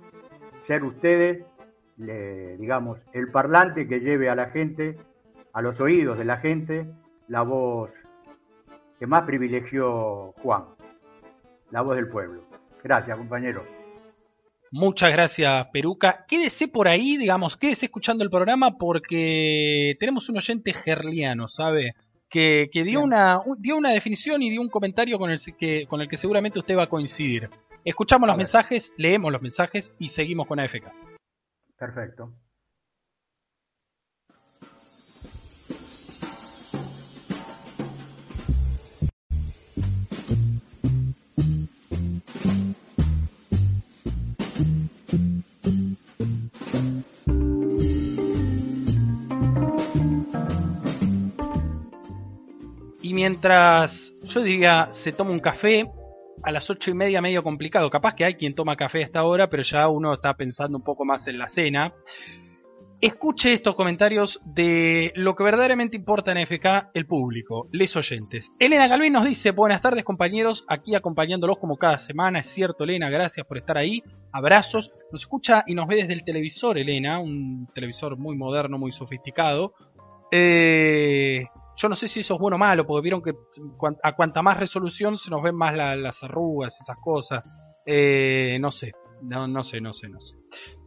[0.66, 1.44] ser ustedes,
[1.96, 4.96] digamos, el parlante que lleve a la gente,
[5.52, 6.86] a los oídos de la gente,
[7.28, 7.90] la voz
[8.98, 10.64] que más privilegió Juan,
[11.70, 12.42] la voz del pueblo.
[12.82, 13.62] Gracias, compañero.
[14.72, 16.24] Muchas gracias, Peruca.
[16.28, 21.94] Quédese por ahí, digamos, quédese escuchando el programa porque tenemos un oyente gerliano, ¿sabe?
[22.28, 26.00] Que, que dio, una, dio una definición y dio un comentario con el, que, con
[26.00, 27.48] el que seguramente usted va a coincidir.
[27.84, 30.84] Escuchamos los mensajes, leemos los mensajes y seguimos con AFK.
[31.78, 32.34] Perfecto.
[53.02, 55.90] Y mientras yo diga se toma un café,
[56.42, 57.90] a las ocho y media medio complicado.
[57.90, 60.84] Capaz que hay quien toma café a esta hora, pero ya uno está pensando un
[60.84, 61.92] poco más en la cena.
[63.00, 68.52] Escuche estos comentarios de lo que verdaderamente importa en FK, el público, les oyentes.
[68.58, 72.40] Elena Galvin nos dice, buenas tardes compañeros, aquí acompañándolos como cada semana.
[72.40, 74.02] Es cierto, Elena, gracias por estar ahí.
[74.32, 74.92] Abrazos.
[75.12, 79.72] Nos escucha y nos ve desde el televisor, Elena, un televisor muy moderno, muy sofisticado.
[80.30, 81.46] Eh,
[81.80, 83.32] yo no sé si eso es bueno o malo, porque vieron que
[84.02, 87.42] a cuanta más resolución se nos ven más las arrugas, esas cosas.
[87.86, 88.92] Eh, no sé,
[89.22, 90.34] no, sé, no sé, no sé.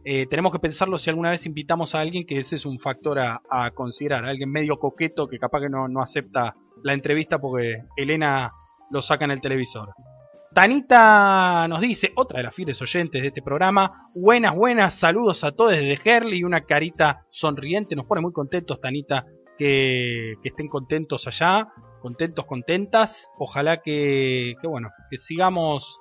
[0.04, 3.18] Eh, tenemos que pensarlo si alguna vez invitamos a alguien que ese es un factor
[3.18, 6.54] a, considerar, alguien medio coqueto que capaz que no, acepta
[6.84, 8.52] la entrevista porque Elena
[8.90, 9.90] lo saca en el televisor.
[10.54, 15.50] Tanita nos dice, otra de las fieles oyentes de este programa, buenas, buenas, saludos a
[15.50, 19.26] todos desde Herley, y una carita sonriente, nos pone muy contentos Tanita
[19.58, 21.68] que, estén contentos allá,
[22.00, 23.30] contentos, contentas.
[23.38, 25.98] Ojalá que, bueno, que sigamos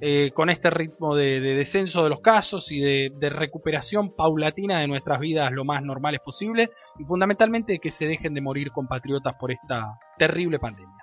[0.00, 5.20] eh, con este ritmo de, descenso de los casos y de, recuperación paulatina de nuestras
[5.20, 9.98] vidas lo más normales posible y fundamentalmente que se dejen de morir compatriotas por esta
[10.18, 10.94] terrible pandemia.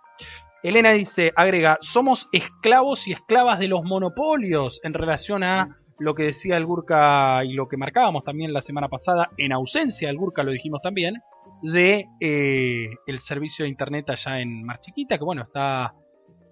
[0.63, 6.23] Elena dice, agrega, somos esclavos y esclavas de los monopolios en relación a lo que
[6.23, 10.41] decía el Gurka y lo que marcábamos también la semana pasada, en ausencia del Gurka
[10.41, 11.21] lo dijimos también,
[11.61, 15.93] de eh, el servicio de internet allá en Mar Chiquita, que bueno, está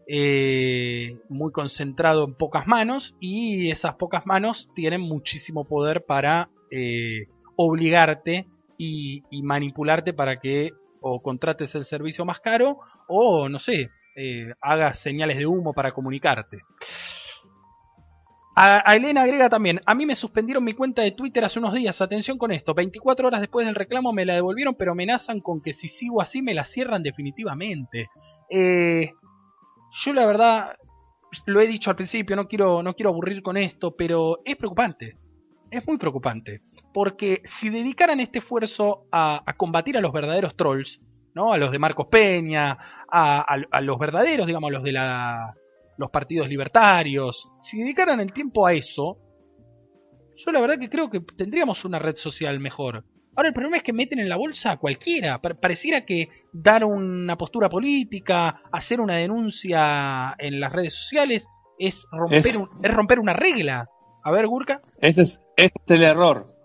[0.07, 7.25] eh, muy concentrado en pocas manos y esas pocas manos tienen muchísimo poder para eh,
[7.55, 8.45] obligarte
[8.77, 12.77] y, manipularte para que o contrates el servicio más caro
[13.07, 13.89] o no sé,
[14.61, 16.59] hagas señales de humo para comunicarte.
[18.61, 22.01] A, Elena agrega también, a mí me suspendieron mi cuenta de Twitter hace unos días,
[22.01, 25.71] atención con esto, 24 horas después del reclamo me la devolvieron, pero amenazan con que
[25.71, 28.09] si sigo así me la cierran definitivamente.
[28.49, 29.13] Eh,
[30.03, 30.75] yo la verdad,
[31.45, 35.15] lo he dicho al principio, no quiero, no quiero aburrir con esto, pero es preocupante,
[35.71, 36.59] es muy preocupante,
[36.93, 40.99] porque si dedicaran este esfuerzo a, combatir a los verdaderos trolls,
[41.33, 41.53] ¿no?
[41.53, 42.77] A los de Marcos Peña,
[43.09, 43.39] a,
[43.71, 45.55] a los verdaderos, digamos, los de la
[45.99, 49.17] los partidos libertarios, si dedicaran el tiempo a eso,
[50.37, 53.03] yo la verdad que creo que tendríamos una red social mejor.
[53.35, 55.39] Ahora el problema es que meten en la bolsa a cualquiera.
[55.39, 61.47] Pareciera que dar una postura política, hacer una denuncia en las redes sociales,
[61.77, 62.77] es romper, es...
[62.81, 63.89] romper una regla.
[64.23, 64.81] A ver, Gurka.
[65.01, 66.55] Ese es, ese es el error.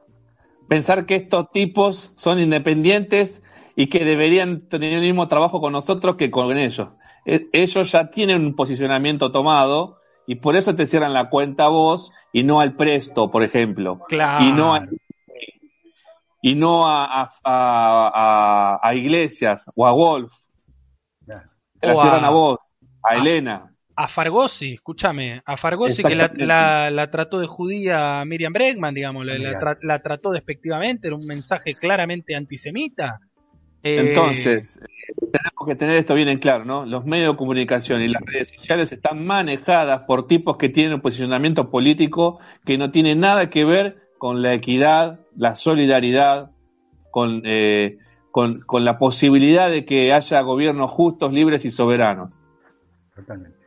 [0.69, 3.43] Pensar que estos tipos son independientes
[3.74, 6.89] y que deberían tener el mismo trabajo con nosotros que con ellos.
[7.24, 11.68] E, ellos ya tienen un posicionamiento tomado y por eso te cierran la cuenta a
[11.68, 14.01] vos y no al presto, por ejemplo.
[14.09, 14.44] Claro.
[14.44, 14.86] Y no a,
[16.40, 20.32] y no a, a, a, Iglesias o a Wolf.
[21.80, 23.70] Te la cierran a, vos, a, Elena.
[23.96, 29.76] A Fargosi, escúchame, a Fargosi que la, la, trató de judía Miriam Bregman, digamos, la,
[29.82, 33.20] la trató despectivamente, era un mensaje claramente antisemita.
[33.85, 34.81] Eh, Entonces,
[35.31, 36.86] tenemos que tener esto bien en claro, ¿no?
[36.86, 41.01] Los medios de comunicación y las redes sociales están manejadas por tipos que tienen un
[41.02, 46.51] posicionamiento político que no tiene nada que ver con la equidad, la solidaridad,
[47.11, 47.98] con, eh,
[48.31, 52.32] con, con la posibilidad de que haya gobiernos justos, libres y soberanos.
[53.15, 53.59] Totalmente.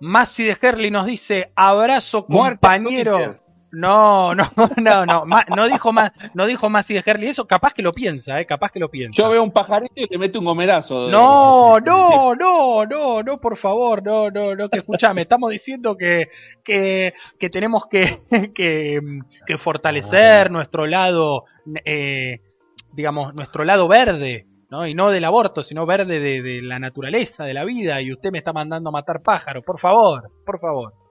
[0.00, 3.38] Masi de Herley nos dice, abrazo compañero.
[3.84, 5.24] No, no, no, no,
[5.56, 8.70] no dijo más, no dijo más de Herley eso, capaz que lo piensa, eh, capaz
[8.70, 9.20] que lo piensa.
[9.20, 11.10] Yo veo un pajarito y le mete un gomerazo.
[11.10, 16.28] No, no, no, no, no, por favor, no, no, no, que escuchame, estamos diciendo que,
[16.62, 18.22] que, que tenemos que,
[18.54, 19.00] que,
[19.46, 21.44] que fortalecer nuestro lado,
[21.84, 22.40] eh,
[22.92, 24.86] digamos, nuestro lado verde, ¿no?
[24.86, 28.30] Y no del aborto, sino verde de, de la naturaleza, de la vida, y usted
[28.30, 31.03] me está mandando a matar pájaros, por favor, por favor.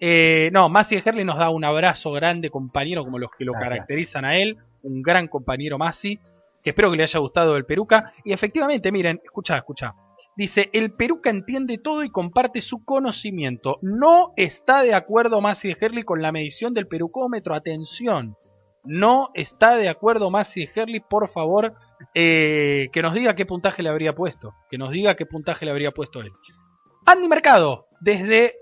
[0.00, 4.24] Eh, no, Masi Herley nos da un abrazo grande, compañero, como los que lo caracterizan
[4.24, 4.56] a él.
[4.82, 6.18] Un gran compañero Masi,
[6.62, 8.12] que espero que le haya gustado el Peruca.
[8.24, 9.94] Y efectivamente, miren, escucha, escucha.
[10.36, 13.78] Dice, el Peruca entiende todo y comparte su conocimiento.
[13.82, 17.54] No está de acuerdo Masi Herley con la medición del perucómetro.
[17.54, 18.36] Atención.
[18.84, 21.74] No está de acuerdo Masi Herley, por favor,
[22.14, 24.54] eh, que nos diga qué puntaje le habría puesto.
[24.70, 26.32] Que nos diga qué puntaje le habría puesto él.
[27.04, 28.54] Andy Mercado, desde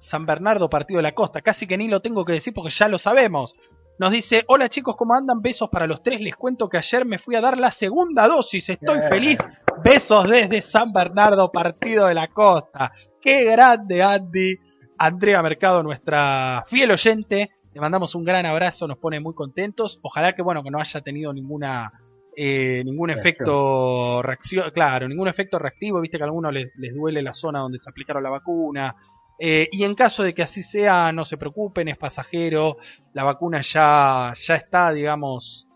[0.00, 1.42] San Bernardo, Partido de la Costa.
[1.42, 3.54] Casi que ni lo tengo que decir porque ya lo sabemos.
[3.98, 5.42] Nos dice, hola chicos, ¿cómo andan?
[5.42, 6.20] Besos para los tres.
[6.20, 8.68] Les cuento que ayer me fui a dar la segunda dosis.
[8.70, 9.38] Estoy feliz.
[9.84, 12.92] Besos desde San Bernardo, Partido de la Costa.
[13.20, 14.56] Qué grande, Andy.
[14.96, 17.50] Andrea Mercado, nuestra fiel oyente.
[17.72, 19.98] Le mandamos un gran abrazo, nos pone muy contentos.
[20.02, 21.92] Ojalá que, bueno, que no haya tenido ninguna
[22.36, 27.20] eh, ningún efecto reacción, claro, ningún efecto reactivo, viste que a algunos les, les, duele
[27.22, 28.94] la zona donde se aplicaron la vacuna,
[29.42, 32.76] eh, y en caso de que así sea, no se preocupen, es pasajero,
[33.14, 35.66] la vacuna ya, ya está, digamos,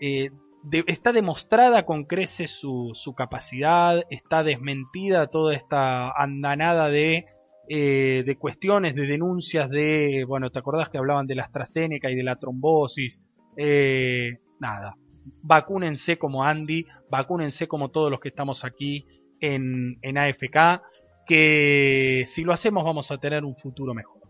[0.00, 0.30] eh,
[0.88, 7.26] está demostrada con creces su, su, capacidad, está desmentida toda esta andanada de,
[7.68, 12.16] eh, de cuestiones, de denuncias de, bueno, ¿te acordás que hablaban de la AstraZeneca y
[12.16, 13.22] de la trombosis?
[14.58, 14.96] nada,
[15.40, 19.06] vacúnense como Andy, vacúnense como todos los que estamos aquí
[19.38, 20.82] en, en AFK
[21.26, 24.22] que si lo hacemos vamos a tener un futuro mejor.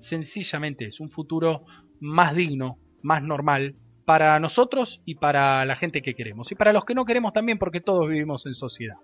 [0.00, 1.64] Sencillamente es un futuro
[2.00, 3.74] más digno, más normal
[4.04, 6.50] para nosotros y para la gente que queremos.
[6.52, 8.96] Y para los que no queremos también porque todos vivimos en sociedad.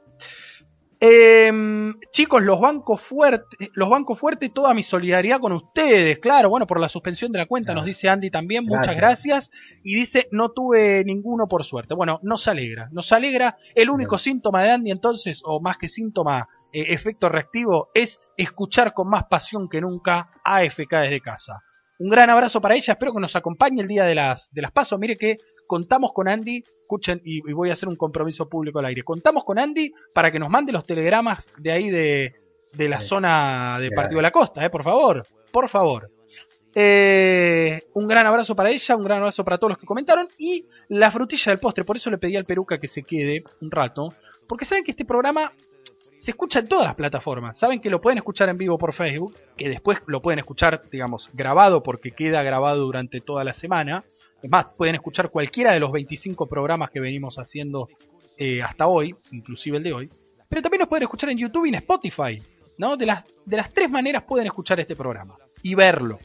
[1.05, 6.69] Em, chicos, los bancos fuertes, los bancos fuertes, toda mi solidaridad con ustedes, claro, bueno,
[6.69, 9.51] por la suspensión de la cuenta, nos dice Andy también, muchas gracias.
[9.83, 11.95] Y dice, no tuve ninguno por suerte.
[11.95, 13.57] Bueno, nos alegra, nos alegra.
[13.75, 18.93] El único síntoma de Andy entonces, o más que síntoma, eh, efecto reactivo es escuchar
[18.93, 21.63] con más pasión que nunca AFK desde casa.
[21.99, 24.73] Un gran abrazo para ella, espero que nos acompañe el día de las, de las
[24.73, 24.99] pasos.
[24.99, 25.37] Mire que
[25.67, 29.05] contamos con Andy, escuchen, y, voy a hacer un compromiso público al aire.
[29.05, 32.35] Contamos con Andy para que nos mande los telegramas de ahí de,
[32.73, 36.11] de la zona de Partido de la Costa, eh, por favor, por favor.
[36.75, 40.65] Eh, un gran abrazo para ella, un gran abrazo para todos los que comentaron y
[40.89, 41.85] la frutilla del postre.
[41.85, 44.13] Por eso le pedí al Peruca que se quede un rato,
[44.49, 45.53] porque saben que este programa
[46.23, 47.59] se escucha en todas las plataformas.
[47.59, 51.29] Saben que lo pueden escuchar en vivo por Facebook, que después lo pueden escuchar, digamos,
[51.33, 54.05] grabado porque queda grabado durante toda la semana.
[54.41, 57.89] Es más, pueden escuchar cualquiera de los 25 programas que venimos haciendo
[58.39, 60.11] eh, hasta hoy, inclusive el de hoy.
[60.49, 62.41] Pero también nos pueden escuchar en YouTube y en Spotify.
[62.79, 62.97] ¿no?
[62.97, 65.35] De, las, de las tres maneras pueden escuchar este programa
[65.65, 66.21] y verlo.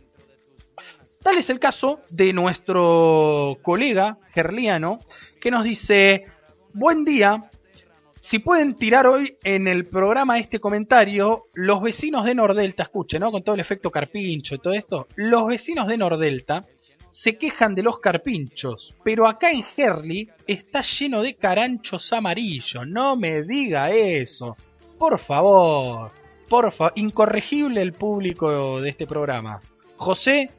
[1.23, 4.99] Tal es el caso de nuestro colega gerliano
[5.41, 6.25] que nos dice,
[6.71, 7.49] buen día,
[8.27, 13.31] si pueden tirar hoy en el programa este comentario, los vecinos de Nordelta, escuchen, ¿no?
[13.31, 16.65] Con todo el efecto carpincho y todo esto, los vecinos de Nordelta
[17.09, 23.15] se quejan de los carpinchos, pero acá en Herley está lleno de caranchos amarillos, no
[23.15, 24.57] me diga eso.
[24.99, 26.11] Por favor,
[26.49, 29.61] por favor, incorregible el público de este programa.
[29.95, 30.49] José,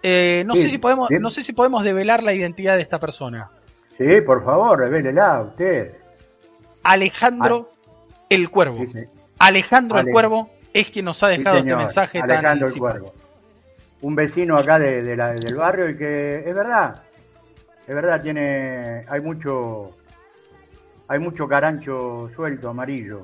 [0.00, 3.50] eh, no, sé si podemos, no sé si podemos develar la identidad de esta persona.
[3.98, 6.05] Sí, por favor, revélela usted.
[6.86, 7.68] Alejandro
[8.28, 8.84] el Cuervo.
[9.38, 13.14] Alejandro el Cuervo es quien nos ha dejado este mensaje Alejandro el Cuervo.
[14.02, 17.02] Un vecino acá de, del barrio y que es verdad,
[17.86, 19.96] es verdad, tiene, hay mucho,
[21.08, 23.22] hay mucho carancho suelto, amarillo.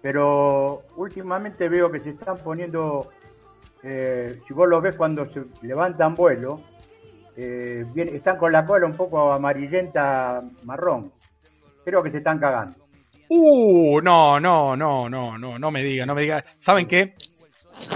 [0.00, 3.10] Pero últimamente veo que se están poniendo
[3.82, 6.60] eh, si vos lo ves cuando se levantan vuelo,
[7.36, 11.12] eh, están con la cola un poco amarillenta marrón.
[11.84, 12.76] Creo que se están cagando.
[13.28, 16.44] Uh, no, no, no, no, no, no me diga, no me diga.
[16.58, 17.14] ¿Saben qué?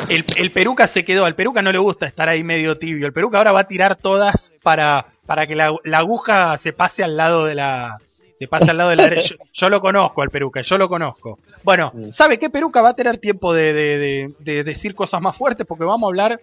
[0.09, 3.07] El, el, Peruca se quedó, al Peruca no le gusta estar ahí medio tibio.
[3.07, 7.17] El Peruca ahora va a tirar todas para, para que la, aguja se pase al
[7.17, 7.99] lado de la.
[8.39, 11.39] Se pase al lado de la yo, yo, lo conozco al Peruca, yo lo conozco.
[11.65, 15.67] Bueno, ¿sabe qué Peruca va a tener tiempo de, de, de, decir cosas más fuertes?
[15.67, 16.41] Porque vamos a hablar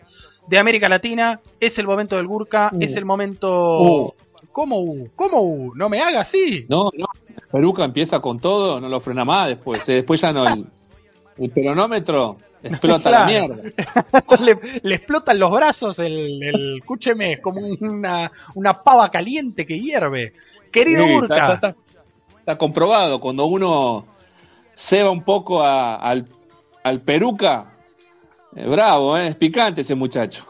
[0.48, 1.40] de América Latina.
[1.60, 2.78] Es el momento del Gurka, uh.
[2.80, 3.82] es el momento.
[3.82, 4.14] Uh.
[4.54, 5.10] ¿Cómo U?
[5.16, 5.74] ¿Cómo U?
[5.76, 6.66] No me haga así.
[6.70, 7.08] No, no.
[7.52, 9.90] Peruca empieza con todo, no lo frena más después.
[9.90, 10.48] Eh, después ya no.
[10.48, 10.68] El,
[11.40, 13.56] el peronómetro explota la mierda.
[14.84, 20.34] le, explotan los brazos, el, el escúcheme, es como una, una pava caliente que hierve.
[20.72, 21.76] Querido Urca.
[22.40, 24.06] Está, comprobado, cuando uno
[24.76, 26.28] ceba un poco al,
[26.84, 27.74] al peruca,
[28.56, 30.46] eh, bravo, eh, es picante ese muchacho.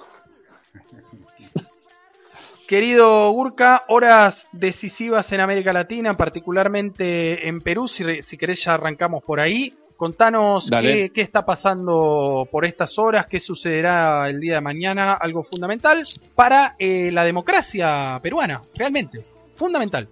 [2.73, 9.23] Querido Gurka, horas decisivas en América Latina, particularmente en Perú, si, si querés ya arrancamos
[9.23, 9.75] por ahí.
[9.95, 16.03] Contanos qué, está pasando por estas horas, qué sucederá el día de mañana, algo fundamental
[16.33, 19.19] para eh, la democracia peruana, realmente,
[19.55, 20.07] fundamental.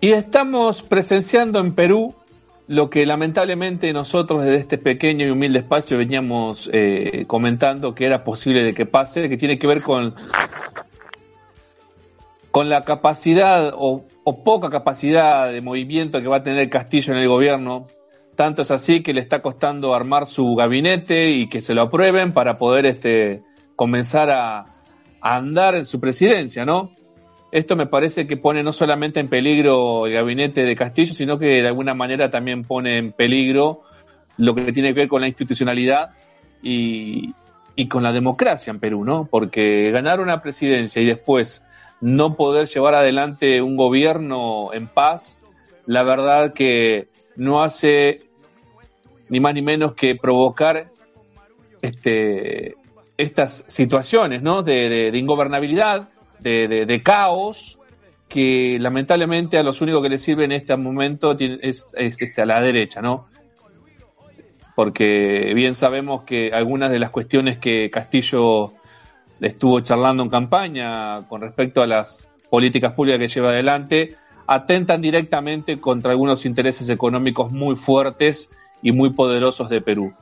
[0.00, 2.12] Y estamos presenciando en Perú
[2.68, 8.24] lo que lamentablemente nosotros desde este pequeño y humilde espacio veníamos eh, comentando que era
[8.24, 10.14] posible de que pase, que tiene que ver con,
[12.50, 14.04] con la capacidad o,
[14.44, 17.88] poca capacidad de movimiento que va a tener Castillo en el gobierno.
[18.36, 22.32] Tanto es así que le está costando armar su gabinete y que se lo aprueben
[22.32, 23.42] para poder este,
[23.76, 24.60] comenzar a,
[25.20, 26.92] a andar en su presidencia, ¿no?
[27.52, 31.60] Esto me parece que pone no solamente en peligro el gabinete de Castillo, sino que
[31.60, 33.82] de alguna manera también pone en peligro
[34.38, 36.12] lo que tiene que ver con la institucionalidad
[36.62, 37.34] y,
[37.90, 39.26] con la democracia en Perú, ¿no?
[39.30, 41.62] Porque ganar una presidencia y después
[42.00, 45.38] no poder llevar adelante un gobierno en paz,
[45.84, 48.22] la verdad que no hace
[49.28, 50.90] ni más ni menos que provocar
[51.82, 52.76] este,
[53.18, 54.62] estas situaciones, ¿no?
[54.62, 56.08] de ingobernabilidad
[56.42, 57.78] de, caos
[58.28, 62.60] que lamentablemente a los únicos que le sirve en este momento es, este, a la
[62.60, 63.26] derecha, ¿no?
[64.74, 68.72] Porque bien sabemos que algunas de las cuestiones que Castillo
[69.40, 74.16] estuvo charlando en campaña con respecto a las políticas públicas que lleva adelante
[74.46, 78.50] atentan directamente contra algunos intereses económicos muy fuertes
[78.82, 80.14] y muy poderosos de Perú.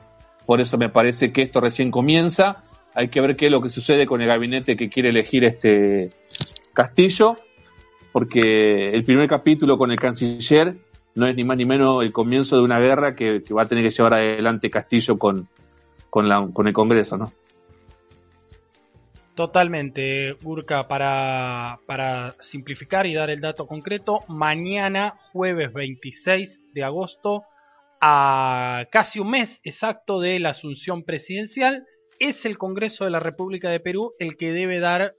[0.45, 3.69] Por eso me parece que esto recién comienza hay que ver qué es lo que
[3.69, 6.11] sucede con el gabinete que quiere elegir este
[6.73, 7.37] Castillo,
[8.11, 10.75] porque el primer capítulo con el canciller
[11.15, 13.83] no es ni más ni menos el comienzo de una guerra que, va a tener
[13.83, 15.47] que llevar adelante Castillo con,
[16.09, 17.31] con, el Congreso, ¿no?
[19.35, 20.35] Totalmente,
[20.87, 27.43] para, para simplificar y dar el dato concreto, mañana, jueves 26 de agosto,
[28.01, 31.85] a casi un mes exacto de la asunción presidencial,
[32.21, 35.15] es el Congreso de la República de Perú el que debe dar,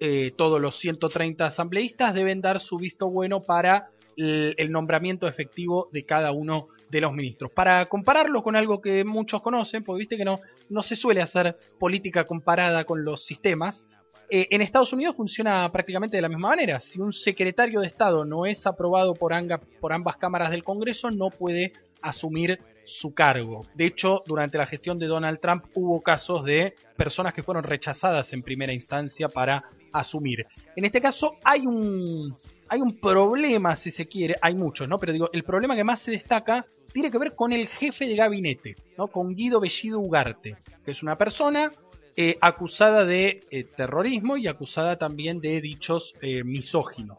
[0.00, 6.06] eh, todos los 130 asambleístas deben dar su visto bueno para el, nombramiento efectivo de
[6.06, 7.50] cada uno de los ministros.
[7.50, 10.38] Para compararlo con algo que muchos conocen, porque viste que no,
[10.70, 13.84] no se suele hacer política comparada con los sistemas,
[14.30, 16.80] eh, en Estados Unidos funciona prácticamente de la misma manera.
[16.80, 19.34] Si un secretario de Estado no es aprobado por,
[19.78, 23.62] por ambas cámaras del Congreso, no puede asumir su cargo.
[23.74, 28.32] De hecho, durante la gestión de Donald Trump hubo casos de personas que fueron rechazadas
[28.32, 30.46] en primera instancia para asumir.
[30.74, 32.36] En este caso hay un,
[32.68, 34.98] hay un problema, si se quiere, hay muchos, ¿no?
[34.98, 38.16] Pero digo, el problema que más se destaca tiene que ver con el jefe de
[38.16, 39.08] gabinete, ¿no?
[39.08, 41.72] Con Guido Bellido Ugarte, que es una persona
[42.16, 47.18] eh, acusada de eh, terrorismo y acusada también de dichos eh, misóginos.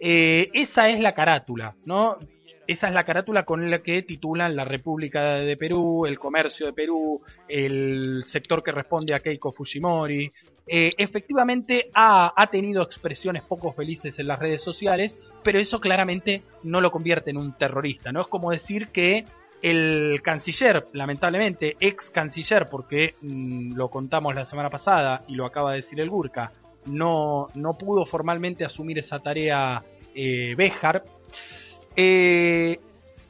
[0.00, 2.18] esa es la carátula, ¿no?
[2.66, 6.72] Esa es la carátula con la que titulan la República de Perú, el comercio de
[6.72, 10.32] Perú, el sector que responde a Keiko Fujimori.
[10.66, 16.80] Eh, efectivamente ha, tenido expresiones poco felices en las redes sociales, pero eso claramente no
[16.80, 18.12] lo convierte en un terrorista.
[18.12, 19.26] No es como decir que
[19.60, 25.70] el canciller, lamentablemente, ex canciller, porque mm, lo contamos la semana pasada y lo acaba
[25.70, 26.52] de decir el Gurka,
[26.86, 29.82] no, no pudo formalmente asumir esa tarea
[30.14, 31.04] eh, Béjar,
[31.96, 32.80] eh,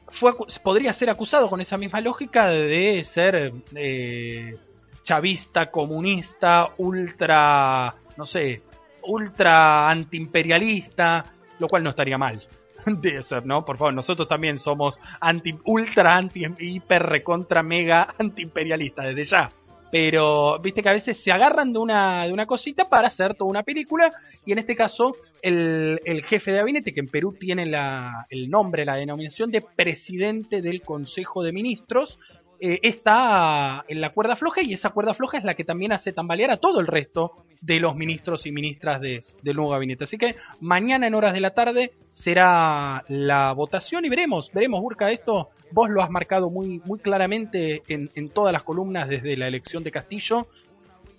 [0.07, 0.33] fue,
[0.63, 4.55] podría ser acusado con esa misma lógica de ser eh,
[5.03, 8.61] chavista, comunista, ultra, no sé,
[9.03, 11.25] ultra antiimperialista,
[11.59, 12.41] lo cual no estaría mal
[12.85, 13.65] de ser, ¿no?
[13.65, 19.49] Por favor, nosotros también somos anti, ultra, anti, hiper, recontra, mega antiimperialista desde ya.
[19.91, 23.49] Pero viste que a veces se agarran de una, de una cosita para hacer toda
[23.49, 24.11] una película
[24.45, 28.49] y en este caso el, el jefe de gabinete que en Perú tiene la, el
[28.49, 32.19] nombre, la denominación de presidente del Consejo de Ministros,
[32.67, 36.13] eh, está en la cuerda floja y esa cuerda floja es la que también hace
[36.13, 40.05] tambalear a todo el resto de los ministros y ministras de, del nuevo gabinete.
[40.05, 45.11] Así que mañana en horas de la tarde será la votación y veremos, veremos, Burka,
[45.11, 49.47] esto vos lo has marcado muy, muy claramente en, en todas las columnas desde la
[49.47, 50.47] elección de Castillo.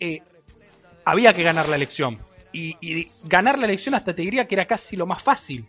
[0.01, 0.23] Eh,
[1.05, 2.19] había que ganar la elección.
[2.53, 5.65] Y, y ganar la elección hasta te diría que era casi lo más fácil.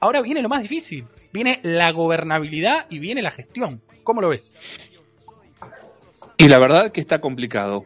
[0.00, 1.04] Ahora viene lo más difícil.
[1.30, 3.82] Viene la gobernabilidad y viene la gestión.
[4.02, 4.56] ¿Cómo lo ves?
[6.40, 7.84] Y la verdad que está complicado,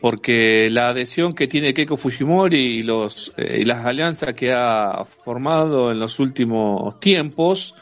[0.00, 5.04] porque la adhesión que tiene Keiko Fujimori y, los, eh, y las alianzas que ha
[5.04, 7.76] formado en los últimos tiempos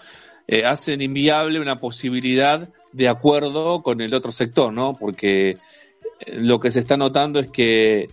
[0.47, 4.93] eh, hacen inviable una posibilidad de acuerdo con el otro sector, ¿no?
[4.93, 5.57] Porque eh,
[6.27, 8.11] lo que se está notando es que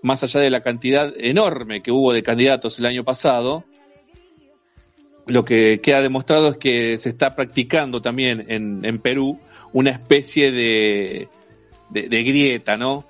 [0.00, 3.64] más allá de la cantidad enorme que hubo de candidatos el año pasado,
[5.26, 9.38] lo que queda demostrado es que se está practicando también en, en Perú
[9.72, 11.28] una especie de,
[11.90, 13.04] de, grieta, ¿no?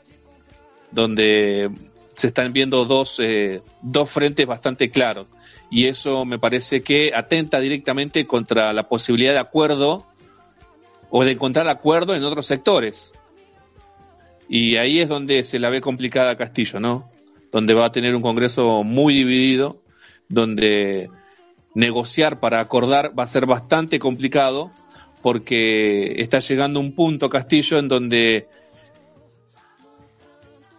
[0.90, 1.70] Donde
[2.14, 5.26] se están viendo dos, eh, dos frentes bastante claros
[5.72, 10.06] y eso me parece que atenta directamente contra la posibilidad de acuerdo
[11.09, 13.14] o de encontrar acuerdo en otros sectores.
[14.51, 17.10] Y ahí es donde se la ve complicada Castillo, ¿no?
[17.51, 19.80] Donde va a tener un Congreso muy dividido,
[20.28, 21.09] donde
[21.74, 24.70] negociar para acordar va a ser bastante complicado,
[25.23, 28.49] porque está llegando un punto Castillo en donde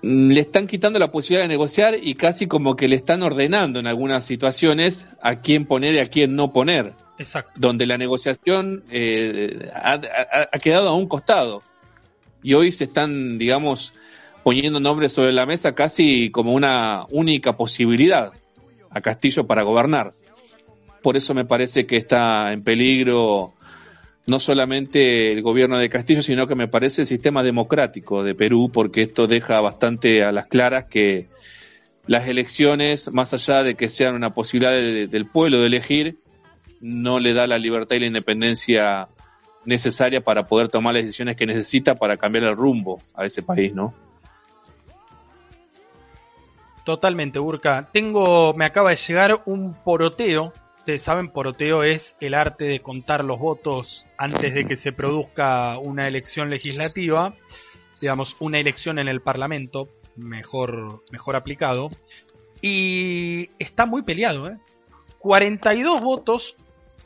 [0.03, 3.87] le están quitando la posibilidad de negociar y casi como que le están ordenando en
[3.87, 6.93] algunas situaciones a quién poner y a quién no poner.
[7.17, 7.53] Exacto.
[7.55, 11.63] Donde la negociación eh, ha, ha, ha, quedado a un costado.
[12.41, 13.93] Y hoy se están, digamos,
[14.43, 18.33] poniendo nombres sobre la mesa casi como una única posibilidad
[18.89, 20.11] a Castillo para gobernar.
[21.01, 23.53] Por eso me parece que está en peligro
[24.25, 28.69] no solamente el gobierno de Castillo, sino que me parece el sistema democrático de Perú,
[28.73, 31.27] porque esto deja bastante a las claras que
[32.07, 36.17] las elecciones, más allá de que sean una posibilidad de, del pueblo de elegir,
[36.81, 39.07] no le da la libertad y la independencia
[39.65, 43.73] necesaria para poder tomar las decisiones que necesita para cambiar el rumbo a ese país,
[43.73, 43.93] ¿no?
[46.83, 47.89] Totalmente, Burka.
[47.93, 50.51] Tengo, me acaba de llegar un poroteo
[50.83, 55.77] ustedes saben, poroteo es el arte de contar los votos antes de que se produzca
[55.77, 57.35] una elección legislativa,
[58.01, 59.87] digamos, una elección en el Parlamento,
[60.17, 61.87] mejor, mejor aplicado.
[62.61, 64.57] Y está muy peleado, ¿eh?
[65.19, 66.53] 42 votos,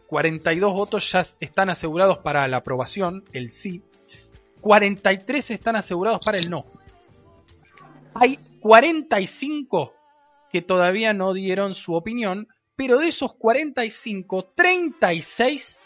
[0.07, 3.83] 42 votos ya están asegurados para la aprobación, el sí.
[4.61, 6.65] 43 están asegurados para el no.
[8.15, 9.93] Hay 45
[10.51, 12.47] que todavía no dieron su opinión
[12.77, 15.77] pero de esos 45, 36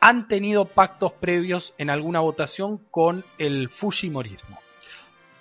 [0.00, 4.60] han tenido pactos previos en alguna votación con el Fujimorismo.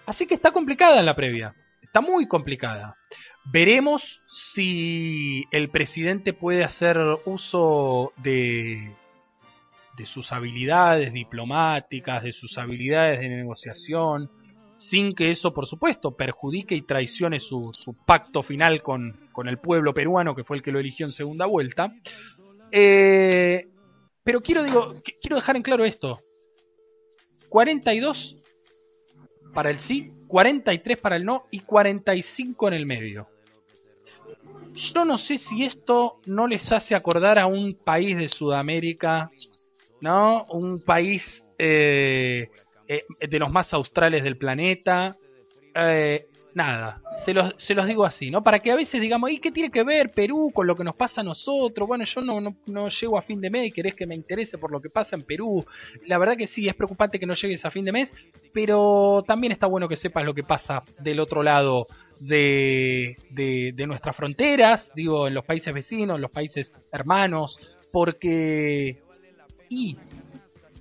[0.06, 1.54] Así que está complicada la previa,
[1.84, 2.96] está muy complicada.
[3.44, 8.96] Veremos si el presidente puede hacer uso de,
[10.06, 14.32] sus habilidades diplomáticas, de sus habilidades de negociación,
[14.76, 17.72] sin que eso, por supuesto, perjudique y traicione su,
[18.06, 21.46] pacto final con, con, el pueblo peruano, que fue el que lo eligió en segunda
[21.46, 21.94] vuelta.
[22.72, 23.68] Eh,
[24.24, 26.20] pero quiero, digo, quiero dejar en claro esto.
[27.48, 28.36] 42
[29.54, 33.28] para el sí, 43 para el no y 45 en el medio.
[34.74, 39.32] Yo no sé si esto no les hace acordar a un país de Sudamérica,
[40.02, 40.44] ¿no?
[40.50, 42.50] Un país eh,
[42.88, 45.16] eh, de los más australes del planeta.
[45.76, 48.42] Eh, nada, se los, se los digo así, ¿no?
[48.42, 50.96] Para que a veces digamos, ¿y qué tiene que ver Perú con lo que nos
[50.96, 51.88] pasa a nosotros?
[51.88, 54.58] Bueno, yo no, no, no llego a fin de mes y querés que me interese
[54.58, 55.66] por lo que pasa en Perú.
[56.06, 58.14] La verdad que sí, es preocupante que no llegues a fin de mes,
[58.54, 61.88] pero también está bueno que sepas lo que pasa del otro lado
[62.22, 67.60] de, de, de nuestras fronteras, digo, en los países vecinos, en los países hermanos,
[67.92, 69.02] porque...
[69.68, 69.98] Y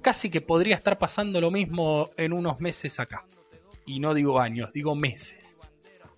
[0.05, 3.25] casi que podría estar pasando lo mismo en unos meses acá.
[3.87, 5.61] Y no digo años, digo meses.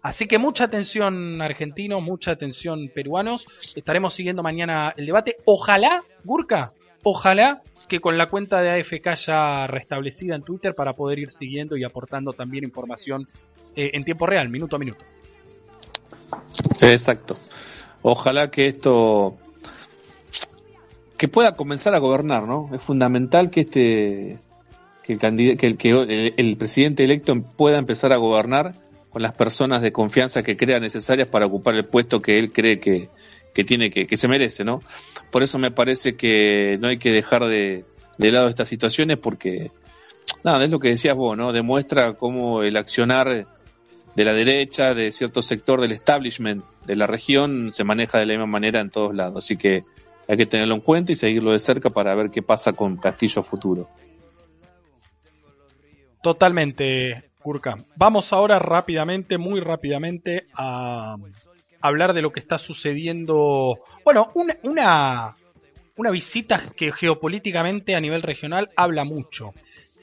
[0.02, 3.46] Así que mucha atención argentinos, mucha atención peruanos.
[3.74, 5.36] Estaremos siguiendo mañana el debate.
[5.46, 6.72] Ojalá, Gurka,
[7.02, 11.76] ojalá que con la cuenta de AFK ya restablecida en Twitter para poder ir siguiendo
[11.76, 13.26] y aportando también información
[13.74, 15.04] eh, en tiempo real, minuto a minuto.
[16.80, 17.36] Exacto.
[18.02, 19.36] Ojalá que esto
[21.16, 22.70] que pueda comenzar a gobernar, ¿no?
[22.74, 24.38] Es fundamental que este
[25.02, 28.74] que el, que, el, que el presidente electo pueda empezar a gobernar
[29.10, 32.80] con las personas de confianza que crea necesarias para ocupar el puesto que él cree
[32.80, 33.08] que,
[33.54, 34.82] que tiene que, que se merece, ¿no?
[35.30, 37.84] Por eso me parece que no hay que dejar de,
[38.18, 39.70] de lado estas situaciones porque,
[40.42, 41.52] nada, es lo que decías vos, ¿no?
[41.52, 43.46] Demuestra cómo el accionar
[44.16, 48.32] de la derecha, de cierto sector del establishment de la región, se maneja de la
[48.32, 49.44] misma manera en todos lados.
[49.44, 49.84] Así que
[50.28, 53.42] hay que tenerlo en cuenta y seguirlo de cerca para ver qué pasa con Castillo
[53.42, 53.88] futuro.
[56.22, 57.76] Totalmente, Kurka.
[57.94, 61.16] Vamos ahora rápidamente, muy rápidamente, a
[61.80, 63.78] hablar de lo que está sucediendo.
[64.04, 65.34] Bueno, una, una,
[65.96, 69.52] una visita que geopolíticamente a nivel regional habla mucho.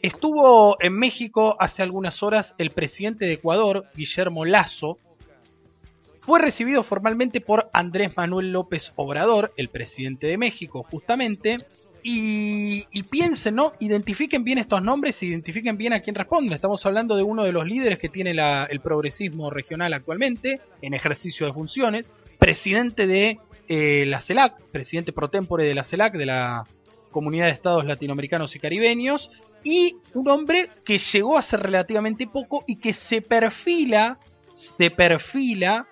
[0.01, 4.97] Estuvo en México hace algunas horas el presidente de Ecuador, Guillermo Lazo.
[6.25, 11.57] Fue recibido formalmente por Andrés Manuel López Obrador, el presidente de México, justamente.
[12.05, 13.71] Y, piensen, ¿no?
[13.79, 16.55] Identifiquen bien estos nombres, identifiquen bien a quién responde.
[16.55, 21.45] Estamos hablando de uno de los líderes que tiene el progresismo regional actualmente, en ejercicio
[21.45, 23.39] de funciones, presidente de
[23.69, 26.65] eh, la CELAC, presidente pro tempore de la CELAC, de la
[27.11, 29.29] Comunidad de Estados Latinoamericanos y Caribeños,
[29.63, 34.17] y un hombre que llegó hace relativamente poco y que se perfila,
[34.55, 35.87] se perfila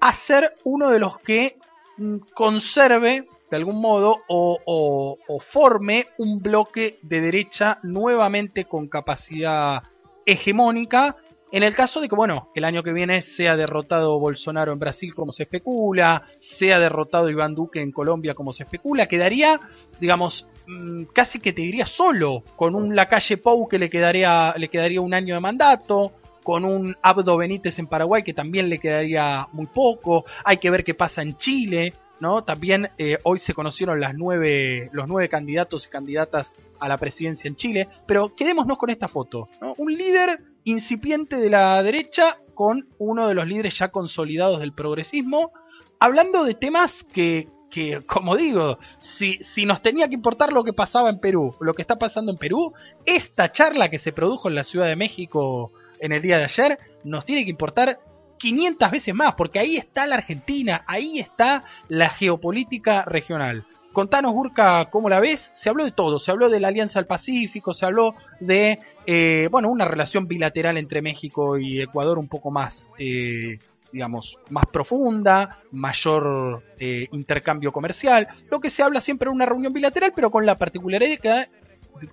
[0.00, 1.56] a ser uno de los que
[1.96, 5.16] mm, conserve de algún modo o,
[5.50, 9.82] forme un bloque de derecha nuevamente con capacidad
[10.24, 11.16] hegemónica
[11.50, 15.16] en el caso de que, bueno, el año que viene sea derrotado Bolsonaro en Brasil
[15.16, 19.58] como se especula, sea derrotado Iván Duque en Colombia como se especula, quedaría,
[19.98, 24.68] digamos, Mm, casi que te diría solo, con un Lacalle Pou que le quedaría, le
[24.68, 29.48] quedaría un año de mandato, con un Abdo Benítez en Paraguay que también le quedaría
[29.52, 32.42] muy poco, hay que ver qué pasa en Chile, ¿no?
[32.42, 37.48] También eh, hoy se conocieron las nueve, los nueve candidatos y candidatas a la presidencia
[37.48, 39.48] en Chile, pero quedémonos con esta foto,
[39.78, 45.52] Un líder incipiente de la derecha con uno de los líderes ya consolidados del progresismo,
[45.98, 50.74] hablando de temas que, que, como digo, si, si nos tenía que importar lo que
[50.74, 52.74] pasaba en Perú, lo que está pasando en Perú,
[53.06, 56.78] esta charla que se produjo en la Ciudad de México en el día de ayer
[57.04, 57.98] nos tiene que importar
[58.38, 63.64] 500 veces más, porque ahí está la Argentina, ahí está la geopolítica regional.
[63.92, 65.50] Contanos, Burka, ¿cómo la ves?
[65.54, 69.48] Se habló de todo, se habló de la Alianza del Pacífico, se habló de, eh,
[69.50, 73.58] bueno, una relación bilateral entre México y Ecuador un poco más eh,
[73.92, 79.72] digamos, más profunda, mayor eh, intercambio comercial, lo que se habla siempre en una reunión
[79.72, 81.48] bilateral, pero con la particularidad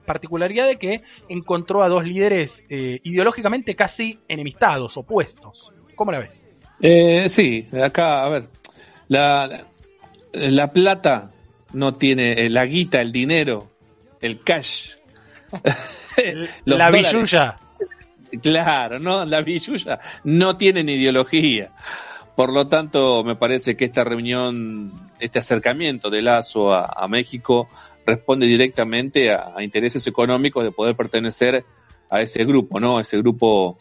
[0.06, 5.72] particularidad de que encontró a dos líderes eh, ideológicamente casi enemistados, opuestos.
[5.96, 6.42] ¿Cómo la ves?
[6.82, 8.50] Eh, sí, acá, a ver,
[9.08, 9.66] la,
[10.34, 11.32] la plata
[11.74, 13.72] no tiene, la guita, el dinero,
[14.22, 14.96] el cash.
[16.66, 17.56] la billulla
[18.42, 21.72] Claro, no, la villuya no tienen ideología.
[22.36, 27.68] Por lo tanto, me parece que esta reunión, este acercamiento de Lazo a, México
[28.08, 31.66] responde directamente a, intereses económicos de poder pertenecer
[32.10, 33.00] a ese grupo, ¿no?
[33.00, 33.78] Ese grupo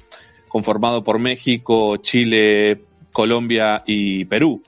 [0.49, 2.83] conformado por México, Chile,
[3.13, 4.63] Colombia y Perú.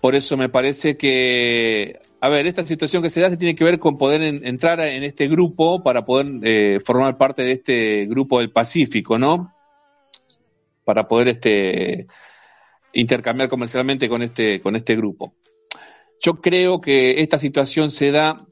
[0.00, 3.64] Por eso me parece que a ver, esta situación que se da se tiene que
[3.64, 8.40] ver con poder entrar en este grupo para poder eh, formar parte de este grupo
[8.40, 9.54] del Pacífico, ¿no?
[10.84, 12.06] Para poder este
[12.92, 15.32] intercambiar comercialmente con este con este grupo.
[16.20, 18.46] Yo creo que esta situación se da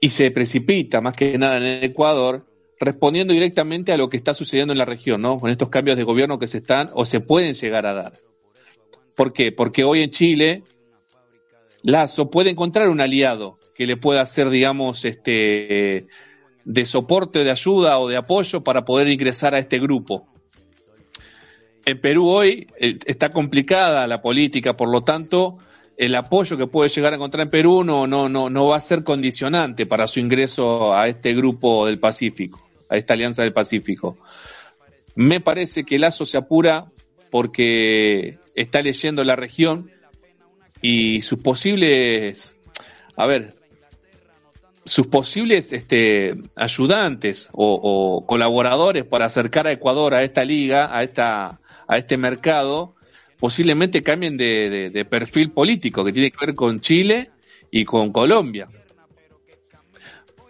[0.00, 2.46] y se precipita más que nada en Ecuador
[2.78, 5.38] respondiendo directamente a lo que está sucediendo en la región, ¿no?
[5.38, 8.20] Con estos cambios de gobierno que se están o se pueden llegar a dar.
[9.16, 9.50] ¿Por qué?
[9.50, 10.62] Porque hoy en Chile
[11.82, 16.06] Lazo puede encontrar un aliado que le pueda hacer, digamos, este,
[16.64, 20.28] de soporte, de ayuda o de apoyo para poder ingresar a este grupo.
[21.84, 25.58] En Perú hoy eh, está complicada la política, por lo tanto,
[25.98, 28.80] el apoyo que puede llegar a encontrar en Perú no, no, no, no va a
[28.80, 34.16] ser condicionante para su ingreso a este grupo del Pacífico, a esta alianza del Pacífico.
[35.16, 36.86] Me parece que Lazo se apura
[37.30, 39.90] porque está leyendo la región
[40.80, 42.56] y sus posibles,
[43.16, 43.56] a ver,
[44.84, 51.60] sus posibles este, ayudantes o, colaboradores para acercar a Ecuador a esta liga, a, esta,
[51.88, 52.94] a este mercado,
[53.38, 57.30] posiblemente cambien de, de, perfil político, que tiene que ver con Chile
[57.70, 58.68] y con Colombia.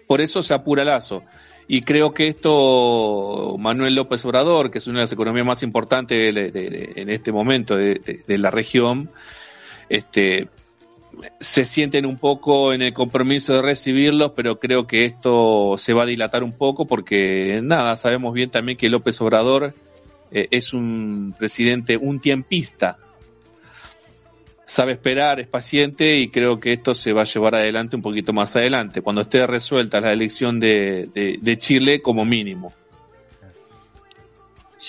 [0.06, 1.22] Por eso se apura Lazo.
[1.70, 6.34] Y creo que esto, Manuel López Obrador, que es una de las economías más importantes
[6.34, 7.98] en este momento de,
[8.38, 9.10] la región,
[9.90, 10.48] este,
[11.40, 16.04] se sienten un poco en el compromiso de recibirlos, pero creo que esto se va
[16.04, 19.74] a dilatar un poco porque nada, sabemos bien también que López Obrador
[20.30, 22.98] eh, es un presidente, un tiempista.
[24.66, 28.32] Sabe esperar, es paciente y creo que esto se va a llevar adelante un poquito
[28.32, 31.08] más adelante, cuando esté resuelta la elección de,
[31.40, 32.74] de Chile como mínimo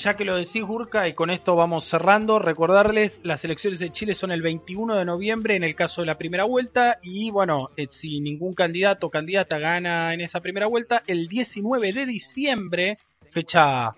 [0.01, 4.15] ya que lo decís, Gurka, y con esto vamos cerrando, recordarles, las elecciones de Chile
[4.15, 7.87] son el 21 de noviembre en el caso de la primera vuelta, y bueno, eh,
[7.89, 12.97] si ningún candidato o candidata gana en esa primera vuelta, el 19 de diciembre,
[13.31, 13.95] fecha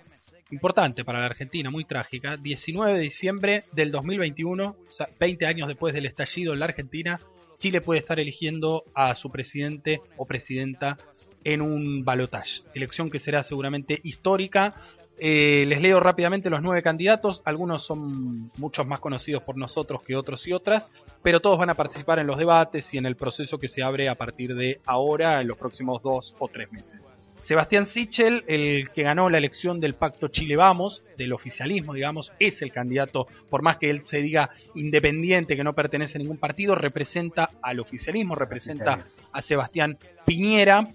[0.51, 5.67] importante para la Argentina, muy trágica, 19 de diciembre del 2021, o sea, 20 años
[5.67, 7.19] después del estallido en la Argentina,
[7.57, 10.97] Chile puede estar eligiendo a su presidente o presidenta
[11.43, 12.61] en un balotaje.
[12.73, 14.75] Elección que será seguramente histórica
[15.23, 17.43] eh, les leo rápidamente los nueve candidatos.
[17.45, 20.89] Algunos son muchos más conocidos por nosotros que otros y otras,
[21.21, 24.09] pero todos van a participar en los debates y en el proceso que se abre
[24.09, 27.07] a partir de ahora, en los próximos dos o tres meses.
[27.51, 32.61] Sebastián Sichel, el que ganó la elección del Pacto Chile Vamos, del oficialismo, digamos, es
[32.61, 36.75] el candidato, por más que él se diga independiente, que no pertenece a ningún partido,
[36.75, 38.99] representa al oficialismo, representa
[39.33, 40.87] a Sebastián Piñera.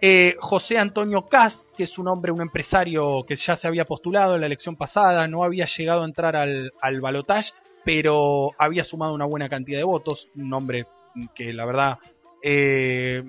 [0.00, 4.36] Eh, José Antonio Cast, que es un hombre, un empresario que ya se había postulado
[4.36, 7.50] en la elección pasada, no había llegado a entrar al, al balotaje,
[7.84, 10.86] pero había sumado una buena cantidad de votos, un hombre
[11.34, 11.98] que la verdad
[12.44, 13.24] eh,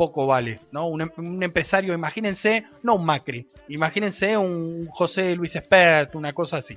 [0.00, 0.98] poco vale, ¿no?
[0.98, 6.74] Em-, un, empresario, imagínense, no un Macri, imagínense un José Luis Espert, una cosa así.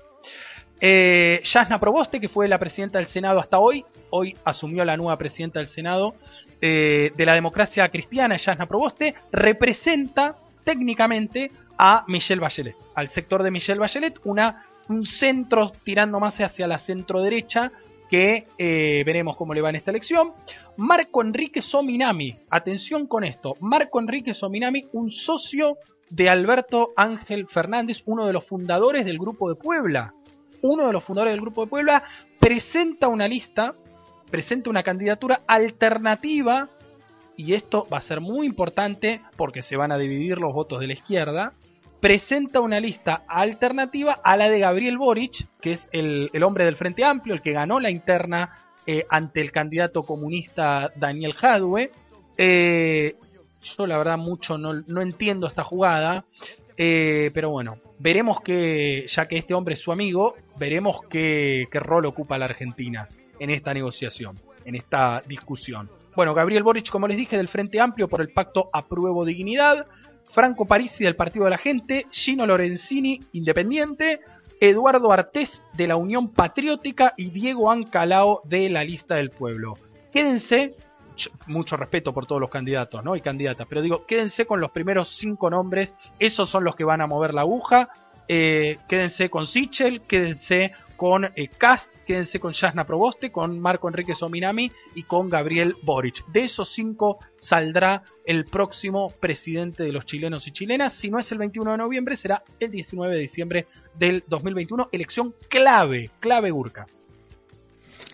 [0.82, 5.18] Eh, Yasna Proboste, que fue la presidenta del Senado hasta hoy, hoy asumió la nueva
[5.18, 6.16] presidenta del Senado
[6.60, 10.36] eh, de la democracia cristiana, Yasna Proboste, representa
[10.66, 16.68] técnicamente a Michelle Bachelet, al sector de Michelle Bachelet, una, un centro tirando más hacia
[16.68, 17.72] la centro derecha,
[18.14, 20.34] que eh, veremos cómo le va en esta elección.
[20.78, 25.80] Marco Enrique Sominami, atención con esto, Marco Enrique Sominami, un socio
[26.12, 30.14] de Alberto Ángel Fernández, uno de los fundadores del Grupo de Puebla.
[30.62, 32.04] Uno de los fundadores del Grupo de Puebla
[32.40, 33.74] presenta una lista,
[34.30, 36.70] presenta una candidatura alternativa,
[37.36, 40.86] y esto va a ser muy importante porque se van a dividir los votos de
[40.86, 41.54] la izquierda,
[42.04, 47.06] presenta una lista alternativa a la de Gabriel Boric, que es el, hombre del Frente
[47.06, 51.92] Amplio, el que ganó la interna eh, ante el candidato comunista Daniel Jadwe.
[52.38, 53.16] Eh,
[53.62, 56.26] yo la verdad mucho no, entiendo esta jugada,
[56.76, 61.80] eh, pero bueno, veremos que, ya que este hombre es su amigo, veremos qué, qué
[61.80, 63.08] rol ocupa la Argentina
[63.40, 64.36] en esta negociación,
[64.66, 65.90] en esta discusión.
[66.18, 69.88] Bueno, Gabriel Boric, como les dije, del Frente Amplio por el pacto Apruebo Dignidad.
[70.34, 74.20] Franco Parisi del Partido de la Gente, Gino Lorenzini, Independiente,
[74.60, 79.78] Eduardo Artés de la Unión Patriótica y Diego Ancalao de la Lista del Pueblo.
[80.12, 80.72] Quédense,
[81.46, 83.16] mucho respeto por todos los candidatos ¿no?
[83.16, 87.02] y candidatas, pero digo, quédense con los primeros cinco nombres, esos son los que van
[87.02, 87.90] a mover la aguja.
[88.28, 94.16] Eh, quédense con Sichel, quédense con eh, Cast, quédense con Jasna Proboste, con Marco Enrique
[94.16, 96.26] Sominami y con Gabriel Boric.
[96.28, 100.94] De esos cinco saldrá el próximo presidente de los chilenos y chilenas.
[100.94, 103.68] Si no es el 21 de noviembre, será el 19 de diciembre
[103.98, 104.90] del 2021.
[104.92, 106.88] Elección clave, clave Urca.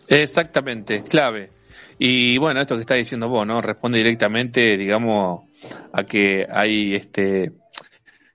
[0.07, 1.52] Exactamente, clave.
[1.98, 3.61] Y bueno, esto que está diciendo vos, ¿no?
[3.61, 5.44] Responde directamente, digamos,
[5.91, 7.52] a que hay este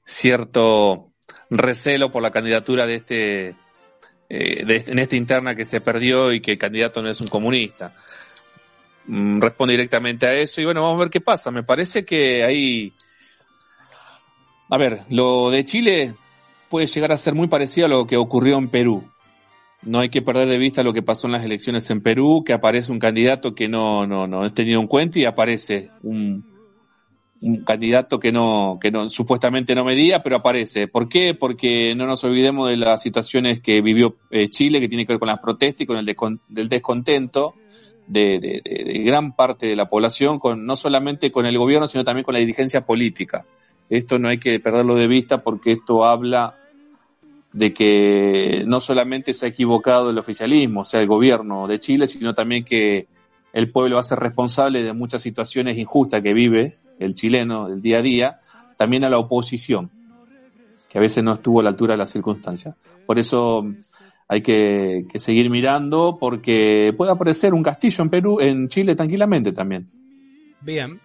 [0.05, 1.11] cierto
[1.51, 3.57] recelo por la candidatura de este
[4.29, 7.95] eh, en esta interna que se perdió y que el candidato no es un comunista.
[9.07, 11.51] Mm, responde directamente a eso y bueno, vamos a ver qué pasa.
[11.51, 12.93] Me parece que hay...
[14.71, 16.15] A ver, lo de Chile
[16.71, 19.05] puede llegar a ser muy parecido a lo que ocurrió en Perú.
[19.83, 22.55] No hay que perder de vista lo que pasó en las elecciones en Perú, que
[22.55, 26.54] aparece un candidato que no, no, no es tenido en cuenta y aparece un,
[27.41, 30.89] un candidato que no, que no, supuestamente no medía, pero aparece.
[30.89, 31.35] ¿Por qué?
[31.35, 35.21] Porque no nos olvidemos de las situaciones que vivió eh, Chile, que tiene que ver
[35.21, 36.17] con las protestas y con el
[36.49, 37.55] del descontento
[38.07, 42.25] de, de, gran parte de la población, con, no solamente con el gobierno, sino también
[42.25, 43.45] con la dirigencia política.
[43.91, 46.57] Esto no hay que perderlo de vista porque esto habla
[47.53, 52.07] de que no solamente se ha equivocado el oficialismo, o sea, el gobierno de Chile,
[52.07, 53.07] sino también que
[53.53, 57.81] el pueblo va a ser responsable de muchas situaciones injustas que vive el chileno del
[57.81, 58.41] día a día,
[58.77, 59.91] también a la oposición,
[60.89, 62.77] que a veces no estuvo a la altura de las circunstancias.
[63.07, 63.65] Por eso
[64.29, 69.89] hay que, seguir mirando porque puede aparecer un castillo en Perú, en Chile tranquilamente también.
[70.61, 71.01] Bien.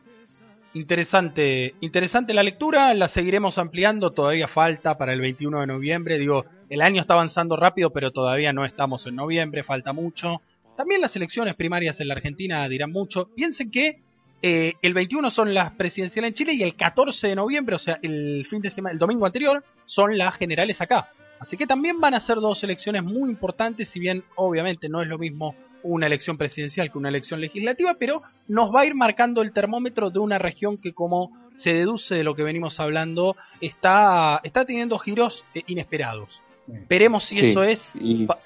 [0.74, 6.45] Interesante, interesante la lectura, la seguiremos ampliando, todavía falta para el 21 de noviembre, digo,
[6.70, 10.41] el año está avanzando rápido, pero todavía no estamos en noviembre, falta mucho,
[10.78, 13.30] También las elecciones primarias en la Argentina dirán mucho.
[13.36, 14.03] Piensen que
[14.41, 17.99] eh, el 21 son las presidenciales en Chile y el 14 de noviembre, o sea,
[18.02, 21.11] el fin de semana, el domingo anterior, son las generales acá.
[21.40, 25.07] Así que también van a ser dos elecciones muy importantes, si bien obviamente no es
[25.07, 29.41] lo mismo una elección presidencial que una elección legislativa, pero nos va a ir marcando
[29.41, 34.41] el termómetro de una región que, como se deduce de lo que venimos hablando, está,
[34.44, 36.41] está teniendo giros eh, inesperados.
[36.88, 37.94] Veremos si eso es.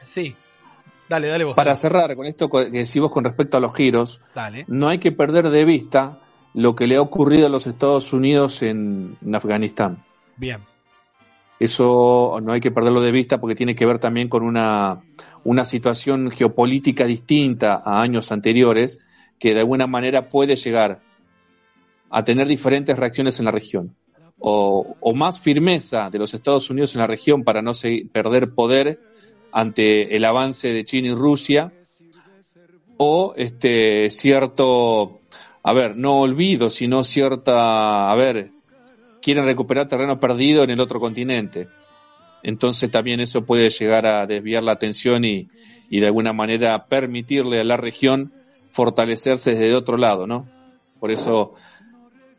[0.06, 0.36] Sí.
[1.14, 1.56] Dale, dale vos.
[1.56, 4.20] Para cerrar con esto que decimos con respecto a los giros,
[4.66, 6.22] no hay que perder de vista
[6.56, 10.04] lo que le ha ocurrido a los Estados Unidos en, Afganistán.
[10.38, 10.62] Bien.
[11.60, 15.04] Eso no hay que perderlo de vista porque tiene que ver también con una,
[15.44, 18.98] una situación geopolítica distinta a años anteriores
[19.38, 21.00] que de alguna manera puede llegar
[22.10, 23.96] a tener diferentes reacciones en la región.
[24.40, 27.74] O, o más firmeza de los Estados Unidos en la región para no
[28.12, 29.13] perder poder
[29.54, 31.72] ante el avance de China y Rusia,
[32.98, 35.20] o este cierto,
[35.62, 38.50] a ver, no olvido, sino cierta, a ver,
[39.22, 41.68] quieren recuperar terreno perdido en el otro continente.
[42.42, 45.48] Entonces también eso puede llegar a desviar la atención y,
[45.90, 48.34] y de alguna manera permitirle a la región
[48.72, 50.48] fortalecerse desde otro lado, ¿no?
[51.00, 51.54] Por eso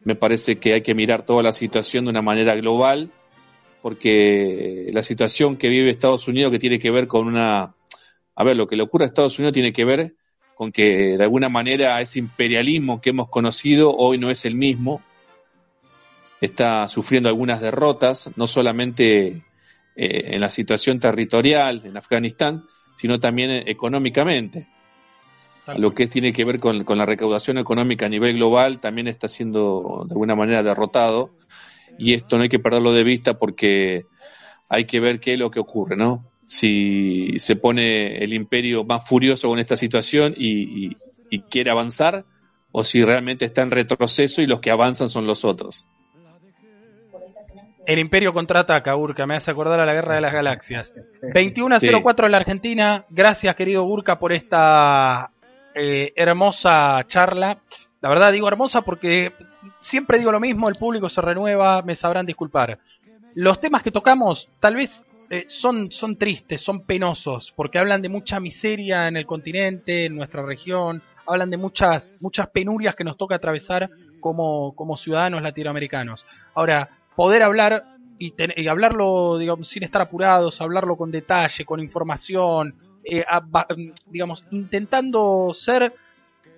[0.03, 3.13] me parece que hay que mirar toda la situación de una manera global
[3.85, 7.75] porque la situación que vive Estados Unidos que tiene que ver con una...
[8.35, 10.15] A ver, lo que le ocurre a Estados Unidos tiene que ver
[10.55, 15.03] con que de alguna manera ese imperialismo que hemos conocido hoy no es el mismo,
[16.41, 19.43] está sufriendo algunas derrotas, no solamente eh,
[19.97, 22.65] en la situación territorial en Afganistán,
[22.97, 24.67] sino también económicamente.
[25.77, 29.29] Lo que tiene que ver con, con, la recaudación económica a nivel global también está
[29.29, 31.33] siendo de alguna manera derrotado
[31.99, 34.07] y esto no hay que perderlo de vista porque
[34.69, 36.25] hay que ver qué es lo que ocurre, ¿no?
[36.47, 40.97] Si se pone el imperio más furioso con esta situación y,
[41.51, 42.25] quiere avanzar
[42.71, 45.89] o si realmente está en retroceso y los que avanzan son los otros.
[47.87, 50.95] El Imperio contraataca, Urca, me hace acordar a la Guerra de las Galaxias.
[51.35, 53.05] 21 a 04 en la Argentina.
[53.11, 55.33] Gracias, querido Urca, por esta
[55.75, 57.59] eh, hermosa charla.
[58.01, 59.33] La verdad digo hermosa porque
[59.81, 62.79] siempre digo lo mismo, el público se renueva, me sabrán disculpar.
[63.35, 68.09] Los temas que tocamos tal vez eh, son, son tristes, son penosos, porque hablan de
[68.09, 73.17] mucha miseria en el continente, en nuestra región, hablan de muchas, muchas penurias que nos
[73.17, 76.25] toca atravesar como, como ciudadanos latinoamericanos.
[76.55, 77.85] Ahora, poder hablar
[78.19, 78.33] y,
[78.69, 83.25] hablarlo digamos, sin estar apurados, hablarlo con detalle, con información, eh,
[84.07, 85.95] digamos, intentando ser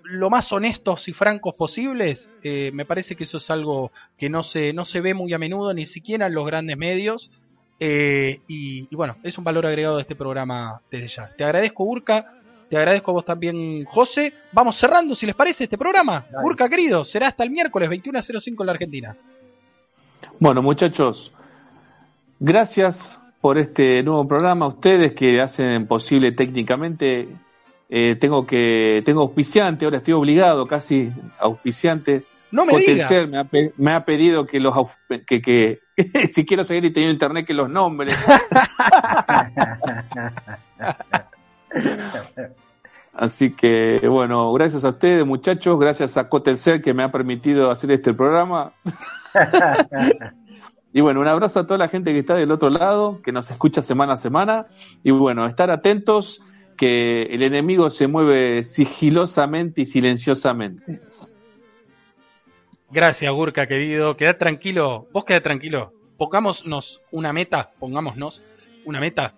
[0.09, 4.43] lo más honestos y francos posibles, eh, me parece que eso es algo que no
[4.43, 7.31] se, no se ve muy a menudo, ni siquiera en los grandes medios.
[7.79, 11.31] Eh, y, bueno, es un valor agregado de este programa desde ya.
[11.37, 12.33] Te agradezco, Urca.
[12.71, 14.33] Te agradezco a vos también, José.
[14.53, 16.27] Vamos cerrando, si les parece, este programa.
[16.43, 19.17] Urca, querido, será hasta el miércoles 21.05 en la Argentina.
[20.41, 21.33] Bueno, muchachos,
[22.41, 24.67] gracias por este nuevo programa.
[24.67, 27.29] Ustedes que hacen posible técnicamente
[27.89, 32.25] eh, tengo que tengo auspiciante, ahora estoy obligado casi auspiciante.
[32.51, 33.09] No me diga.
[33.27, 33.47] Me, ha,
[33.77, 34.75] me ha pedido que los
[35.27, 35.81] que, que
[36.31, 38.17] si quiero seguir y tener internet que los nombres.
[43.13, 47.91] Así que bueno, gracias a ustedes muchachos, gracias a Cotelcel que me ha permitido hacer
[47.93, 48.73] este programa.
[50.93, 53.51] y bueno, un abrazo a toda la gente que está del otro lado, que nos
[53.51, 54.67] escucha semana a semana.
[55.03, 56.43] Y bueno, estar atentos
[56.77, 61.01] que el enemigo se mueve sigilosamente y silenciosamente.
[62.91, 64.17] Gracias, Gurka, querido.
[64.17, 65.07] Quedad tranquilo.
[65.13, 65.93] Vos quedad tranquilo.
[66.17, 68.43] Pongámonos una meta, pongámonos
[68.85, 69.35] una meta.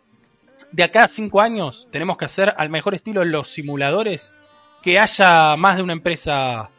[0.70, 4.34] De acá a cinco años tenemos que hacer al mejor estilo los simuladores
[4.82, 6.70] que haya más de una empresa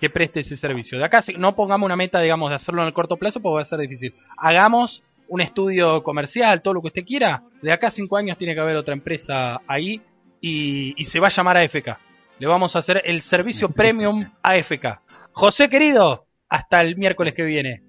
[0.00, 0.98] que preste ese servicio.
[0.98, 3.62] De acá no pongamos una meta, digamos, de hacerlo en el corto plazo porque va
[3.62, 4.14] a ser difícil.
[4.36, 8.54] Hagamos un estudio comercial, todo lo que usted quiera, de acá a cinco años tiene
[8.54, 10.00] que haber otra empresa ahí
[10.40, 11.98] y, se va a llamar AFK.
[12.38, 15.00] Le vamos a hacer el servicio premium AFK.
[15.32, 17.82] José querido, hasta el miércoles que viene.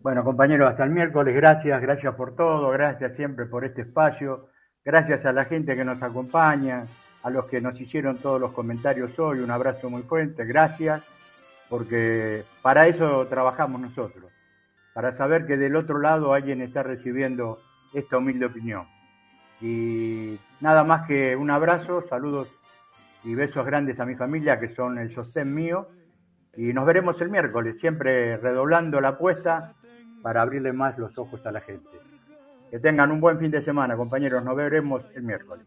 [0.00, 1.34] Bueno, compañero, hasta el miércoles.
[1.34, 4.48] Gracias, gracias por todo, gracias siempre por este espacio,
[4.84, 6.86] gracias a la gente que nos acompaña,
[7.22, 9.40] a los que nos hicieron todos los comentarios hoy.
[9.40, 11.02] Un abrazo muy fuerte, gracias,
[11.68, 14.39] porque para eso trabajamos nosotros
[14.94, 17.58] para saber que del otro lado alguien está recibiendo
[17.92, 18.86] esta humilde opinión.
[19.60, 22.48] Y nada más que un abrazo, saludos
[23.24, 25.88] y besos grandes a mi familia que son el sostén mío.
[26.56, 29.74] Y nos veremos el miércoles, siempre redoblando la apuesta
[30.22, 31.88] para abrirle más los ojos a la gente.
[32.70, 34.44] Que tengan un buen fin de semana, compañeros.
[34.44, 35.66] Nos veremos el miércoles.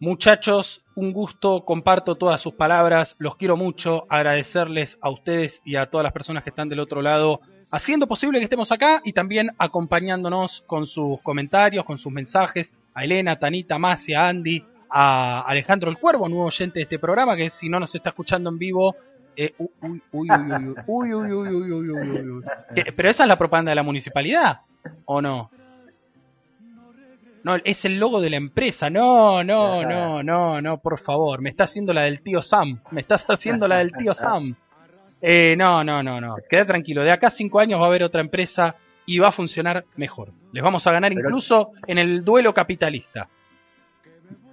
[0.00, 5.86] Muchachos, un gusto, comparto todas sus palabras, los quiero mucho, agradecerles a ustedes y a
[5.86, 7.40] todas las personas que están del otro lado
[7.74, 13.04] haciendo posible que estemos acá y también acompañándonos con sus comentarios, con sus mensajes, a
[13.04, 17.68] Elena, Tanita, Macia, Andy, a Alejandro el Cuervo, nuevo oyente de este programa, que si
[17.68, 18.94] no nos está escuchando en vivo,
[22.96, 24.60] Pero esa es la propaganda de la municipalidad,
[25.06, 25.50] ¿o no?
[27.42, 28.88] No, es el logo de la empresa.
[28.88, 31.42] No, no, no, no, no, por favor.
[31.42, 32.80] Me está haciendo la del tío Sam.
[32.90, 34.56] Me estás haciendo la del tío Sam.
[35.26, 36.36] Eh, no, no, no, no.
[36.50, 37.02] Queda tranquilo.
[37.02, 38.76] De acá a cinco años va a haber otra empresa
[39.06, 40.32] y va a funcionar mejor.
[40.52, 43.26] Les vamos a ganar incluso en el duelo capitalista.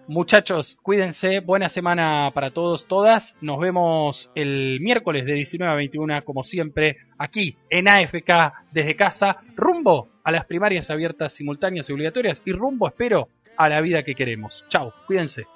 [0.08, 1.42] Muchachos, cuídense.
[1.42, 3.36] Buena semana para todos, todas.
[3.42, 9.42] Nos vemos el miércoles de 19 a 21, como siempre, aquí en AFK desde casa,
[9.58, 13.28] rumbo a las primarias abiertas, simultáneas y obligatorias y rumbo, espero,
[13.58, 14.64] a la vida que queremos.
[14.70, 15.48] Chao, cuídense.